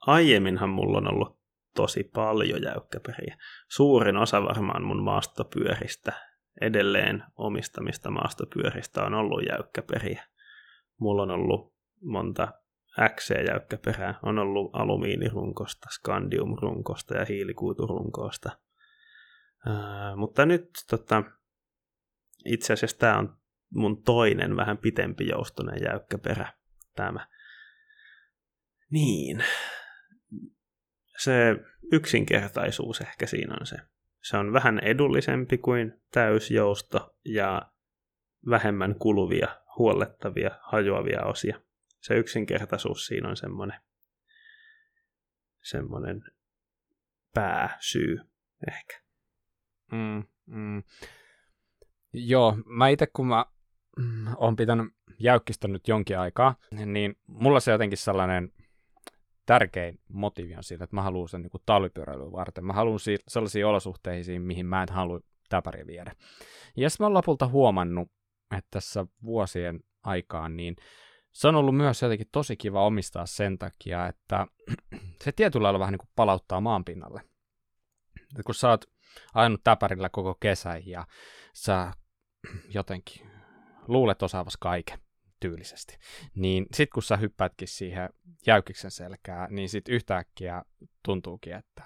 [0.00, 1.38] aiemminhan mulla on ollut
[1.76, 3.36] tosi paljon jäykkäperiä.
[3.68, 6.12] Suurin osa varmaan mun maastopyöristä,
[6.60, 10.24] edelleen omistamista maastopyöristä on ollut jäykkäperiä.
[11.00, 12.48] Mulla on ollut monta
[13.08, 14.14] XC-jäykkäperää.
[14.22, 18.50] On ollut alumiinirunkosta, skandiumrunkosta ja hiilikuiturunkosta.
[19.66, 21.22] Ää, mutta nyt tota,
[22.44, 23.36] itse asiassa tämä on
[23.74, 26.52] mun toinen vähän pitempi joustonen jäykkäperä.
[26.96, 27.26] Tämä.
[28.90, 29.44] Niin.
[31.18, 31.56] Se
[31.92, 33.76] yksinkertaisuus ehkä siinä on se.
[34.22, 37.72] Se on vähän edullisempi kuin täysjousto ja
[38.50, 39.48] vähemmän kuluvia,
[39.78, 41.60] huollettavia, hajoavia osia
[42.00, 43.80] se yksinkertaisuus siinä on semmoinen,
[45.62, 46.22] semmoinen
[47.34, 48.20] pääsyy
[48.68, 49.00] ehkä.
[49.92, 50.82] Mm, mm.
[52.12, 53.44] Joo, mä itse kun mä
[53.98, 54.86] mm, oon pitänyt
[55.18, 56.54] jäykkistä nyt jonkin aikaa,
[56.86, 58.52] niin mulla se jotenkin sellainen
[59.46, 62.64] tärkein motiivi on siitä, että mä haluan sen niin talvipyöräilyn varten.
[62.64, 66.12] Mä haluan si- sellaisiin olosuhteisiin, mihin mä en halua täpäriä viedä.
[66.76, 68.08] Ja sitten mä oon lopulta huomannut,
[68.58, 70.76] että tässä vuosien aikaan, niin
[71.32, 74.46] se on ollut myös jotenkin tosi kiva omistaa sen takia, että
[75.24, 77.20] se tietyllä lailla vähän niin kuin palauttaa maanpinnalle.
[78.22, 78.84] Että kun sä oot
[79.34, 81.06] ajanut täpärillä koko kesän ja
[81.54, 81.92] sä
[82.74, 83.30] jotenkin
[83.88, 84.98] luulet osaavas kaiken
[85.40, 85.98] tyylisesti,
[86.34, 88.10] niin sit kun sä hyppäätkin siihen
[88.46, 90.62] jäykiksen selkää, niin sit yhtäkkiä
[91.04, 91.84] tuntuukin, että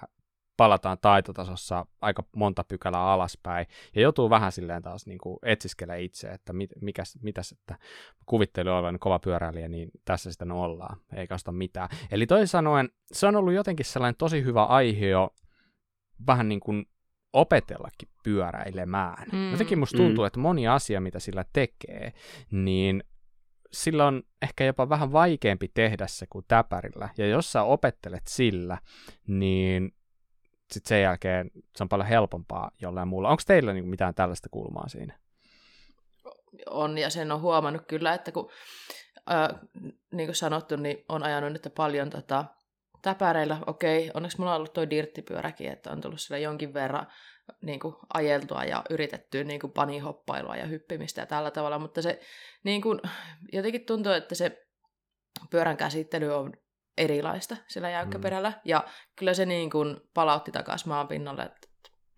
[0.57, 6.27] palataan taitotasossa aika monta pykälää alaspäin, ja joutuu vähän silleen taas niin kuin etsiskelee itse,
[6.27, 7.77] että mit, mikäs, mitäs, että
[8.25, 11.89] kuvittelu olevan kova pyöräilijä, niin tässä sitä ollaan, eikä osta mitään.
[12.11, 15.29] Eli toisin sanoen, se on ollut jotenkin sellainen tosi hyvä aihe jo
[16.27, 16.85] vähän niin kuin
[17.33, 19.27] opetellakin pyöräilemään.
[19.31, 19.51] Mm.
[19.51, 20.27] Jotenkin musta tuntuu, mm.
[20.27, 22.13] että moni asia, mitä sillä tekee,
[22.51, 23.03] niin
[23.71, 27.09] sillä on ehkä jopa vähän vaikeampi tehdä se kuin täpärillä.
[27.17, 28.77] Ja jos sä opettelet sillä,
[29.27, 29.94] niin
[30.75, 33.29] sitten sen jälkeen se on paljon helpompaa jollain muulla.
[33.29, 35.19] Onko teillä niin mitään tällaista kulmaa siinä?
[36.69, 38.49] On, ja sen on huomannut kyllä, että kun,
[39.31, 39.59] äh,
[40.11, 42.45] niin kuin sanottu, niin on ajanut nyt paljon tota,
[43.01, 43.57] täpäreillä.
[43.67, 47.07] Okei, onneksi mulla on ollut toi dirttipyöräkin, että on tullut sillä jonkin verran
[47.61, 52.19] niin kuin ajeltua ja yritettyä niin kuin panihoppailua ja hyppimistä ja tällä tavalla, mutta se
[52.63, 52.99] niin kuin,
[53.51, 54.67] jotenkin tuntuu, että se
[55.49, 56.53] pyörän käsittely on
[56.97, 58.49] erilaista sillä jäykkäperällä.
[58.49, 58.61] Mm.
[58.65, 58.83] Ja
[59.15, 61.51] kyllä se niin kuin palautti takaisin maan pinnalle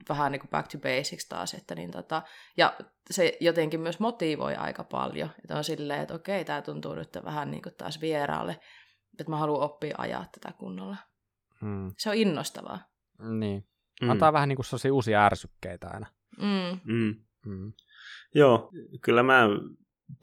[0.09, 1.53] vähän niin kuin back to basics taas.
[1.53, 2.21] Että niin tota,
[2.57, 2.73] ja
[3.11, 5.29] se jotenkin myös motivoi aika paljon.
[5.43, 8.59] Että on silleen, että okei, tämä tuntuu nyt vähän niin kuin taas vieraalle.
[9.19, 10.97] Että mä haluan oppia ajaa tätä kunnolla.
[11.61, 11.93] Mm.
[11.97, 12.79] Se on innostavaa.
[13.39, 13.67] Niin.
[14.01, 14.09] Mm.
[14.09, 16.07] Antaa vähän niin kuin sellaisia uusia ärsykkeitä aina.
[16.37, 16.79] Mm.
[16.93, 17.15] Mm.
[17.45, 17.73] Mm.
[18.35, 18.71] Joo,
[19.01, 19.47] kyllä mä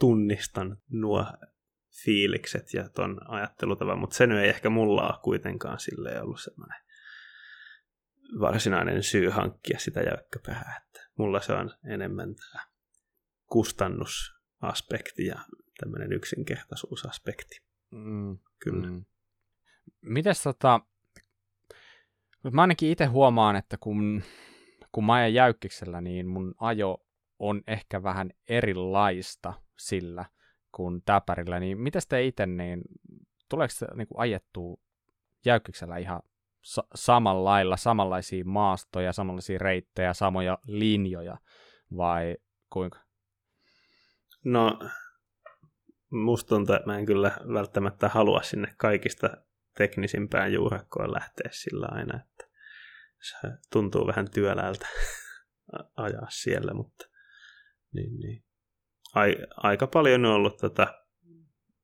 [0.00, 1.26] tunnistan nuo
[2.04, 6.80] fiilikset ja ton ajattelutavan, mutta se nyt ei ehkä mulla ole kuitenkaan sille ollut semmoinen
[8.40, 10.82] varsinainen syy hankkia sitä jäykkäpäähän.
[10.86, 12.64] Että mulla se on enemmän tämä
[13.46, 15.38] kustannusaspekti ja
[15.80, 17.60] tämmöinen yksinkertaisuusaspekti.
[17.90, 18.38] Mm.
[18.58, 18.86] Kyllä.
[18.86, 19.04] Mm.
[20.00, 20.80] Mites tota,
[22.52, 24.22] mä ainakin itse huomaan, että kun,
[24.92, 27.06] kun mä ajan jäykkiksellä, niin mun ajo
[27.38, 30.24] on ehkä vähän erilaista sillä
[30.76, 32.82] kuin täpärillä, niin miten te itse, niin
[33.48, 34.76] tuleeko niin ajettua
[35.44, 36.22] jäykkiksellä ihan
[36.62, 41.38] sa- samalla lailla, samanlaisia maastoja, samanlaisia reittejä, samoja linjoja,
[41.96, 42.36] vai
[42.70, 42.98] kuinka?
[44.44, 44.78] No,
[46.10, 49.36] musta tuntuu, että mä en kyllä välttämättä halua sinne kaikista
[49.76, 52.44] teknisimpään juurakkoon lähteä sillä aina, että
[53.22, 54.86] se tuntuu vähän työläältä
[55.96, 57.06] ajaa siellä, mutta
[57.92, 58.44] niin, niin.
[59.14, 60.58] Ai, aika paljon on ollut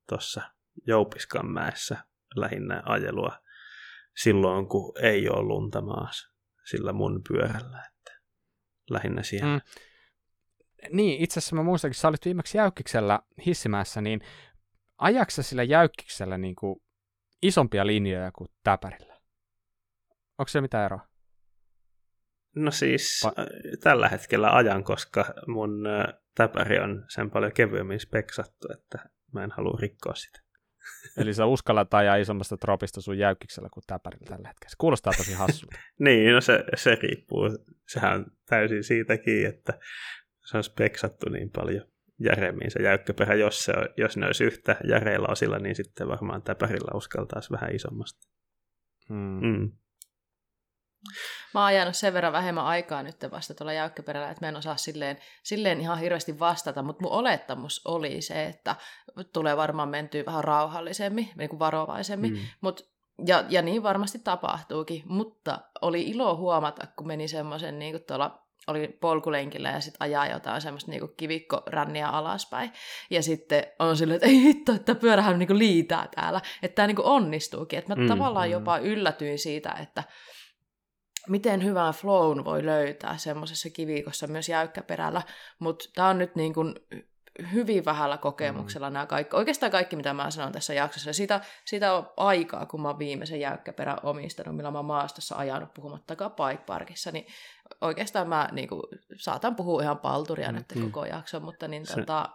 [0.09, 0.51] tuossa tota,
[0.87, 1.97] Joupiskanmäessä
[2.35, 3.37] lähinnä ajelua
[4.17, 6.31] silloin, kun ei ole lunta maassa
[6.69, 8.21] sillä mun pyörällä, että
[8.89, 9.55] lähinnä siellä.
[9.55, 9.61] Mm.
[10.91, 14.21] Niin, itse asiassa mä muistankin, sä olit viimeksi jäykkiksellä hissimässä, niin
[14.97, 16.75] ajaksa sillä jäykkiksellä niin kuin
[17.41, 19.19] isompia linjoja kuin täpärillä?
[20.37, 21.10] Onko se mitään eroa?
[22.55, 25.83] No siis pa- tällä hetkellä ajan, koska mun
[26.35, 30.39] täpäri on sen paljon kevyemmin speksattu, että mä en halua rikkoa sitä.
[31.21, 34.69] Eli sä uskallat ajaa isommasta tropista sun jäykkiksellä kuin täpärillä tällä hetkellä.
[34.69, 35.77] Se kuulostaa tosi hassulta.
[35.99, 37.49] niin, no se, se riippuu.
[37.87, 39.79] Sehän on täysin siitäkin, että
[40.45, 43.35] se on speksattu niin paljon järemmin se jäykkäperä.
[43.35, 48.27] Jos, se, jos ne olisi yhtä järeillä osilla, niin sitten varmaan täpärillä uskaltaisi vähän isommasta.
[49.09, 49.39] Hmm.
[49.41, 49.71] Mm.
[51.53, 54.77] Mä oon ajanut sen verran vähemmän aikaa nyt vasta tuolla jäykkäperällä, että mä en osaa
[54.77, 58.75] silleen, silleen ihan hirveästi vastata, mutta mun olettamus oli se, että
[59.33, 62.39] tulee varmaan mentyä vähän rauhallisemmin, niin kuin varovaisemmin, mm.
[62.61, 62.91] Mut,
[63.25, 68.41] ja, ja niin varmasti tapahtuukin, mutta oli ilo huomata, kun meni semmoisen niin kuin tuolla
[68.67, 72.71] oli polkulenkillä ja sitten ajaa jotain semmoista niinku kivikkoränniä alaspäin.
[73.09, 76.41] Ja sitten on silleen, että ei hitto, että pyörähän niinku liitää täällä.
[76.63, 77.79] Että tämä niinku onnistuukin.
[77.79, 78.51] Että mä mm, tavallaan mm.
[78.51, 80.03] jopa yllätyin siitä, että
[81.27, 85.21] miten hyvän flown voi löytää semmoisessa kivikossa myös jäykkäperällä,
[85.59, 86.75] mutta tämä on nyt niin kuin
[87.53, 88.93] hyvin vähällä kokemuksella mm.
[88.93, 91.13] nämä kaikki, oikeastaan kaikki mitä mä sanon tässä jaksossa.
[91.13, 95.73] Siitä, siitä on aikaa, kun mä oon viimeisen jäykkäperän omistanut, millä mä oon maastossa ajanut
[95.73, 97.25] puhumattakaan bike parkissa, niin
[97.81, 98.81] oikeastaan mä niin kuin,
[99.17, 100.55] saatan puhua ihan palturia mm.
[100.55, 101.95] nyt koko jakso, mutta niin, se...
[101.95, 102.29] Tota,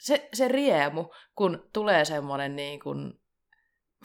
[0.00, 3.12] se, se riemu, kun tulee semmoinen niin kuin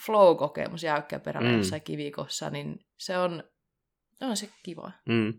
[0.05, 1.57] flow-kokemus jäykkäperällä mm.
[1.57, 3.43] jossain kivikossa, niin se on
[4.21, 4.91] on se kiva.
[5.09, 5.33] Mm.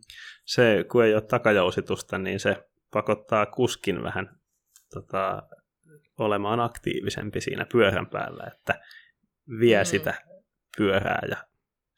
[0.44, 4.40] Se, kun ei ole takajousitusta, niin se pakottaa kuskin vähän
[4.94, 5.42] tota,
[6.18, 8.80] olemaan aktiivisempi siinä pyörän päällä, että
[9.60, 9.86] vie mm.
[9.86, 10.14] sitä
[10.76, 11.36] pyörää ja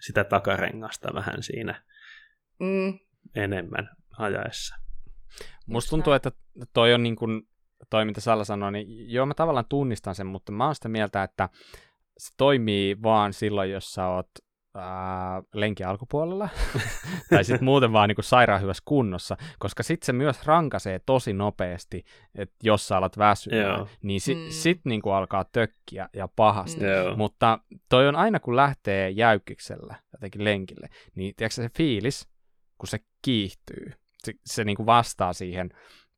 [0.01, 1.83] sitä takarengasta vähän siinä
[2.61, 2.99] mm.
[3.35, 4.77] enemmän ajaessa.
[5.67, 6.33] Musta tuntuu, että
[6.73, 7.43] toi on niin kuin,
[7.91, 11.23] toi mitä Salla sanoi, niin joo mä tavallaan tunnistan sen, mutta mä oon sitä mieltä,
[11.23, 11.49] että
[12.19, 14.31] se toimii vaan silloin, jos sä oot
[14.75, 16.49] ää, lenki alkupuolella,
[17.31, 21.33] tai sitten muuten vaan niin kuin sairaan hyvässä kunnossa, koska sitten se myös rankaisee tosi
[21.33, 22.05] nopeasti,
[22.35, 24.41] että jos sä alat väsyä, niin si- mm.
[24.49, 26.81] sitten niin kuin alkaa tökkiä ja pahasti.
[26.81, 27.17] Mm.
[27.17, 27.59] Mutta
[27.89, 32.29] toi on aina, kun lähtee jäykkiksellä jotenkin lenkille, niin tiedätkö se fiilis,
[32.79, 33.93] kun se kiihtyy,
[34.25, 35.71] se, se niin kuin vastaa siihen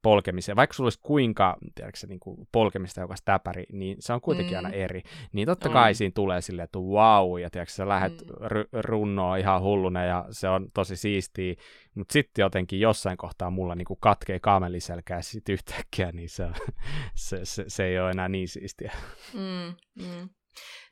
[0.07, 4.21] polkemiseen, vaikka sulla olisi kuinka tiedätkö, se, niin kuin polkemista joka täpäri, niin se on
[4.21, 4.57] kuitenkin mm.
[4.57, 5.03] aina eri.
[5.33, 5.95] Niin totta kai mm.
[5.95, 8.47] siinä tulee silleen, että wow, ja tiedätkö, sä lähdet mm.
[8.47, 11.55] r- runnoa ihan hulluna, ja se on tosi siistiä,
[11.95, 16.49] mutta sitten jotenkin jossain kohtaa mulla niin kuin katkee kaameliselkää sitten yhtäkkiä, niin se,
[17.15, 18.93] se, se, se ei ole enää niin siistiä.
[19.35, 20.29] Mm, mm.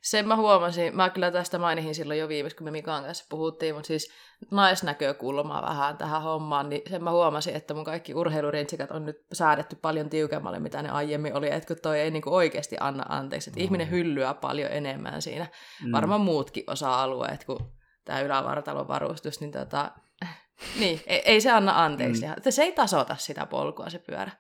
[0.04, 3.74] Sen mä huomasin, mä kyllä tästä mainihin silloin jo viimeksi, kun me Mikan kanssa puhuttiin,
[3.74, 4.12] mutta siis
[4.50, 9.76] naisnäkökulmaa vähän tähän hommaan, niin sen mä huomasin, että mun kaikki urheilurintsikat on nyt säädetty
[9.76, 13.60] paljon tiukemmalle, mitä ne aiemmin oli, että kun toi ei niinku oikeasti anna anteeksi, että
[13.60, 13.64] mm.
[13.64, 15.46] ihminen hyllyää paljon enemmän siinä,
[15.84, 15.92] mm.
[15.92, 17.58] varmaan muutkin osa-alueet kuin
[18.04, 19.90] tämä ylävartalon varustus, niin tota,
[20.80, 22.26] niin, ei, ei se anna anteeksi.
[22.26, 22.50] Mm.
[22.50, 24.30] Se ei tasota sitä polkua se pyörä.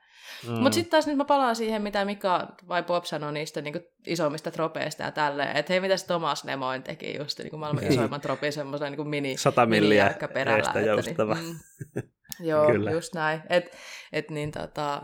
[0.46, 0.52] Mm.
[0.52, 3.74] Mutta sitten taas nyt mä palaan siihen, mitä Mika vai Bob sanoi niistä niin
[4.06, 7.92] isommista tropeista ja tälleen, että hei, mitä se Thomas Lemoin teki just niin maailman niin.
[7.92, 10.64] isoimman tropin semmoisen niin mini, 100 milliä perällä.
[10.66, 11.34] Että, joustava.
[11.34, 11.56] Niin,
[11.94, 12.02] mm,
[12.46, 12.90] joo, Kyllä.
[12.90, 13.42] just näin.
[13.48, 13.76] Et,
[14.12, 15.02] et niin tota,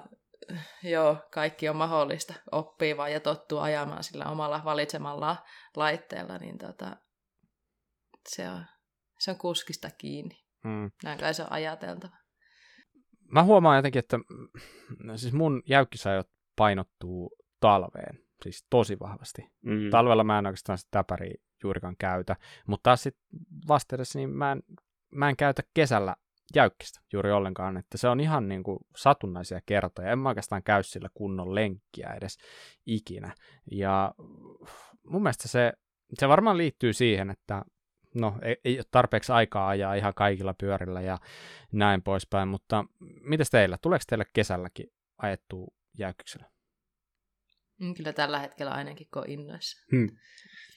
[0.82, 5.36] joo, kaikki on mahdollista oppia vaan ja tottuu ajamaan sillä omalla valitsemalla
[5.76, 6.96] laitteella, niin tota,
[8.28, 8.64] se, on,
[9.18, 10.44] se on kuskista kiinni.
[10.64, 10.90] Mm.
[11.04, 12.16] Näin kai se on ajateltava.
[13.30, 14.18] Mä huomaan jotenkin, että
[15.16, 19.42] siis mun jäykkisajot painottuu talveen, siis tosi vahvasti.
[19.62, 19.90] Mm.
[19.90, 23.24] Talvella mä en oikeastaan sitä täpäriä juurikaan käytä, mutta taas sitten
[23.68, 24.62] vasteedessa niin mä en,
[25.10, 26.16] mä en käytä kesällä
[26.54, 30.12] jäykkistä juuri ollenkaan, että se on ihan niin kuin satunnaisia kertoja.
[30.12, 32.38] En mä oikeastaan käy sillä kunnon lenkkiä edes
[32.86, 33.34] ikinä.
[33.70, 34.14] Ja
[35.06, 35.72] mun mielestä se,
[36.14, 37.62] se varmaan liittyy siihen, että
[38.14, 41.18] no ei, ei ole tarpeeksi aikaa ajaa ihan kaikilla pyörillä ja
[41.72, 42.84] näin poispäin, mutta
[43.20, 43.78] miten teillä?
[43.82, 44.86] Tuleeko teille kesälläkin
[45.18, 45.66] ajettua
[45.98, 46.50] jäykkyksellä?
[47.80, 49.86] Mm, kyllä tällä hetkellä ainakin, kun innoissa.
[49.92, 50.08] Hmm.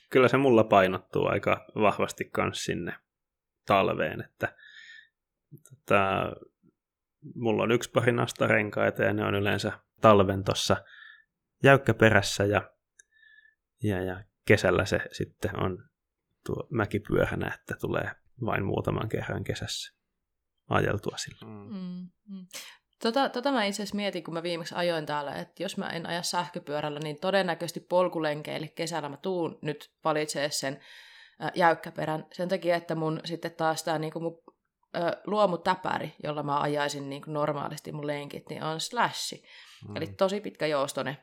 [0.10, 2.96] Kyllä se mulla painottuu aika vahvasti myös sinne
[3.66, 4.56] talveen, että
[5.70, 6.32] tota,
[7.36, 9.72] mulla on yksi pari nastarenkaita ja ne on yleensä
[10.02, 10.78] talven tuossa
[11.64, 12.72] jäykkäperässä ja,
[13.84, 15.90] ja, ja kesällä se sitten on
[16.46, 18.12] tuo mäkipyöhänä, että tulee
[18.46, 19.94] vain muutaman kerran kesässä
[20.70, 21.48] ajeltua sillä.
[21.48, 21.76] Mm.
[21.76, 22.46] Mm, mm.
[23.04, 26.06] Tota, tota mä itse asiassa mietin, kun mä viimeksi ajoin täällä, että jos mä en
[26.06, 30.80] aja sähköpyörällä, niin todennäköisesti polkulenkeille kesällä mä tuun nyt valitsee sen
[31.44, 32.26] äh, jäykkäperän.
[32.32, 34.44] Sen takia, että mun sitten taas tämä niinku mun
[34.96, 39.44] äh, luomutäpäri, jolla mä ajaisin niinku normaalisti mun lenkit, niin on slashi.
[39.88, 39.96] Mm.
[39.96, 41.18] Eli tosi pitkä joustone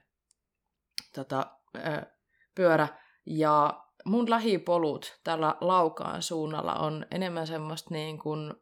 [1.14, 1.46] tota,
[1.76, 2.06] äh,
[2.54, 2.88] pyörä.
[3.26, 8.54] Ja mun lähipolut tällä laukaan suunnalla on enemmän semmoista niin kuin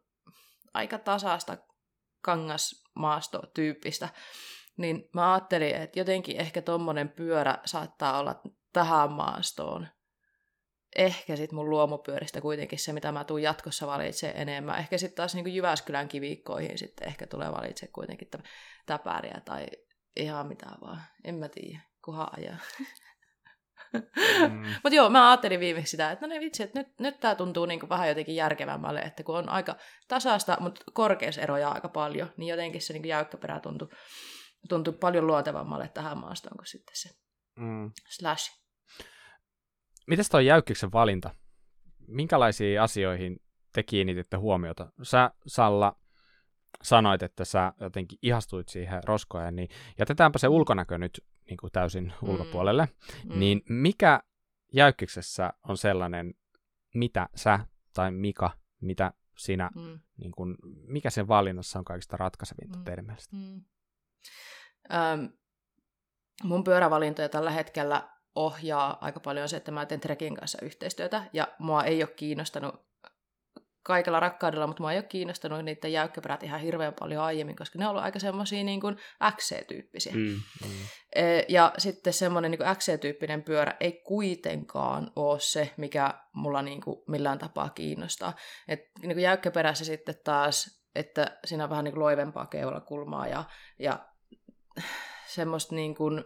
[0.73, 1.57] aika tasaista
[2.21, 4.09] kangasmaastotyyppistä,
[4.77, 8.41] niin mä ajattelin, että jotenkin ehkä tommonen pyörä saattaa olla
[8.73, 9.87] tähän maastoon.
[10.95, 14.79] Ehkä sitten mun luomupyöristä kuitenkin se, mitä mä tuun jatkossa valitsemaan enemmän.
[14.79, 18.29] Ehkä sitten taas niin Jyväskylän kiviikkoihin sitten ehkä tulee valitsemaan kuitenkin
[18.85, 19.65] täpäriä tai
[20.15, 21.01] ihan mitä vaan.
[21.23, 22.57] En mä tiedä, kuhan ajaa.
[23.93, 24.63] Mm.
[24.83, 27.65] Mutta joo, mä ajattelin viimeksi sitä, että no ne vitsi, että nyt, nyt tämä tuntuu
[27.65, 29.75] niinku vähän jotenkin järkevämmälle, että kun on aika
[30.07, 33.87] tasaista, mutta korkeuseroja aika paljon, niin jotenkin se niinku jäykkäperä tuntui,
[34.69, 37.09] tuntui paljon luontevammalle tähän maastoon kuin sitten se
[37.59, 37.91] mm.
[38.09, 38.59] slash.
[40.07, 41.35] Mites toi jäykkiksen valinta?
[42.07, 43.39] Minkälaisiin asioihin
[43.73, 44.91] te kiinnititte huomiota?
[45.03, 45.95] Sä, Salla,
[46.83, 49.69] sanoit, että sä jotenkin ihastuit siihen roskoon, niin
[49.99, 52.29] jätetäänpä se ulkonäkö nyt niin kuin täysin mm.
[52.29, 52.87] ulkopuolelle,
[53.25, 53.39] mm.
[53.39, 54.19] niin mikä
[54.73, 56.33] jäykkiksessä on sellainen,
[56.93, 57.59] mitä sä
[57.93, 58.51] tai Mika,
[58.81, 59.99] mitä sinä, mm.
[60.17, 60.55] niin kuin,
[60.87, 62.83] mikä sen valinnassa on kaikista ratkaisevinta mm.
[62.83, 63.35] teidän mielestä?
[63.35, 63.61] Mm.
[64.93, 65.29] Öm,
[66.43, 71.47] mun pyörävalintoja tällä hetkellä ohjaa aika paljon se, että mä teen Trekin kanssa yhteistyötä, ja
[71.59, 72.88] mua ei ole kiinnostanut
[73.83, 77.85] kaikella rakkaudella, mutta mua ei ole kiinnostanut niiden jäykkäperät ihan hirveän paljon aiemmin, koska ne
[77.85, 78.97] on ollut aika semmoisia niin kuin
[79.35, 80.13] XC-tyyppisiä.
[80.13, 80.69] Mm, mm.
[81.15, 87.03] E, ja sitten semmoinen niin XC-tyyppinen pyörä ei kuitenkaan ole se, mikä mulla niin kuin
[87.07, 88.33] millään tapaa kiinnostaa.
[88.67, 93.43] Et niin kuin jäykkäperässä sitten taas, että siinä on vähän niin kuin loivempaa keulakulmaa ja,
[93.79, 93.99] ja
[95.25, 96.23] semmoista niin kuin,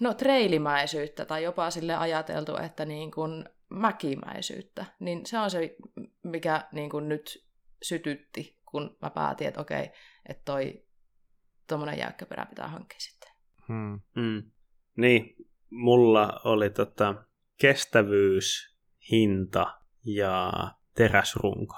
[0.00, 5.76] no treilimäisyyttä tai jopa sille ajateltu, että niin kuin mäkimäisyyttä, niin se on se,
[6.24, 7.48] mikä niin kuin nyt
[7.82, 9.90] sytytti, kun mä päätin, että okei,
[10.28, 10.86] että toi
[11.68, 13.30] tuommoinen jäykkäperä pitää hankkia sitten.
[13.68, 14.00] Hmm.
[14.14, 14.50] Hmm.
[14.96, 15.36] Niin,
[15.70, 17.14] mulla oli tota
[17.60, 18.78] kestävyys,
[19.10, 20.52] hinta ja
[20.94, 21.74] teräsrunko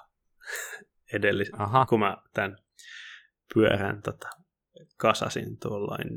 [1.15, 1.87] edellis, Aha.
[1.87, 2.57] kun mä tämän
[3.55, 4.29] pyörän tota,
[4.97, 6.09] kasasin tuollain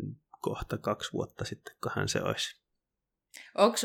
[0.42, 2.63] kohta kaksi vuotta sitten, hän se olisi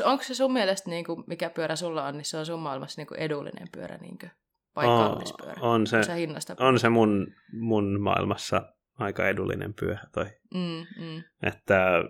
[0.03, 3.01] Onko se sun mielestä, niin kuin, mikä pyörä sulla on, niin se on sun maailmassa
[3.01, 4.31] niin kuin edullinen pyörä niin kuin,
[4.75, 5.61] vai oh, kallis pyörä?
[5.61, 10.25] On se, se hinnasta on se mun, mun maailmassa aika edullinen pyörä toi.
[10.53, 11.23] Mm, mm.
[11.43, 12.03] Että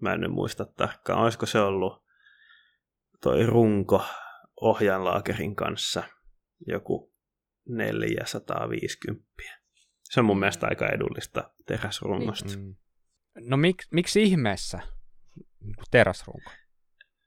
[0.00, 2.04] mä en nyt muista tarkkaan, olisiko se ollut
[3.22, 4.04] toi runko
[4.60, 6.02] ohjanlaakerin kanssa
[6.66, 7.14] joku
[7.68, 9.28] 450.
[10.02, 12.58] Se on mun mielestä aika edullista teräsrungosta.
[12.58, 12.74] Mm.
[13.40, 14.80] No mik, miksi ihmeessä
[15.60, 16.50] Niinku teräsrunko.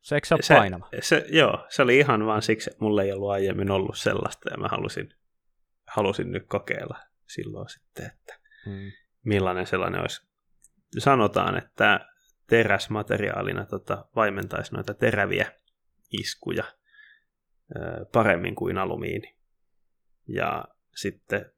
[0.02, 0.90] Se eikö se ole se, painava?
[1.02, 4.58] Se, joo, se oli ihan vaan siksi, että mulla ei ollut aiemmin ollut sellaista ja
[4.58, 5.14] mä halusin,
[5.88, 8.92] halusin nyt kokeilla silloin sitten, että hmm.
[9.26, 10.28] millainen sellainen olisi.
[10.98, 12.10] Sanotaan, että
[12.48, 15.52] teräsmateriaalina tota, vaimentaisi noita teräviä
[16.20, 16.64] iskuja
[17.76, 19.38] ö, paremmin kuin alumiini.
[20.28, 20.66] Ja
[20.96, 21.52] sitten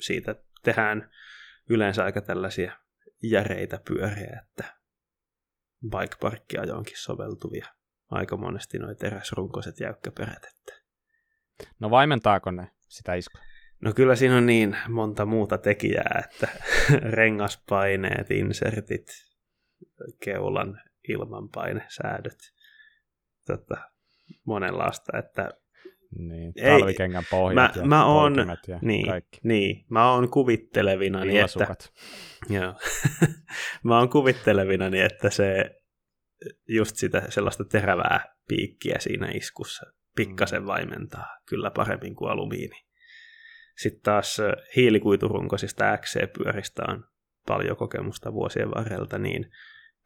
[0.00, 1.10] siitä tehdään
[1.70, 2.78] yleensä aika tällaisia
[3.22, 4.81] järeitä pyöriä, että
[5.90, 7.66] bike-parkkiajoonkin soveltuvia
[8.10, 10.44] aika monesti noin teräsrunkoiset jäykkäperät.
[10.44, 10.82] Että...
[11.80, 13.40] No vaimentaako ne sitä iskua?
[13.82, 16.48] No kyllä siinä on niin monta muuta tekijää, että
[17.18, 19.06] rengaspaineet, insertit,
[20.24, 22.38] keulan ilmanpainesäädöt,
[23.46, 23.76] tota,
[24.44, 25.50] monenlaista, että
[26.18, 29.40] Niin, Ei, talvikengän pohjat mä, ja mä oon, polkimet ja niin, kaikki.
[29.42, 31.76] niin, mä oon kuvittelevina, niin että,
[32.48, 32.74] joo,
[33.84, 35.70] mä oon kuvittelevina, niin että se
[36.68, 39.86] just sitä sellaista terävää piikkiä siinä iskussa
[40.16, 42.76] pikkasen vaimentaa kyllä paremmin kuin alumiini.
[43.76, 44.38] Sitten taas
[44.76, 47.04] hiilikuiturunkoisista XC-pyöristä on
[47.46, 49.50] paljon kokemusta vuosien varrelta, niin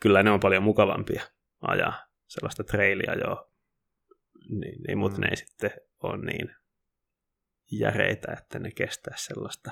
[0.02, 1.22] kyllä ne on paljon mukavampia
[1.60, 3.50] ajaa sellaista trailia jo,
[4.48, 5.22] niin, niin, mutta Mm.
[5.22, 5.70] ne ei sitten
[6.02, 6.54] ole niin
[7.72, 9.70] järeitä, että ne kestää sellaista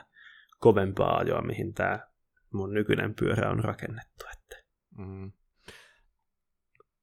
[0.58, 1.98] kovempaa ajoa, mihin tämä
[2.52, 4.24] mun nykyinen pyörä on rakennettu.
[4.32, 4.56] Että.
[4.98, 5.32] Mm.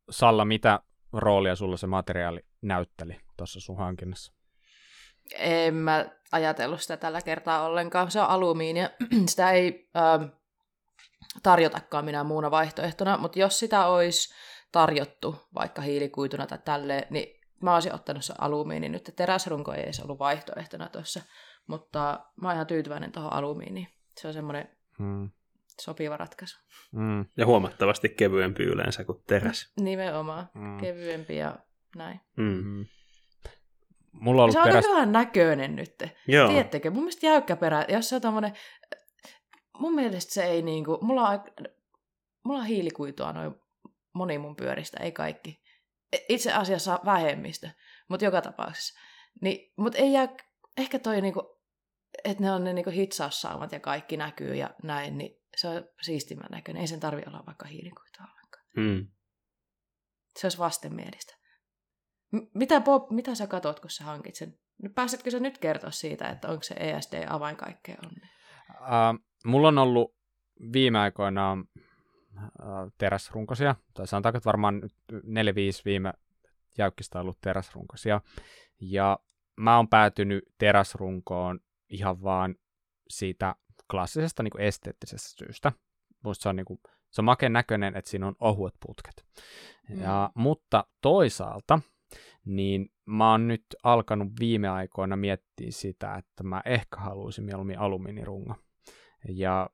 [0.09, 0.79] Salla, mitä
[1.13, 4.33] roolia sulla se materiaali näytteli tuossa sun hankinnassa?
[5.35, 8.11] En mä ajatellut sitä tällä kertaa ollenkaan.
[8.11, 8.89] Se on alumiinia.
[9.29, 10.23] sitä ei ähm,
[11.43, 14.33] tarjotakaan minä muuna vaihtoehtona, mutta jos sitä olisi
[14.71, 19.13] tarjottu vaikka hiilikuituna tai tälleen, niin mä olisin ottanut se alumiini nyt.
[19.15, 21.21] Teräsrunko ei edes ollut vaihtoehtona tuossa,
[21.67, 23.87] mutta mä oon ihan tyytyväinen tuohon alumiiniin.
[24.17, 25.29] Se on semmoinen Mm.
[25.81, 26.59] sopiva ratkaisu.
[26.91, 27.25] Mm.
[27.37, 29.73] Ja huomattavasti kevyempi yleensä kuin teräs.
[29.79, 30.49] Nimenomaan.
[30.53, 30.77] Mm.
[30.77, 31.55] Kevyempi ja
[31.95, 32.19] näin.
[32.37, 32.63] Mm.
[32.63, 32.85] Mm.
[34.11, 34.85] Mulla on ollut Se on teräs...
[34.85, 35.95] aika hyvän näköinen nyt.
[36.27, 36.47] Joo.
[36.49, 38.53] Tiedättekö, mun mielestä jäykkä perä, jos se on tommonen,
[39.77, 41.39] mun mielestä se ei niinku, mulla on,
[42.43, 43.55] mulla on hiilikuitua noin
[44.13, 45.60] moni mun pyöristä, ei kaikki.
[46.29, 47.69] Itse asiassa vähemmistö,
[48.09, 48.99] mutta joka tapauksessa.
[49.41, 50.27] Niin, mutta ei jää,
[50.77, 51.59] ehkä toi niinku,
[52.23, 56.51] että ne on ne niinku hitsaussaamat ja kaikki näkyy ja näin, niin se on siistimän
[56.51, 56.81] näköinen.
[56.81, 58.65] Ei sen tarvi olla vaikka hiilikuitua ollenkaan.
[58.77, 59.07] Mm.
[60.39, 61.33] Se olisi vastenmielistä.
[62.31, 64.59] M- mitä, Bob, mitä sä katot, kun sä hankit sen?
[64.95, 68.29] Pääsetkö sä nyt kertoa siitä, että onko se ESD avain kaikkeen onneen?
[68.69, 70.15] Uh, mulla on ollut
[70.73, 71.57] viime aikoina
[72.97, 75.15] teräsrunkosia, tai sanotaanko, että varmaan 4-5
[75.85, 76.13] viime
[76.77, 78.21] jäykkistä on ollut teräsrunkosia,
[78.79, 79.19] ja
[79.55, 81.59] mä oon päätynyt teräsrunkoon
[81.89, 82.55] ihan vaan
[83.09, 83.55] siitä
[83.91, 85.71] klassisesta niin kuin esteettisestä syystä.
[86.23, 86.79] Musta se on, niin kuin,
[87.09, 89.25] se on makeen näköinen, että siinä on ohuet putket.
[89.89, 90.01] Mm.
[90.01, 91.79] Ja, mutta toisaalta,
[92.45, 98.55] niin mä oon nyt alkanut viime aikoina miettiä sitä, että mä ehkä haluaisin mieluummin alumiinirungo.
[99.29, 99.69] Ja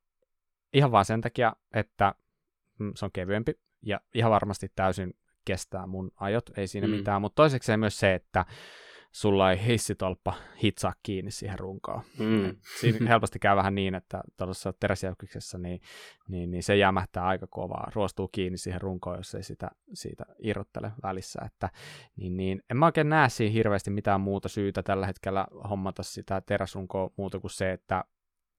[0.73, 2.15] ihan vaan sen takia, että
[2.95, 5.13] se on kevyempi ja ihan varmasti täysin
[5.45, 6.93] kestää mun ajot, ei siinä Mm.
[6.93, 6.97] mm.
[6.97, 8.45] mitään, mutta toiseksi myös se, että
[9.11, 12.01] sulla ei hissitolppa hitsaa kiinni siihen runkoon.
[12.19, 12.55] Mm.
[12.79, 15.81] Siinä helposti käy vähän niin, että tuollaisessa teräsjäykyksessä niin,
[16.27, 20.91] niin, niin se jämähtää aika kovaa, ruostuu kiinni siihen runkoon, jos ei sitä siitä irrottele
[21.03, 21.41] välissä.
[21.45, 21.69] Että,
[22.15, 26.41] niin, niin, en mä oikein näe siinä hirveästi mitään muuta syytä tällä hetkellä hommata sitä
[26.41, 28.03] teräsrunkoa muuta kuin se, että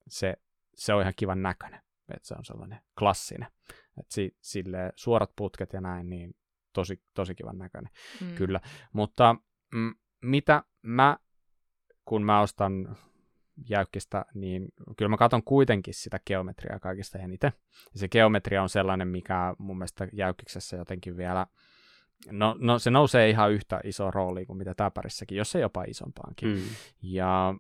[0.09, 0.35] se,
[0.75, 1.81] se on ihan kivan näköinen.
[2.15, 3.49] Että se on sellainen klassinen.
[4.01, 6.35] Että si, sille suorat putket ja näin, niin
[6.73, 7.93] tosi, tosi kivan näköinen.
[8.21, 8.35] Mm.
[8.35, 8.61] Kyllä,
[8.93, 9.37] mutta
[9.75, 11.19] mm, mitä mä,
[12.05, 12.97] kun mä ostan
[13.69, 17.53] jäykkistä, niin kyllä mä katson kuitenkin sitä geometriaa kaikista eniten.
[17.93, 21.47] Ja se geometria on sellainen, mikä mun mielestä jäykkiksessä jotenkin vielä,
[22.31, 26.49] no, no se nousee ihan yhtä iso rooli kuin mitä täpärissäkin, jos ei jopa isompaankin.
[26.49, 26.63] Mm.
[27.03, 27.55] Ja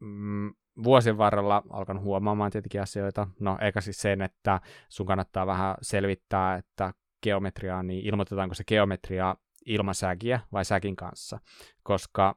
[0.00, 0.54] mm,
[0.84, 3.28] vuosien varrella alkanut huomaamaan tietenkin asioita.
[3.40, 9.36] No eikä siis sen, että sun kannattaa vähän selvittää, että geometriaa, niin ilmoitetaanko se geometria
[9.66, 11.40] ilman säkiä vai säkin kanssa.
[11.82, 12.36] Koska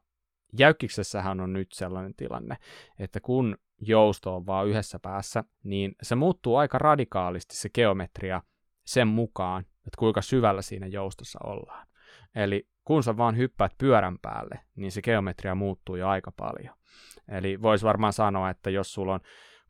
[0.59, 2.57] jäykkiksessähän on nyt sellainen tilanne,
[2.99, 8.41] että kun jousto on vaan yhdessä päässä, niin se muuttuu aika radikaalisti se geometria
[8.85, 11.87] sen mukaan, että kuinka syvällä siinä joustossa ollaan.
[12.35, 16.75] Eli kun sä vaan hyppäät pyörän päälle, niin se geometria muuttuu jo aika paljon.
[17.31, 19.19] Eli voisi varmaan sanoa, että jos sulla on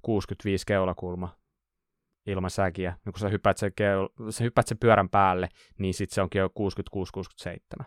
[0.01, 1.41] 65 keulakulma
[2.25, 6.15] ilman säkiä, niin kun sä hyppäät sen, keul- sä hyppäät sen pyörän päälle, niin sitten
[6.15, 6.49] se onkin jo
[7.79, 7.83] 66-67.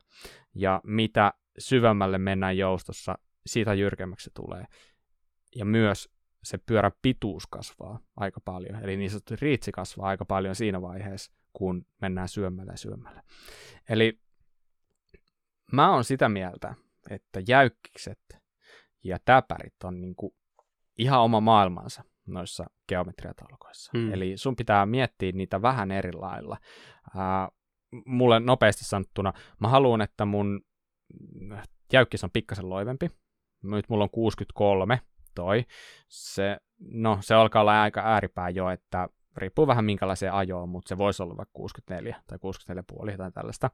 [0.54, 4.64] Ja mitä syvemmälle mennään joustossa, siitä jyrkemmäksi se tulee.
[5.56, 6.08] Ja myös
[6.44, 8.84] se pyörän pituus kasvaa aika paljon.
[8.84, 13.22] Eli niin sanottu riitsi kasvaa aika paljon siinä vaiheessa, kun mennään syömmälle ja syömmälle.
[13.88, 14.20] Eli
[15.72, 16.74] mä oon sitä mieltä,
[17.10, 18.43] että jäykkikset
[19.04, 20.34] ja täpärit on niinku
[20.98, 23.90] ihan oma maailmansa noissa geometriatalkoissa.
[23.94, 24.12] Mm.
[24.12, 26.56] Eli sun pitää miettiä niitä vähän eri lailla.
[27.16, 27.48] Ää,
[28.06, 30.60] mulle nopeasti sanottuna, mä haluan, että mun
[31.92, 33.10] jäykkis on pikkasen loivempi.
[33.62, 35.00] Nyt mulla on 63
[35.34, 35.64] toi.
[36.08, 40.98] Se, no, se alkaa olla aika ääripää jo, että riippuu vähän minkälaiseen ajoon, mutta se
[40.98, 42.38] voisi olla vaikka 64 tai
[43.10, 43.70] 64,5 tai tällaista.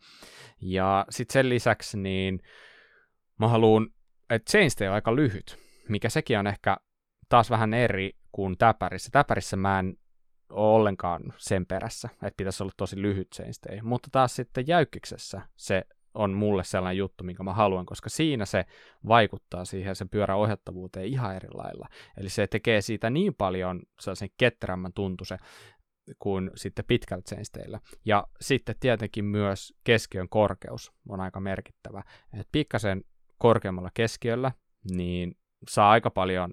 [0.60, 2.40] Ja sitten sen lisäksi niin
[3.38, 3.88] mä haluan,
[4.30, 5.58] että chainstay on aika lyhyt,
[5.88, 6.76] mikä sekin on ehkä
[7.28, 9.08] taas vähän eri kuin täpärissä.
[9.12, 9.96] Täpärissä mä en
[10.50, 15.82] ole ollenkaan sen perässä, että pitäisi olla tosi lyhyt chainstay, mutta taas sitten jäykkiksessä se
[16.14, 18.64] on mulle sellainen juttu, minkä mä haluan, koska siinä se
[19.08, 21.88] vaikuttaa siihen sen pyörän ohjattavuuteen ihan eri lailla.
[22.16, 25.36] Eli se tekee siitä niin paljon sellaisen ketterämmän tuntuse
[26.18, 27.80] kuin sitten pitkällä chainsteillä.
[28.04, 32.02] Ja sitten tietenkin myös keskiön korkeus on aika merkittävä.
[32.40, 33.04] Et pikkasen
[33.40, 34.52] korkeammalla keskiöllä,
[34.90, 35.36] niin
[35.68, 36.52] saa aika paljon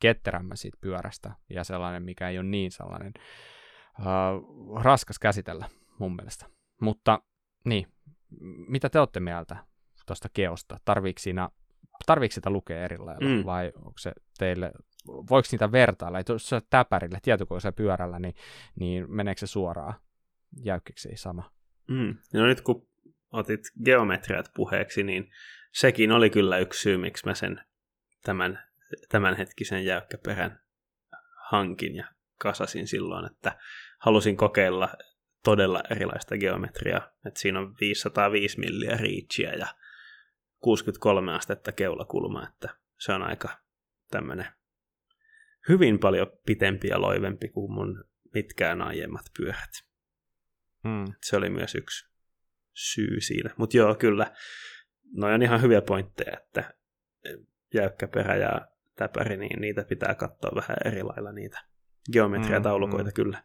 [0.00, 3.12] ketterämmän siitä pyörästä ja sellainen, mikä ei ole niin sellainen
[3.98, 6.46] uh, raskas käsitellä mun mielestä.
[6.80, 7.22] Mutta
[7.64, 7.86] niin,
[8.68, 9.56] mitä te olette mieltä
[10.06, 10.78] tuosta keosta?
[10.84, 11.48] Tarviiko, siinä,
[12.06, 13.44] tarviiko sitä lukea eri lailla mm.
[13.44, 14.72] vai onko se teille,
[15.06, 16.18] voiko niitä vertailla?
[16.28, 18.34] Jos se täpärille, tietokoneessa pyörällä, niin,
[18.80, 19.94] niin meneekö se suoraan
[20.62, 21.50] jäykkiksi sama?
[21.88, 22.16] Mm.
[22.34, 22.88] No nyt kun
[23.32, 25.30] otit geometriat puheeksi, niin
[25.72, 27.60] sekin oli kyllä yksi syy, miksi mä sen
[28.22, 28.62] tämän,
[29.08, 30.60] tämänhetkisen jäykkäperän
[31.50, 32.06] hankin ja
[32.38, 33.58] kasasin silloin, että
[33.98, 34.88] halusin kokeilla
[35.44, 37.10] todella erilaista geometriaa.
[37.26, 39.66] että siinä on 505 milliä reachia ja
[40.58, 42.68] 63 astetta keulakulma, että
[42.98, 43.48] se on aika
[44.10, 44.46] tämmöinen
[45.68, 48.04] hyvin paljon pitempi ja loivempi kuin mun
[48.34, 49.70] mitkään aiemmat pyörät.
[50.82, 51.04] Hmm.
[51.22, 52.15] Se oli myös yksi
[52.76, 53.50] syy siinä.
[53.56, 54.34] Mutta joo, kyllä,
[55.16, 56.74] noin on ihan hyviä pointteja, että
[57.74, 61.60] jäykkä perä ja täpäri, niin niitä pitää katsoa vähän eri lailla niitä
[62.12, 63.14] geometriataulukoita mm, mm.
[63.14, 63.42] kyllä.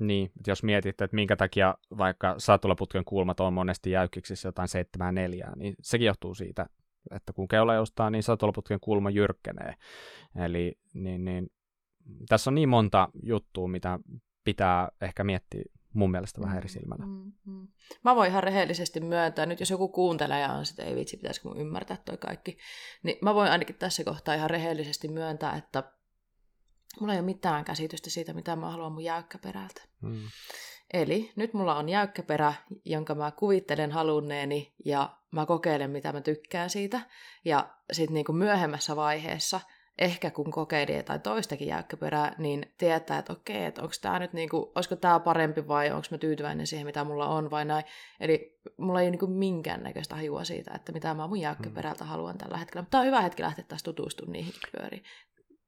[0.00, 5.74] Niin, jos mietit, että minkä takia vaikka satulaputken kulmat on monesti jäykkiksissä jotain 7 niin
[5.82, 6.66] sekin johtuu siitä,
[7.10, 9.74] että kun keula joustaa, niin satulaputken kulma jyrkkenee.
[10.36, 11.46] Eli niin, niin,
[12.28, 13.98] tässä on niin monta juttua, mitä
[14.44, 17.06] pitää ehkä miettiä mun mielestä vähän eri mm, silmällä.
[17.06, 17.68] Mm, mm.
[18.04, 21.48] Mä voin ihan rehellisesti myöntää, nyt jos joku kuuntelee ja on sitä, ei vitsi, pitäisikö
[21.48, 22.58] mun ymmärtää toi kaikki,
[23.02, 25.92] niin mä voin ainakin tässä kohtaa ihan rehellisesti myöntää, että
[27.00, 29.82] mulla ei ole mitään käsitystä siitä, mitä mä haluan mun jäykkäperältä.
[30.00, 30.22] Mm.
[30.92, 36.70] Eli nyt mulla on jäykkäperä, jonka mä kuvittelen halunneeni ja mä kokeilen, mitä mä tykkään
[36.70, 37.00] siitä.
[37.44, 39.60] Ja sitten niin myöhemmässä vaiheessa–
[39.98, 44.72] ehkä kun kokeili tai toistakin jäykkäperää, niin tietää, että okei, että onko tämä nyt niinku,
[44.74, 47.84] olisiko tämä parempi vai onko mä tyytyväinen siihen, mitä mulla on vai näin.
[48.20, 52.10] Eli mulla ei niinku minkäännäköistä hajua siitä, että mitä mä mun jäykkäperältä mm.
[52.10, 52.82] haluan tällä hetkellä.
[52.82, 55.04] Mutta tämä on hyvä hetki lähteä taas tutustumaan niihin pyöriin.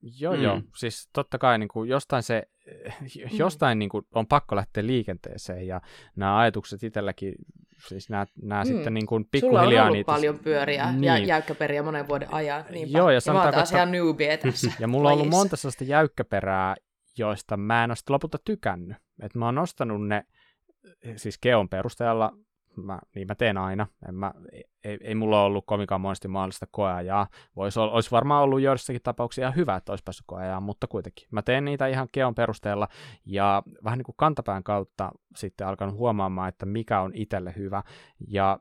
[0.03, 0.42] Joo, mm.
[0.42, 0.61] joo.
[0.76, 2.42] Siis totta kai niin kuin jostain, se,
[3.01, 3.07] mm.
[3.32, 5.80] jostain niin kuin on pakko lähteä liikenteeseen ja
[6.16, 7.34] nämä ajatukset itselläkin,
[7.88, 8.68] siis nämä, nämä mm.
[8.68, 9.64] sitten niin kuin pikkuhiljaa...
[9.64, 10.12] Sulla on ollut niitä...
[10.12, 11.05] paljon pyöriä niin.
[11.05, 12.64] ja jäykkäperiä monen vuoden ajan.
[12.70, 12.98] Niinpä.
[12.98, 16.76] Joo, ja sanotaan, taas ihan newbie tässä Ja mulla on ollut monta sellaista jäykkäperää,
[17.18, 18.96] joista mä en ole lopulta tykännyt.
[19.22, 20.24] Että mä oon ostanut ne
[21.16, 22.32] siis keon perusteella
[22.76, 23.86] mä, niin mä teen aina.
[24.08, 24.32] En mä,
[24.84, 27.26] ei, ei mulla ollut kovinkaan monesti mahdollista koeajaa.
[27.56, 31.28] Vois, olisi varmaan ollut joissakin tapauksia ihan hyvä, että olisi päässyt koeajaa, mutta kuitenkin.
[31.30, 32.88] Mä teen niitä ihan keon perusteella
[33.26, 37.82] ja vähän niin kuin kantapään kautta sitten alkanut huomaamaan, että mikä on itselle hyvä.
[38.28, 38.58] Ja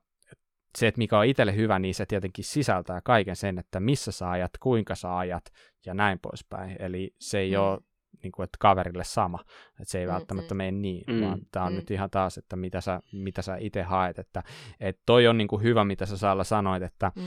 [0.77, 4.29] se, että mikä on itselle hyvä, niin se tietenkin sisältää kaiken sen, että missä sä
[4.29, 5.43] ajat, kuinka sä ajat
[5.85, 6.75] ja näin poispäin.
[6.79, 7.63] Eli se ei mm.
[7.63, 7.79] ole
[8.23, 9.39] niin kuin, että kaverille sama,
[9.69, 10.57] että se ei mm, välttämättä mm.
[10.57, 11.75] mene niin, mm, vaan tämä on mm.
[11.75, 14.43] nyt ihan taas, että mitä sä, mitä sä itse haet, että
[14.79, 17.23] et toi on niin kuin hyvä, mitä sä Saalla sanoit, että mm.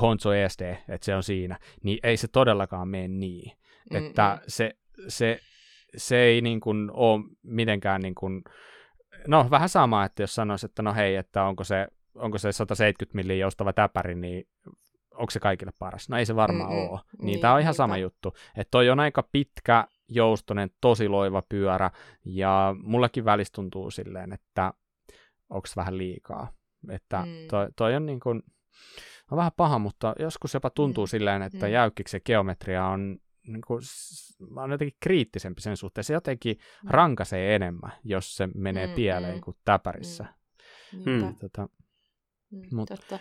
[0.00, 3.52] Honzo ESD, että se on siinä, niin ei se todellakaan mene niin,
[3.90, 4.44] mm, että mm.
[4.48, 4.70] Se,
[5.08, 5.40] se,
[5.96, 8.44] se ei niin kuin ole mitenkään niin kuin,
[9.26, 13.16] no vähän sama, että jos sanoisi, että no hei, että onko se, onko se 170
[13.16, 14.48] milliä joustava täpäri, niin
[15.14, 16.08] onko se kaikille paras?
[16.08, 16.88] No ei se varmaan Mm-mm.
[16.90, 17.00] ole.
[17.18, 17.76] Niin, niin tämä on ihan niinpä.
[17.76, 18.34] sama juttu.
[18.56, 21.90] Että toi on aika pitkä joustonen, tosi loiva pyörä,
[22.24, 24.72] ja mullakin välistä tuntuu silleen, että
[25.50, 26.52] onko vähän liikaa.
[26.88, 27.48] Että mm.
[27.50, 28.42] toi, toi on niin kuin,
[29.30, 31.08] on vähän paha, mutta joskus jopa tuntuu mm.
[31.08, 31.72] silleen, että mm.
[31.72, 33.80] jäykkiksen geometria on niin kuin,
[34.56, 36.04] olen jotenkin kriittisempi sen suhteen.
[36.04, 36.90] Se jotenkin mm.
[36.90, 39.40] rankaisee enemmän, jos se menee mm, pieleen mm.
[39.40, 40.26] kuin täpärissä.
[40.92, 41.36] Mm.
[41.36, 41.68] Tota,
[42.50, 43.18] mm, mut, totta.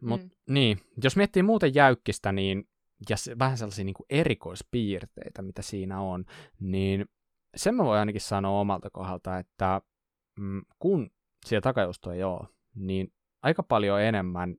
[0.00, 0.30] Mut, mm.
[0.48, 2.68] niin, jos miettii muuten jäykkistä, niin
[3.08, 6.24] ja se, vähän sellaisia niin kuin erikoispiirteitä, mitä siinä on,
[6.60, 7.06] niin
[7.56, 9.80] sen mä voin ainakin sanoa omalta kohdalta, että
[10.38, 11.10] mm, kun
[11.46, 13.12] siellä takajuusto ei ole, niin
[13.42, 14.56] aika paljon enemmän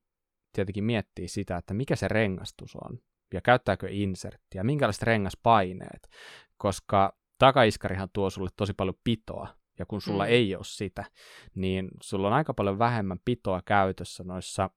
[0.53, 2.99] tietenkin miettii sitä, että mikä se rengastus on,
[3.33, 6.09] ja käyttääkö inserttiä, minkälaiset rengaspaineet,
[6.57, 9.47] koska takaiskarihan tuo sulle tosi paljon pitoa,
[9.79, 10.29] ja kun sulla mm.
[10.29, 11.05] ei ole sitä,
[11.55, 14.69] niin sulla on aika paljon vähemmän pitoa käytössä noissa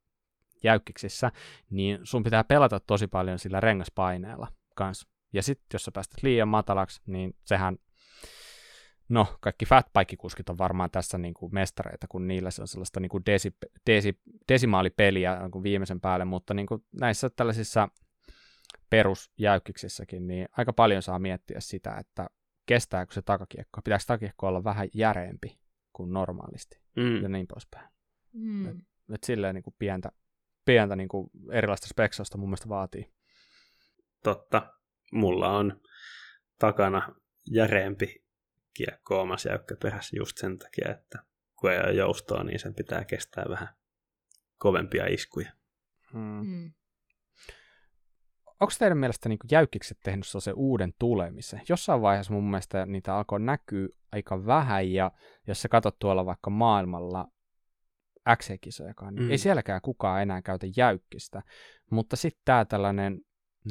[0.63, 1.33] jäykkiksissä,
[1.71, 5.09] niin sun pitää pelata tosi paljon sillä rengaspaineella kanssa.
[5.33, 7.77] Ja sitten jos sä päästät liian matalaksi, niin sehän,
[9.09, 13.11] no kaikki fatbike-kuskit on varmaan tässä niin kuin mestareita, kun niillä se on sellaista niin
[13.11, 13.57] kuin desi,
[13.87, 17.89] desi, desimaalipeliä niin kuin viimeisen päälle, mutta niin kuin näissä tällaisissa
[18.91, 22.27] perusjäykkiksissäkin, niin aika paljon saa miettiä sitä, että
[22.67, 25.59] kestääkö se takakiekko, pitääkö takakiekko olla vähän järeempi
[25.93, 27.23] kuin normaalisti mm.
[27.23, 27.89] ja niin poispäin.
[28.33, 28.69] Mm.
[29.15, 30.13] että silleen niin kuin pientä,
[30.67, 33.13] pientä niin kuin erilaista speksausta mun mielestä vaatii.
[34.23, 34.73] Totta.
[35.13, 35.81] Mulla on
[36.59, 37.15] takana
[37.51, 38.25] järeempi
[38.75, 41.19] kiekko omassa jäykkäperässä just sen takia, että
[41.61, 43.69] kun ei ole joustoa, niin sen pitää kestää vähän
[44.59, 45.53] kovempia iskuja.
[46.13, 46.47] Hmm.
[46.47, 46.73] Mm.
[48.61, 51.63] Onko teidän mielestä niin jäykkikset tehnyt se uuden tulemisen?
[51.69, 55.11] Jossain vaiheessa mun mielestä niitä alkoi näkyä aika vähän, ja
[55.47, 57.29] jos sä katsot tuolla vaikka maailmalla
[58.37, 59.31] XC-kisojakaan, niin mm.
[59.31, 61.43] ei sielläkään kukaan enää käytä jäykkistä.
[61.91, 63.21] Mutta sitten tämä tällainen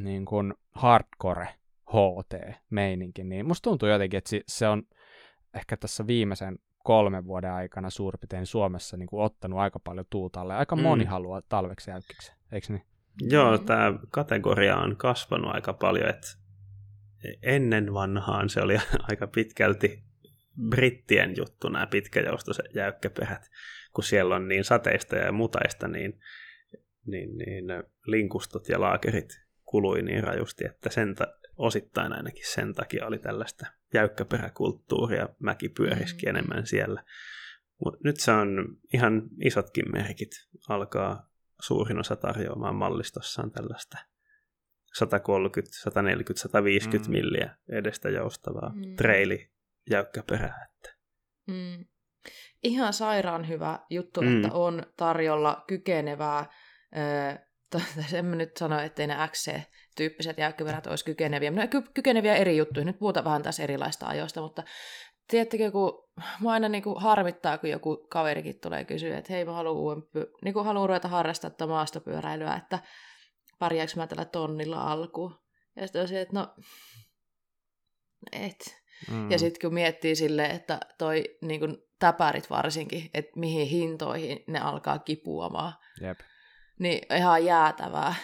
[0.04, 1.48] niin kuin hardcore
[1.90, 4.84] HT-meininki, niin musta tuntuu jotenkin, että se on
[5.54, 10.56] ehkä tässä viimeisen kolmen vuoden aikana suurin Suomessa niin kuin ottanut aika paljon tuutalle.
[10.56, 10.82] Aika mm.
[10.82, 12.84] moni haluaa talveksi jäykkiksi, eikö niin?
[13.22, 16.28] Joo, tämä kategoria on kasvanut aika paljon, että
[17.44, 18.78] ennen vanhaan se oli
[19.10, 20.04] aika pitkälti
[20.70, 23.50] brittien juttu nämä pitkäjoustoiset jäykkäperät,
[23.96, 26.20] kun siellä on niin sateista ja mutaista, niin,
[27.06, 27.66] niin, niin
[28.06, 33.66] linkustot ja laakerit kului niin rajusti, että sen ta- osittain ainakin sen takia oli tällaista
[33.94, 36.30] jäykkäperäkulttuuria, mäki pyöriski mm.
[36.30, 37.04] enemmän siellä.
[37.86, 40.32] Mut nyt se on ihan isotkin merkit
[40.70, 41.30] alkaa
[41.62, 43.98] suurin osa tarjoamaan mallistossaan tällaista
[44.94, 47.12] 130, 140, 150 mm.
[47.12, 48.96] milliä edestä joustavaa mm.
[48.96, 49.52] treili
[49.90, 50.68] jäykkäperää.
[50.70, 50.98] Että.
[51.48, 51.86] Mm.
[52.64, 54.36] Ihan sairaan hyvä juttu, mm.
[54.36, 56.40] että on tarjolla kykenevää,
[56.98, 57.40] äh,
[58.14, 62.86] en mä nyt sano, ettei ne XC-tyyppiset jäykkäperät olisi kykeneviä, ne ky- kykeneviä eri juttuja,
[62.86, 64.64] nyt puhutaan vähän tässä erilaista ajoista, mutta
[65.28, 69.54] tiedättekö, kun mua aina niin kuin harmittaa, kun joku kaverikin tulee kysyä, että hei mä
[69.54, 72.80] haluan, uudempi, niin kuin haluan ruveta harrastaa maastopyöräilyä, että
[73.60, 75.40] pärjääkö mä tällä tonnilla alkuun.
[75.76, 76.56] Ja sitten on se, että no,
[78.32, 78.85] et.
[79.12, 79.32] Mm.
[79.32, 84.60] Ja sitten kun miettii sille, että toi niin kuin täpärit varsinkin, että mihin hintoihin ne
[84.60, 86.20] alkaa kipuamaan, Jep.
[86.80, 88.16] niin ihan jäätävää.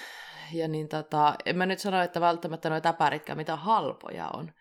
[0.54, 4.52] Ja niin tota, en mä nyt sano, että välttämättä nuo täpäritkään mitä halpoja on,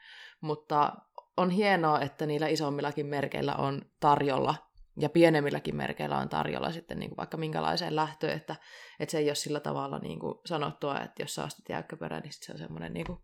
[0.41, 0.93] mutta
[1.37, 4.55] on hienoa, että niillä isommillakin merkeillä on tarjolla
[4.97, 8.57] ja pienemmilläkin merkeillä on tarjolla sitten niin kuin vaikka minkälaiseen lähtöön, että,
[9.01, 12.33] että se ei ole sillä tavalla niin kuin sanottua, että jos sä ostat jäykkäpyörä, niin
[12.33, 13.19] se on semmoinen niin kuin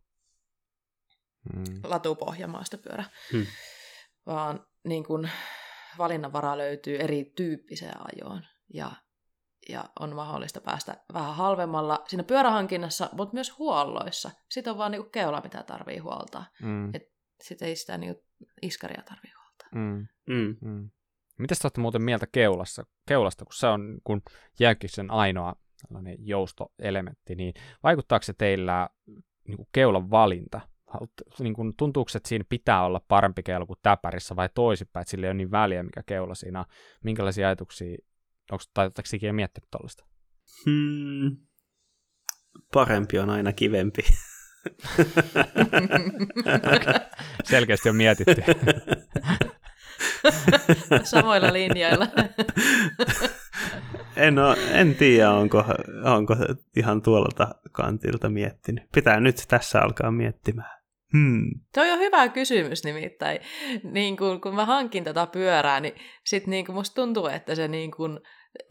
[1.55, 1.81] hmm.
[1.85, 3.47] latupohjamaastopyörä, hmm.
[4.27, 5.31] vaan niin kuin
[5.98, 8.43] valinnanvara löytyy erityyppiseen ajoon
[8.74, 8.93] ja,
[9.68, 14.31] ja on mahdollista päästä vähän halvemmalla siinä pyörähankinnassa, mutta myös huolloissa.
[14.51, 16.47] Sitten on vaan niin kuin keula, mitä tarvii huoltaa.
[16.62, 16.94] Hmm.
[16.94, 17.02] Et
[17.43, 18.24] sitten ei sitä niinku
[18.62, 19.66] iskaria tarvii huolta.
[19.74, 20.06] Mm.
[20.27, 20.56] Mm.
[20.60, 20.90] Mm.
[21.39, 24.23] Miten sä muuten mieltä keulassa, keulasta, kun se on kun
[24.60, 25.56] jäykiksen ainoa
[26.18, 28.89] joustoelementti, niin vaikuttaako se teillä
[29.48, 30.60] niin kuin keulan valinta?
[31.38, 35.26] Niin kuin, tuntuuko, että siinä pitää olla parempi keula kuin täpärissä vai toisinpäin, että sillä
[35.26, 36.64] ei ole niin väliä, mikä keula siinä on?
[37.04, 37.96] Minkälaisia ajatuksia,
[38.52, 40.04] onko taitatteko ikinä miettinyt tuollaista?
[40.64, 41.36] Hmm.
[42.72, 44.02] Parempi on aina kivempi.
[47.44, 48.42] Selkeästi on mietitty.
[51.04, 52.06] Samoilla linjoilla.
[54.16, 55.64] en, ole, en tiedä, onko,
[56.04, 56.36] onko
[56.76, 58.84] ihan tuolta kantilta miettinyt.
[58.94, 60.75] Pitää nyt tässä alkaa miettimään.
[61.12, 61.50] Hmm.
[61.74, 63.40] Tuo on hyvä kysymys nimittäin.
[63.82, 67.90] Niin kun, kun mä hankin tätä pyörää, niin sit niin musta tuntuu, että se niin
[67.90, 68.20] kun,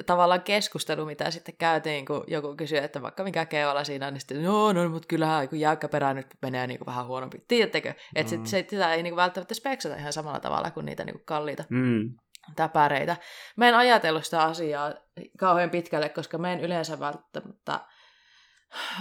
[0.05, 4.21] tavallaan keskustelu, mitä sitten käytiin, kun joku kysyi, että vaikka mikä keola siinä on, niin
[4.21, 7.43] sitten, no, no, mutta kyllähän kun jäykkäperä nyt menee niin kuin vähän huonompi.
[7.47, 7.93] Tiedättekö?
[8.15, 8.45] Että mm.
[8.45, 11.63] sit, sitä ei niin kuin välttämättä speksata ihan samalla tavalla kuin niitä niin kuin kalliita
[11.69, 12.13] mm.
[12.55, 13.17] täpäreitä.
[13.57, 14.93] Mä en ajatellut sitä asiaa
[15.39, 17.79] kauhean pitkälle, koska mä en yleensä välttämättä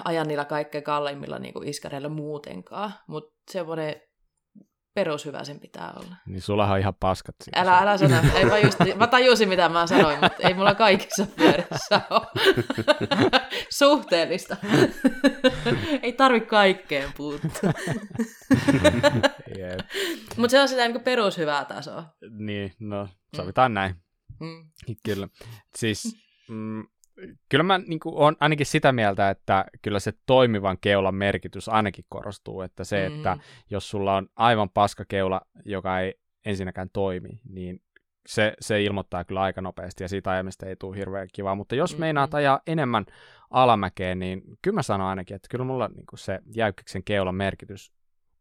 [0.05, 4.01] ajan niillä kaikkein kalleimmilla niin kuin iskareilla muutenkaan, mutta semmoinen
[4.95, 6.16] perushyvä sen pitää olla.
[6.27, 7.35] Niin sulla on ihan paskat.
[7.45, 7.61] Siinä.
[7.61, 8.16] Älä, älä sano.
[8.35, 12.27] Ei mä, just, mä tajusin, mitä mä sanoin, mutta ei mulla kaikissa pyörissä ole.
[13.78, 14.57] Suhteellista.
[16.03, 17.73] ei tarvi kaikkeen puuttua.
[19.59, 19.81] yep.
[20.36, 22.05] Mutta se on sitä niin perushyvää tasoa.
[22.39, 23.74] Niin, no sovitaan mm.
[23.74, 23.95] näin.
[24.41, 24.70] Mm.
[25.05, 25.28] Kyllä.
[25.77, 26.16] Siis
[26.49, 26.86] mm,
[27.49, 32.05] kyllä mä niin kuin, olen ainakin sitä mieltä, että kyllä se toimivan keulan merkitys ainakin
[32.09, 33.16] korostuu, että se, mm.
[33.16, 33.39] että
[33.70, 36.15] jos sulla on aivan paska keula, joka ei
[36.45, 37.82] ensinnäkään toimi, niin
[38.27, 41.91] se, se ilmoittaa kyllä aika nopeasti ja siitä ajamista ei tule hirveän kivaa, mutta jos
[41.91, 42.01] mm-hmm.
[42.01, 43.07] meinaat ajaa enemmän
[43.51, 47.93] alamäkeen, niin kyllä mä sanon ainakin, että kyllä mulla niin kuin se jäykkiksen keulan merkitys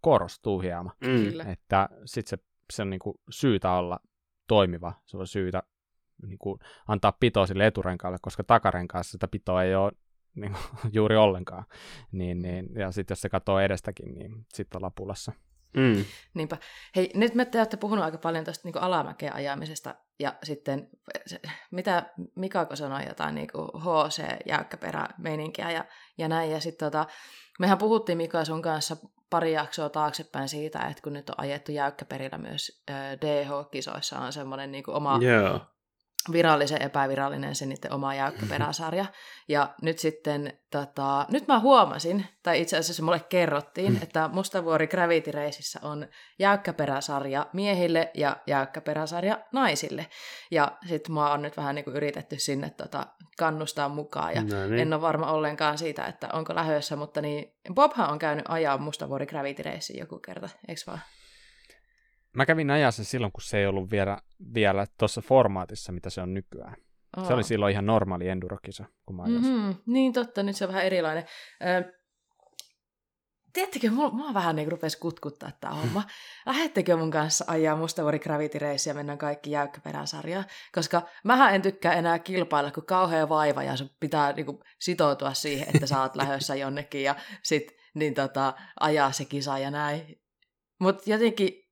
[0.02, 1.50] korostuu hieman, mm.
[1.52, 4.00] että sitten se, se on niin kuin syytä olla
[4.48, 5.64] toimiva, se on syytä
[6.28, 9.92] niin kuin antaa pitoa sille eturenkaalle, koska takarenkaassa sitä pitoa ei ole
[10.36, 11.66] niin kuin, juuri ollenkaan.
[12.12, 15.32] Niin, niin, ja sitten jos se katsoo edestäkin, niin sitten ollaan pulassa.
[15.78, 16.06] Mm.
[16.34, 16.58] Niinpä.
[16.96, 20.90] Hei, nyt me te olette puhunut aika paljon tästä niin alamäkeen ajamisesta, ja sitten,
[21.26, 21.42] se,
[21.72, 25.86] mitä Mikako sanoi, jotain niin kuin HC-jäykkäperä-meininkiä ja,
[26.18, 26.52] ja näin.
[26.52, 27.06] Ja sitten tota,
[27.60, 28.98] mehän puhuttiin Mika sun kanssa
[29.30, 32.84] pari jaksoa taaksepäin siitä, että kun nyt on ajettu jäykkäperillä myös
[33.22, 35.73] DH-kisoissa on semmoinen niin oma Joo
[36.32, 39.06] virallisen epävirallinen se niiden oma jäykkäperäsarja.
[39.48, 45.32] Ja nyt sitten, tota, nyt mä huomasin, tai itse asiassa mulle kerrottiin, että Mustavuori Gravity
[45.32, 46.08] Raceissa on
[46.40, 50.08] jäykkäperäsarja miehille ja jäykkäperäsarja naisille.
[50.52, 54.68] Ja sitten mua on nyt vähän niin kuin yritetty sinne tota, kannustaa mukaan, ja no
[54.68, 54.80] niin.
[54.80, 59.26] en ole varma ollenkaan siitä, että onko lähössä, mutta niin Bobhan on käynyt ajaa Mustavuori
[59.26, 61.02] Gravity Racein joku kerta, eikö vaan?
[62.36, 64.18] Mä kävin ajassa silloin, kun se ei ollut vielä,
[64.54, 66.76] vielä tuossa formaatissa, mitä se on nykyään.
[67.18, 67.28] Oh.
[67.28, 69.52] Se oli silloin ihan normaali endurokisa, kun mä ajasin.
[69.52, 69.76] Mm-hmm.
[69.86, 71.26] Niin totta, nyt se on vähän erilainen.
[71.62, 71.94] Ö,
[73.54, 76.04] Tiedättekö, mua, mua vähän niin rupesi kutkuttaa tämä homma.
[76.46, 80.46] Lähettekö mun kanssa ajaa Mustavuori Gravity Race ja mennään kaikki jäykkäperäsarjaan?
[80.76, 85.34] Koska mähän en tykkää enää kilpailla, kun kauhea vaiva ja sun pitää niin kuin, sitoutua
[85.34, 90.22] siihen, että sä oot lähdössä jonnekin ja sit niin tota, ajaa se kisa ja näin.
[90.80, 91.63] Mutta jotenkin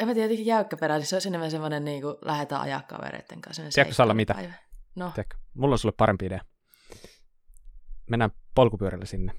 [0.00, 3.62] en mä tiedä, jotenkin jäykkäperä, se olisi enemmän semmoinen niin kuin lähdetään ajaa kavereiden kanssa.
[3.74, 4.34] Tiedätkö Salla mitä?
[4.34, 4.54] Päivä.
[4.94, 5.10] No.
[5.10, 5.36] Tiedätkö?
[5.54, 6.40] Mulla on sulle parempi idea.
[8.10, 9.32] Mennään polkupyörällä sinne.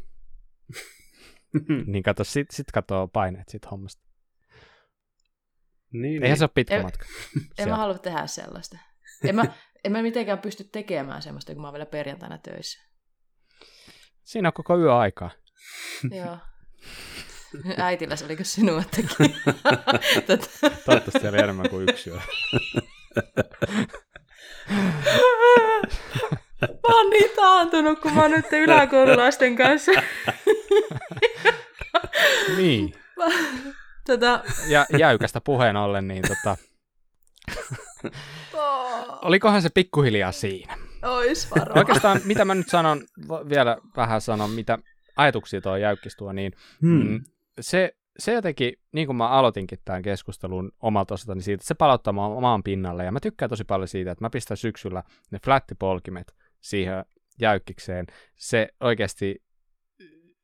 [1.91, 4.03] niin kato, sit, sit katoo paineet siitä hommasta.
[5.91, 6.37] Niin, Eihän niin.
[6.37, 7.05] se ole pitkä en, matka.
[7.57, 8.77] en mä halua tehdä sellaista.
[9.23, 9.45] En mä,
[9.83, 12.89] en mä mitenkään pysty tekemään semmoista, kun mä oon vielä perjantaina töissä.
[14.23, 15.31] Siinä on koko yö aikaa.
[16.11, 16.37] Joo.
[17.77, 19.09] Äitillä se oliko sinuattakin?
[20.85, 22.19] Toivottavasti oli enemmän kuin yksi yö.
[26.61, 29.91] Mä oon niin taantunut, kun mä oon nyt yläkoululaisten kanssa.
[32.57, 32.93] niin.
[34.07, 34.43] Tota...
[34.67, 36.57] Ja jäykästä puheen ollen, niin tota...
[39.21, 40.77] Olikohan se pikkuhiljaa siinä?
[41.03, 41.77] Ois varmaan.
[41.77, 43.03] Oikeastaan, mitä mä nyt sanon,
[43.49, 44.77] vielä vähän sanon, mitä
[45.17, 46.51] ajatuksia tuo jäykkistua, niin
[46.81, 47.19] hmm.
[47.59, 52.13] Se, se jotenkin, niin kuin mä aloitinkin tämän keskustelun omalta osaltani siitä, että se palauttaa
[52.13, 56.35] mua omaan pinnalle, ja mä tykkään tosi paljon siitä, että mä pistän syksyllä ne flattipolkimet
[56.59, 57.05] siihen
[57.41, 58.05] jäykkikseen.
[58.35, 59.43] Se oikeasti,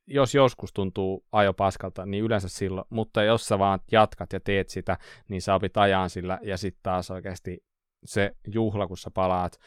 [0.06, 4.68] jos joskus tuntuu ajo paskalta, niin yleensä silloin, mutta jos sä vaan jatkat ja teet
[4.68, 4.98] sitä,
[5.28, 7.64] niin sä opit ajan sillä, ja sitten taas oikeasti
[8.04, 9.58] se juhla, kun sä palaat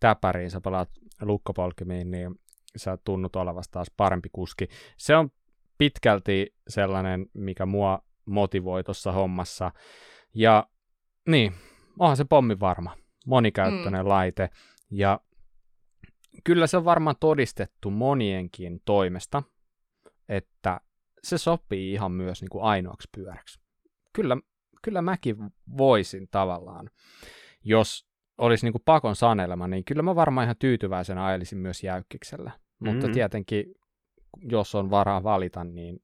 [0.00, 2.34] täpäriin, sä palaat lukkopolkimiin, niin
[2.76, 4.68] sä tunnut olevasta taas parempi kuski.
[4.96, 5.30] Se on
[5.82, 9.72] pitkälti sellainen, mikä mua motivoi tuossa hommassa.
[10.34, 10.68] Ja
[11.28, 11.54] niin,
[11.98, 12.96] onhan se pommi varma,
[13.26, 14.08] monikäyttöinen mm.
[14.08, 14.50] laite.
[14.90, 15.20] Ja
[16.44, 19.42] kyllä se on varmaan todistettu monienkin toimesta,
[20.28, 20.80] että
[21.22, 23.60] se sopii ihan myös niin kuin ainoaksi pyöräksi.
[24.12, 24.36] Kyllä,
[24.82, 25.36] kyllä mäkin
[25.78, 26.90] voisin tavallaan,
[27.64, 28.06] jos
[28.38, 32.50] olisi niin kuin pakon sanelema, niin kyllä mä varmaan ihan tyytyväisenä ajelisin myös jäykkiksellä.
[32.50, 32.94] Mm-hmm.
[32.94, 33.74] Mutta tietenkin
[34.40, 36.02] jos on varaa valita, niin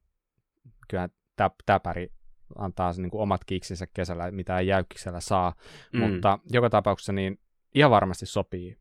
[0.88, 2.12] kyllä täp, täpäri
[2.58, 5.54] antaa niin kuin omat kiksinsä kesällä, mitä ei jäykkiksellä saa,
[5.92, 6.00] mm.
[6.00, 7.40] mutta joka tapauksessa niin
[7.74, 8.78] ihan varmasti sopii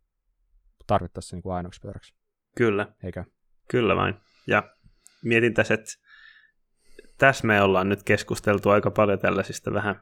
[0.87, 2.13] tarvittaessa niin kuin ainoaksi pyöräksi.
[2.55, 2.87] Kyllä.
[3.03, 3.23] Eikö?
[3.67, 4.15] Kyllä vain.
[4.47, 4.63] Ja
[5.23, 5.91] mietin tässä, että
[7.17, 10.01] tässä me ollaan nyt keskusteltu aika paljon tällaisista vähän,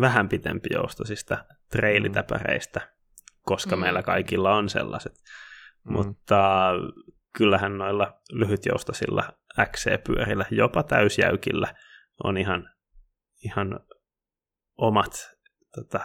[0.00, 2.80] vähän pitempijoustoisista treilitäpäreistä,
[3.42, 3.80] koska mm.
[3.80, 5.22] meillä kaikilla on sellaiset.
[5.84, 5.92] Mm.
[5.92, 6.70] Mutta
[7.38, 9.32] kyllähän noilla lyhytjoustosilla
[9.64, 11.74] XC-pyörillä, jopa täysjäykillä,
[12.24, 12.70] on ihan,
[13.44, 13.80] ihan
[14.78, 15.36] omat
[15.74, 16.00] tota,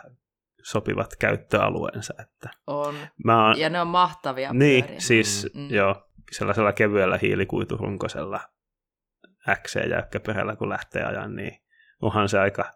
[0.64, 2.14] sopivat käyttöalueensa.
[2.20, 2.96] Että on.
[3.24, 3.60] Mä oon...
[3.60, 5.00] Ja ne on mahtavia Niin, pyöriä.
[5.00, 5.70] siis mm, mm.
[5.70, 8.40] joo, sellaisella kevyellä hiilikuiturunkosella
[9.56, 11.64] XC-jäykkäperällä, kun lähtee ajan, niin
[12.02, 12.72] onhan se aika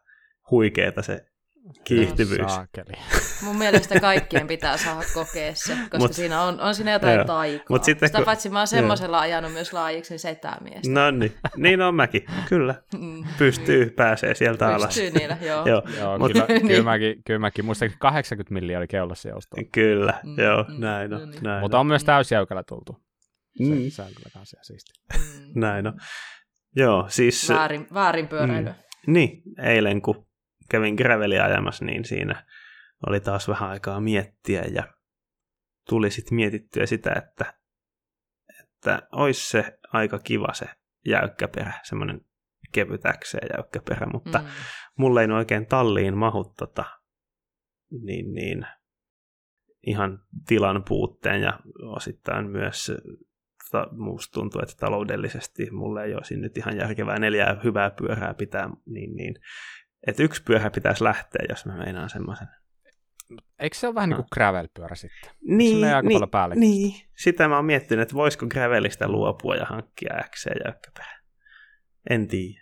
[0.52, 1.31] huikeeta se
[1.84, 2.54] kiihtyvyys.
[2.54, 2.94] Saakeli.
[3.46, 7.26] Mun mielestä kaikkien pitää saada kokea se, koska Mut, siinä on, on siinä jotain joo.
[7.26, 7.66] taikoa.
[7.70, 10.90] Mut sitten, Sitä kun, paitsi mä oon semmoisella ajanut myös laajiksi setämiestä.
[10.90, 12.76] No niin, niin on mäkin, kyllä.
[13.00, 13.24] Mm.
[13.38, 14.96] Pystyy, pääsee sieltä Pystyy alas.
[14.96, 15.68] Pystyy niillä, joo.
[15.68, 15.84] joo.
[15.98, 16.68] joo Mut, kyllä, niin.
[16.68, 19.64] kyllä, mäkin, kyllä mäkin, muistaakseni 80 milliä oli keulassa joustoa.
[19.72, 21.20] Kyllä, mm, joo, mm, näin on.
[21.20, 21.44] No niin.
[21.44, 22.98] näin Mutta on, on myös täysjäykällä tultu.
[23.58, 23.90] Se, mm.
[23.90, 24.92] se on kyllä kanssa siisti.
[25.14, 25.62] Mm.
[25.62, 25.94] näin on.
[26.76, 27.50] Joo, siis...
[27.50, 28.70] Väärin, väärin pyöräily.
[28.70, 29.14] Mm.
[29.14, 30.31] Niin, eilen kun
[30.72, 32.45] kävin graveliä ajamassa, niin siinä
[33.07, 34.84] oli taas vähän aikaa miettiä ja
[35.89, 37.53] tuli sitten mietittyä sitä, että,
[38.60, 40.65] että olisi se aika kiva se
[41.06, 42.22] jäykkäperä, semmoinen
[42.72, 44.45] kevyt ja jäykkäperä, mutta mm.
[44.98, 46.85] mulle ei oikein talliin mahu tota,
[48.03, 48.65] niin, niin,
[49.88, 51.60] ihan tilan puutteen ja
[51.95, 52.91] osittain myös
[53.72, 58.69] tota, musta tuntuu, että taloudellisesti mulle ei olisi nyt ihan järkevää neljää hyvää pyörää pitää,
[58.85, 59.35] niin, niin
[60.07, 62.48] että yksi pyörä pitäisi lähteä, jos mä meinaan semmoisen.
[63.60, 65.32] Eikö se ole vähän niin kuin gravel-pyörä sitten?
[65.41, 66.56] Niin, aika niin, paljon päälle?
[66.56, 71.22] niin, sitä mä oon miettinyt, että voisiko gravelista luopua ja hankkia X ja jökköpää.
[72.10, 72.61] En tiedä,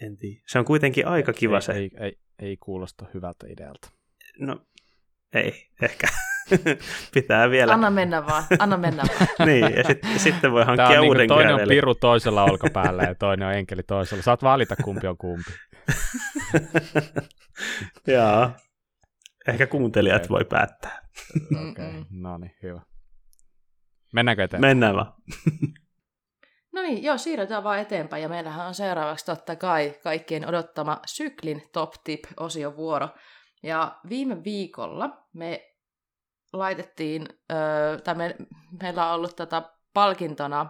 [0.00, 0.42] en tiedä.
[0.46, 1.72] Se on kuitenkin aika kiva ei, se.
[1.72, 3.90] Ei, ei, ei kuulosta hyvältä idealta.
[4.38, 4.66] No,
[5.34, 6.06] ei, ehkä.
[7.14, 7.72] Pitää vielä.
[7.72, 9.28] Anna mennä vaan, anna mennä vaan.
[9.48, 13.14] niin, ja sit, sitten voi hankkia on uuden niin toinen on piru toisella olkapäällä ja
[13.14, 14.22] toinen on enkeli toisella.
[14.22, 15.50] Saat valita kumpi on kumpi.
[18.06, 18.50] Joo.
[19.48, 20.28] Ehkä kuuntelijat Okei.
[20.28, 21.08] voi päättää.
[21.46, 22.04] Okei, okay.
[22.10, 22.80] No niin, hyvä.
[24.12, 24.70] Mennäänkö eteenpäin?
[24.70, 25.12] Mennään vaan.
[26.72, 28.22] No niin, joo, siirrytään vaan eteenpäin.
[28.22, 33.08] Ja meillähän on seuraavaksi totta kai kaikkien odottama syklin top tip osiovuoro.
[33.62, 35.74] Ja viime viikolla me
[36.52, 38.36] laitettiin, öö, tai me,
[38.82, 40.66] meillä on ollut tota palkintona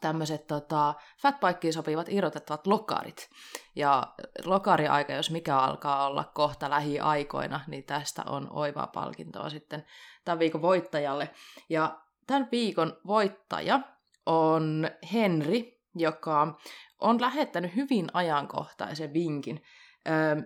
[0.00, 3.30] tämmöiset tota, fatbikeen sopivat irrotettavat lokarit.
[3.76, 4.02] Ja
[4.44, 9.84] lokariaika, jos mikä alkaa olla kohta lähiaikoina, niin tästä on oivaa palkintoa sitten
[10.24, 11.30] tämän viikon voittajalle.
[11.68, 13.80] Ja tämän viikon voittaja
[14.26, 16.58] on Henri, joka
[17.00, 19.62] on lähettänyt hyvin ajankohtaisen vinkin.
[20.08, 20.42] Öö,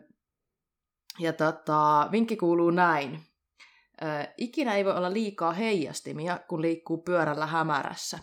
[1.19, 3.21] ja tota, vinkki kuuluu näin.
[4.03, 8.19] Öö, ikinä ei voi olla liikaa heijastimia, kun liikkuu pyörällä hämärässä.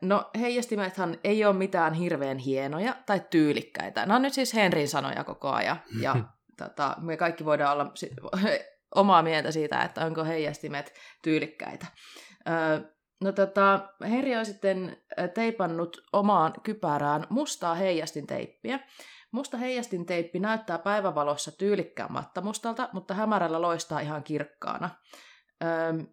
[0.00, 4.00] No, heijastimethan ei ole mitään hirveän hienoja tai tyylikkäitä.
[4.00, 5.76] Nämä on nyt siis Henrin sanoja koko ajan.
[6.00, 6.16] Ja
[6.62, 7.92] tota, me kaikki voidaan olla
[8.94, 11.86] omaa mieltä siitä, että onko heijastimet tyylikkäitä.
[13.24, 14.96] No tota, Henri on sitten
[15.34, 18.80] teipannut omaan kypärään mustaa heijastinteippiä.
[19.32, 24.90] Musta heijastinteippi näyttää päivävalossa tyylikkään mattamustalta, mutta hämärällä loistaa ihan kirkkaana.
[25.64, 26.06] Öm,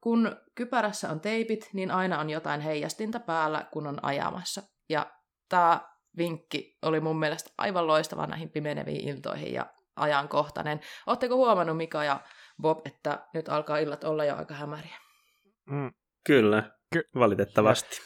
[0.00, 4.62] kun kypärässä on teipit, niin aina on jotain heijastinta päällä, kun on ajamassa.
[4.88, 5.06] Ja
[5.48, 5.80] tämä
[6.16, 9.66] vinkki oli mun mielestä aivan loistava näihin pimeneviin iltoihin ja
[9.96, 10.80] ajankohtainen.
[11.06, 12.20] Oletteko huomannut Mika ja
[12.62, 14.96] Bob, että nyt alkaa illat olla jo aika hämäriä?
[15.70, 15.92] Mm.
[16.26, 18.00] Kyllä, Ky- valitettavasti.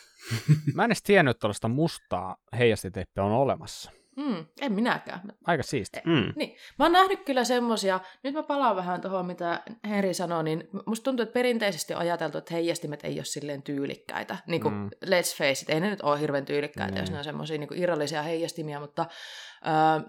[0.74, 3.90] Mä en edes tiennyt, että tuollaista mustaa heijastiteippiä on olemassa.
[4.16, 5.20] Mm, en minäkään.
[5.47, 6.01] Aika siisti.
[6.05, 6.32] Mm.
[6.36, 10.69] Niin, mä oon nähnyt kyllä semmosia, nyt mä palaan vähän tuohon, mitä Henri sanoi, niin
[10.86, 14.36] musta tuntuu, että perinteisesti on ajateltu, että heijastimet ei ole silleen tyylikkäitä.
[14.47, 14.81] Niin kuin, Mm.
[14.81, 14.91] mm.
[15.05, 17.01] let's face it, ei ne nyt ole hirveän tyylikkäitä, Niin.
[17.01, 19.03] jos ne on semmosia niin irrallisia heijastimia, mutta
[19.66, 20.05] äh,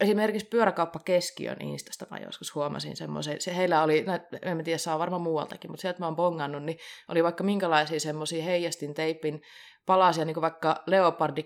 [0.00, 4.04] esimerkiksi pyöräkauppa Keskiön Instasta mä joskus huomasin semmoisen, se heillä oli,
[4.42, 8.44] en tiedä, saa varmaan muualtakin, mutta sieltä mä oon bongannut, niin oli vaikka minkälaisia semmoisia
[8.44, 9.42] heijastin teipin
[9.86, 11.44] palasia, niin kuin vaikka leopardi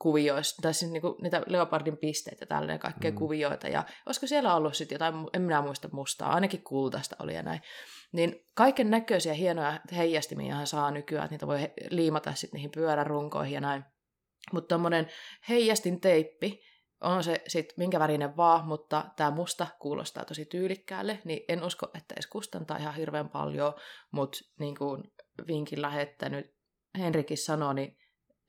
[0.00, 3.16] kuvioista, tai siis niinku niitä leopardin pisteitä, tälleen kaikkea Mm.
[3.16, 7.42] kuvioita, ja olisiko siellä ollut sitten jotain, en minä muista mustaa, ainakin kultaista oli ja
[7.42, 7.60] näin.
[8.12, 13.54] Niin kaiken näköisiä hienoja heijastimia saa nykyään, että niitä voi he- liimata sitten niihin pyörärunkoihin
[13.54, 13.84] ja näin.
[14.52, 15.08] Mutta tuommoinen
[15.48, 16.60] heijastin teippi,
[17.00, 21.86] on se sitten minkä värinen vaan, mutta tämä musta kuulostaa tosi tyylikkäälle, niin en usko,
[21.94, 23.74] että edes kustantaa ihan hirveän paljon,
[24.12, 25.02] mutta niin kuin
[25.46, 26.46] vinkin lähettänyt
[26.98, 27.96] Henrikin sanoi, niin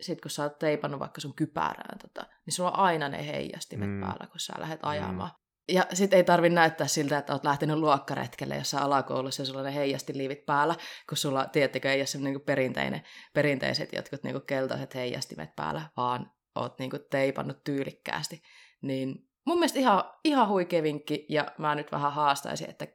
[0.02, 3.90] sit kun sä oot teipannut vaikka sun kypärään, tota, niin sulla on aina ne heijastimet
[3.90, 3.95] Mm.
[3.95, 4.02] mm.
[4.02, 5.32] päällä, kun sä lähdet ajamaan.
[5.72, 9.65] Ja sit ei tarvi näyttää siltä, että oot lähtenyt luokkaretkelle jossain alakoulussa ja sulla on
[9.65, 10.76] ne heijastiliivit päällä,
[11.10, 13.02] kun sulla, tiedättekö, ei ole niinku perinteinen,
[13.34, 18.41] perinteiset jotkut niinku keltaiset heijastimet päällä, vaan oot niinku teipannut tyylikkäästi.
[18.82, 22.88] Niin mun mielestä ihan, ihan huikea vinkki, ja mä nyt vähän haastaisin, että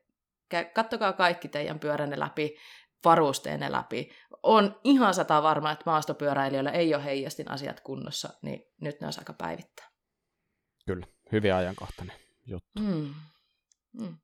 [0.74, 2.56] kattokaa kaikki teidän pyöränne läpi,
[3.06, 4.10] varusteenne läpi.
[4.42, 9.12] On ihan sata varma, että maastopyöräilijöillä ei ole heijastin asiat kunnossa, niin nyt ne on
[9.18, 9.86] aika päivittää.
[10.86, 12.16] Kyllä, hyvin ajankohtainen
[12.46, 12.80] juttu.
[12.80, 13.14] Mm.
[14.00, 14.16] Mm.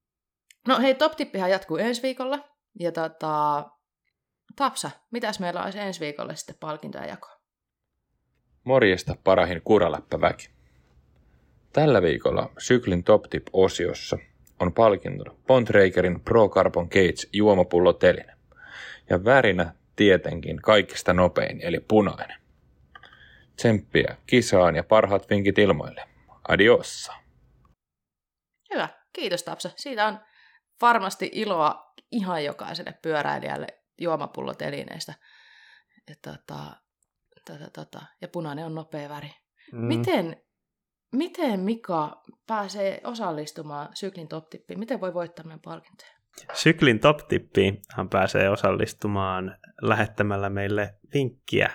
[0.68, 2.38] No hei, top tippihän jatkuu ensi viikolla.
[2.80, 3.64] Ja tota,
[4.56, 7.36] Tapsa, mitäs meillä olisi ensi viikolla sitten palkintoja jakoa?
[8.64, 10.50] Morjesta parahin kuraläppäväki.
[11.72, 14.18] Tällä viikolla Syklin Top Tip-osiossa
[14.60, 18.36] on palkintona Pontrakerin Pro Carbon Cage juomapulloteline.
[19.12, 22.40] Ja värinä tietenkin kaikista nopein, eli punainen.
[23.56, 26.08] Tsemppiä kisaan ja parhaat vinkit ilmoille.
[26.48, 27.12] Adiossa.
[28.74, 29.70] Hyvä, kiitos Tapsa.
[29.76, 30.20] Siitä on
[30.80, 33.66] varmasti iloa ihan jokaiselle pyöräilijälle
[34.00, 35.14] juomapullotelineistä.
[36.08, 36.76] Ja, tota,
[37.46, 39.30] tota, tota, ja punainen on nopea väri.
[39.72, 39.78] Mm.
[39.78, 40.42] Miten,
[41.12, 44.44] miten Mika pääsee osallistumaan syklin top?
[44.76, 46.21] Miten voi voittaa meidän palkintoja?
[46.52, 51.70] Syklin top-tippiin hän pääsee osallistumaan lähettämällä meille vinkkiä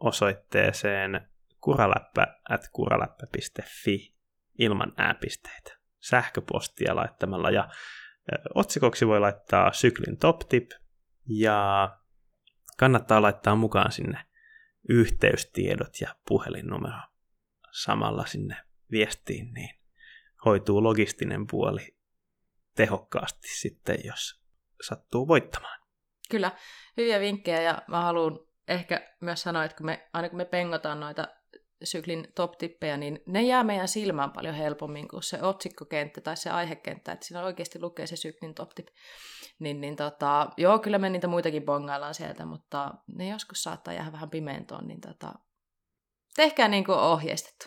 [0.00, 1.28] osoitteeseen
[1.60, 2.26] kuraläppä
[2.72, 4.14] kuraläppä.fi
[4.58, 5.78] ilman ääpisteitä.
[6.00, 7.68] Sähköpostia laittamalla ja
[8.54, 10.70] otsikoksi voi laittaa syklin top tip
[11.28, 11.90] ja
[12.78, 14.24] kannattaa laittaa mukaan sinne
[14.88, 17.00] yhteystiedot ja puhelinnumero
[17.70, 18.56] samalla sinne
[18.90, 19.70] viestiin, niin
[20.44, 21.96] hoituu logistinen puoli
[22.76, 24.44] tehokkaasti sitten, jos
[24.86, 25.80] sattuu voittamaan.
[26.30, 26.52] Kyllä,
[26.96, 28.38] hyviä vinkkejä ja mä haluan
[28.68, 31.28] ehkä myös sanoa, että kun me, aina kun me pengotaan noita
[31.84, 37.12] syklin top-tippejä, niin ne jää meidän silmään paljon helpommin kuin se otsikkokenttä tai se aihekenttä,
[37.12, 38.86] että siinä oikeasti lukee se syklin top-tip.
[39.58, 44.12] Niin, niin tota, joo, kyllä me niitä muitakin bongaillaan sieltä, mutta ne joskus saattaa jäädä
[44.12, 45.32] vähän pimentoon, niin tota,
[46.36, 47.66] tehkää niin kuin ohjeistettu.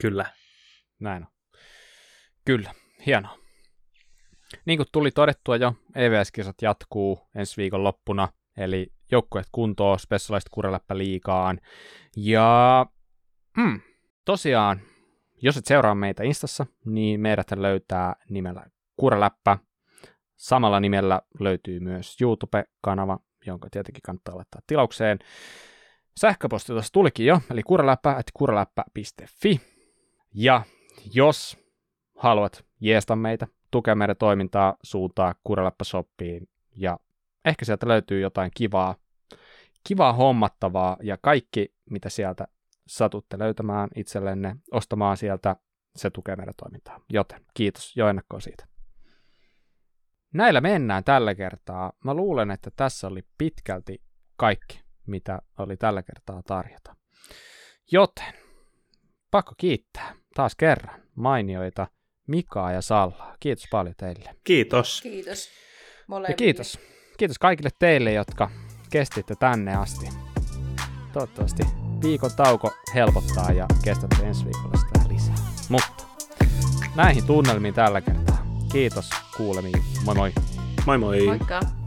[0.00, 0.32] Kyllä.
[1.00, 1.32] Näin on.
[2.44, 2.74] Kyllä,
[3.06, 3.47] hienoa.
[4.64, 10.98] Niin kuin tuli todettua jo, EVS-kisat jatkuu ensi viikon loppuna, eli joukkueet kuntoon, Specialized Kureläppä
[10.98, 11.60] liikaan.
[12.16, 12.86] Ja
[13.60, 13.80] hmm,
[14.24, 14.80] tosiaan,
[15.42, 18.66] jos et seuraa meitä Instassa, niin meidät löytää nimellä
[18.96, 19.58] Kureläppä.
[20.36, 25.18] Samalla nimellä löytyy myös YouTube-kanava, jonka tietenkin kannattaa laittaa tilaukseen.
[26.20, 29.60] Sähköposti tuossa tulikin jo, eli kureläppä.kureläppä.fi.
[30.34, 30.62] Ja
[31.14, 31.58] jos
[32.16, 35.34] haluat jeesta meitä, tukea meidän toimintaa, suuntaa
[35.84, 36.98] Shoppiin ja
[37.44, 38.94] ehkä sieltä löytyy jotain kivaa,
[39.86, 42.46] kivaa hommattavaa ja kaikki, mitä sieltä
[42.86, 45.56] satutte löytämään itsellenne, ostamaan sieltä,
[45.96, 47.00] se tukee meidän toimintaa.
[47.10, 48.68] Joten kiitos jo ennakkoon siitä.
[50.34, 51.92] Näillä mennään tällä kertaa.
[52.04, 54.02] Mä luulen, että tässä oli pitkälti
[54.36, 56.96] kaikki, mitä oli tällä kertaa tarjota.
[57.92, 58.34] Joten
[59.30, 61.86] pakko kiittää taas kerran mainioita
[62.28, 63.34] Mikaa ja Sallaa.
[63.40, 64.30] Kiitos paljon teille.
[64.44, 65.00] Kiitos.
[65.02, 65.50] Kiitos.
[66.28, 66.78] Ja kiitos.
[67.18, 68.50] Kiitos kaikille teille, jotka
[68.90, 70.06] kestitte tänne asti.
[71.12, 71.62] Toivottavasti
[72.02, 75.34] viikon tauko helpottaa ja kestätte ensi viikolla sitä lisää.
[75.68, 76.04] Mutta
[76.96, 78.46] näihin tunnelmiin tällä kertaa.
[78.72, 79.82] Kiitos kuulemiin.
[80.04, 80.32] Moi moi.
[80.86, 81.26] Moi moi.
[81.26, 81.77] Moikka.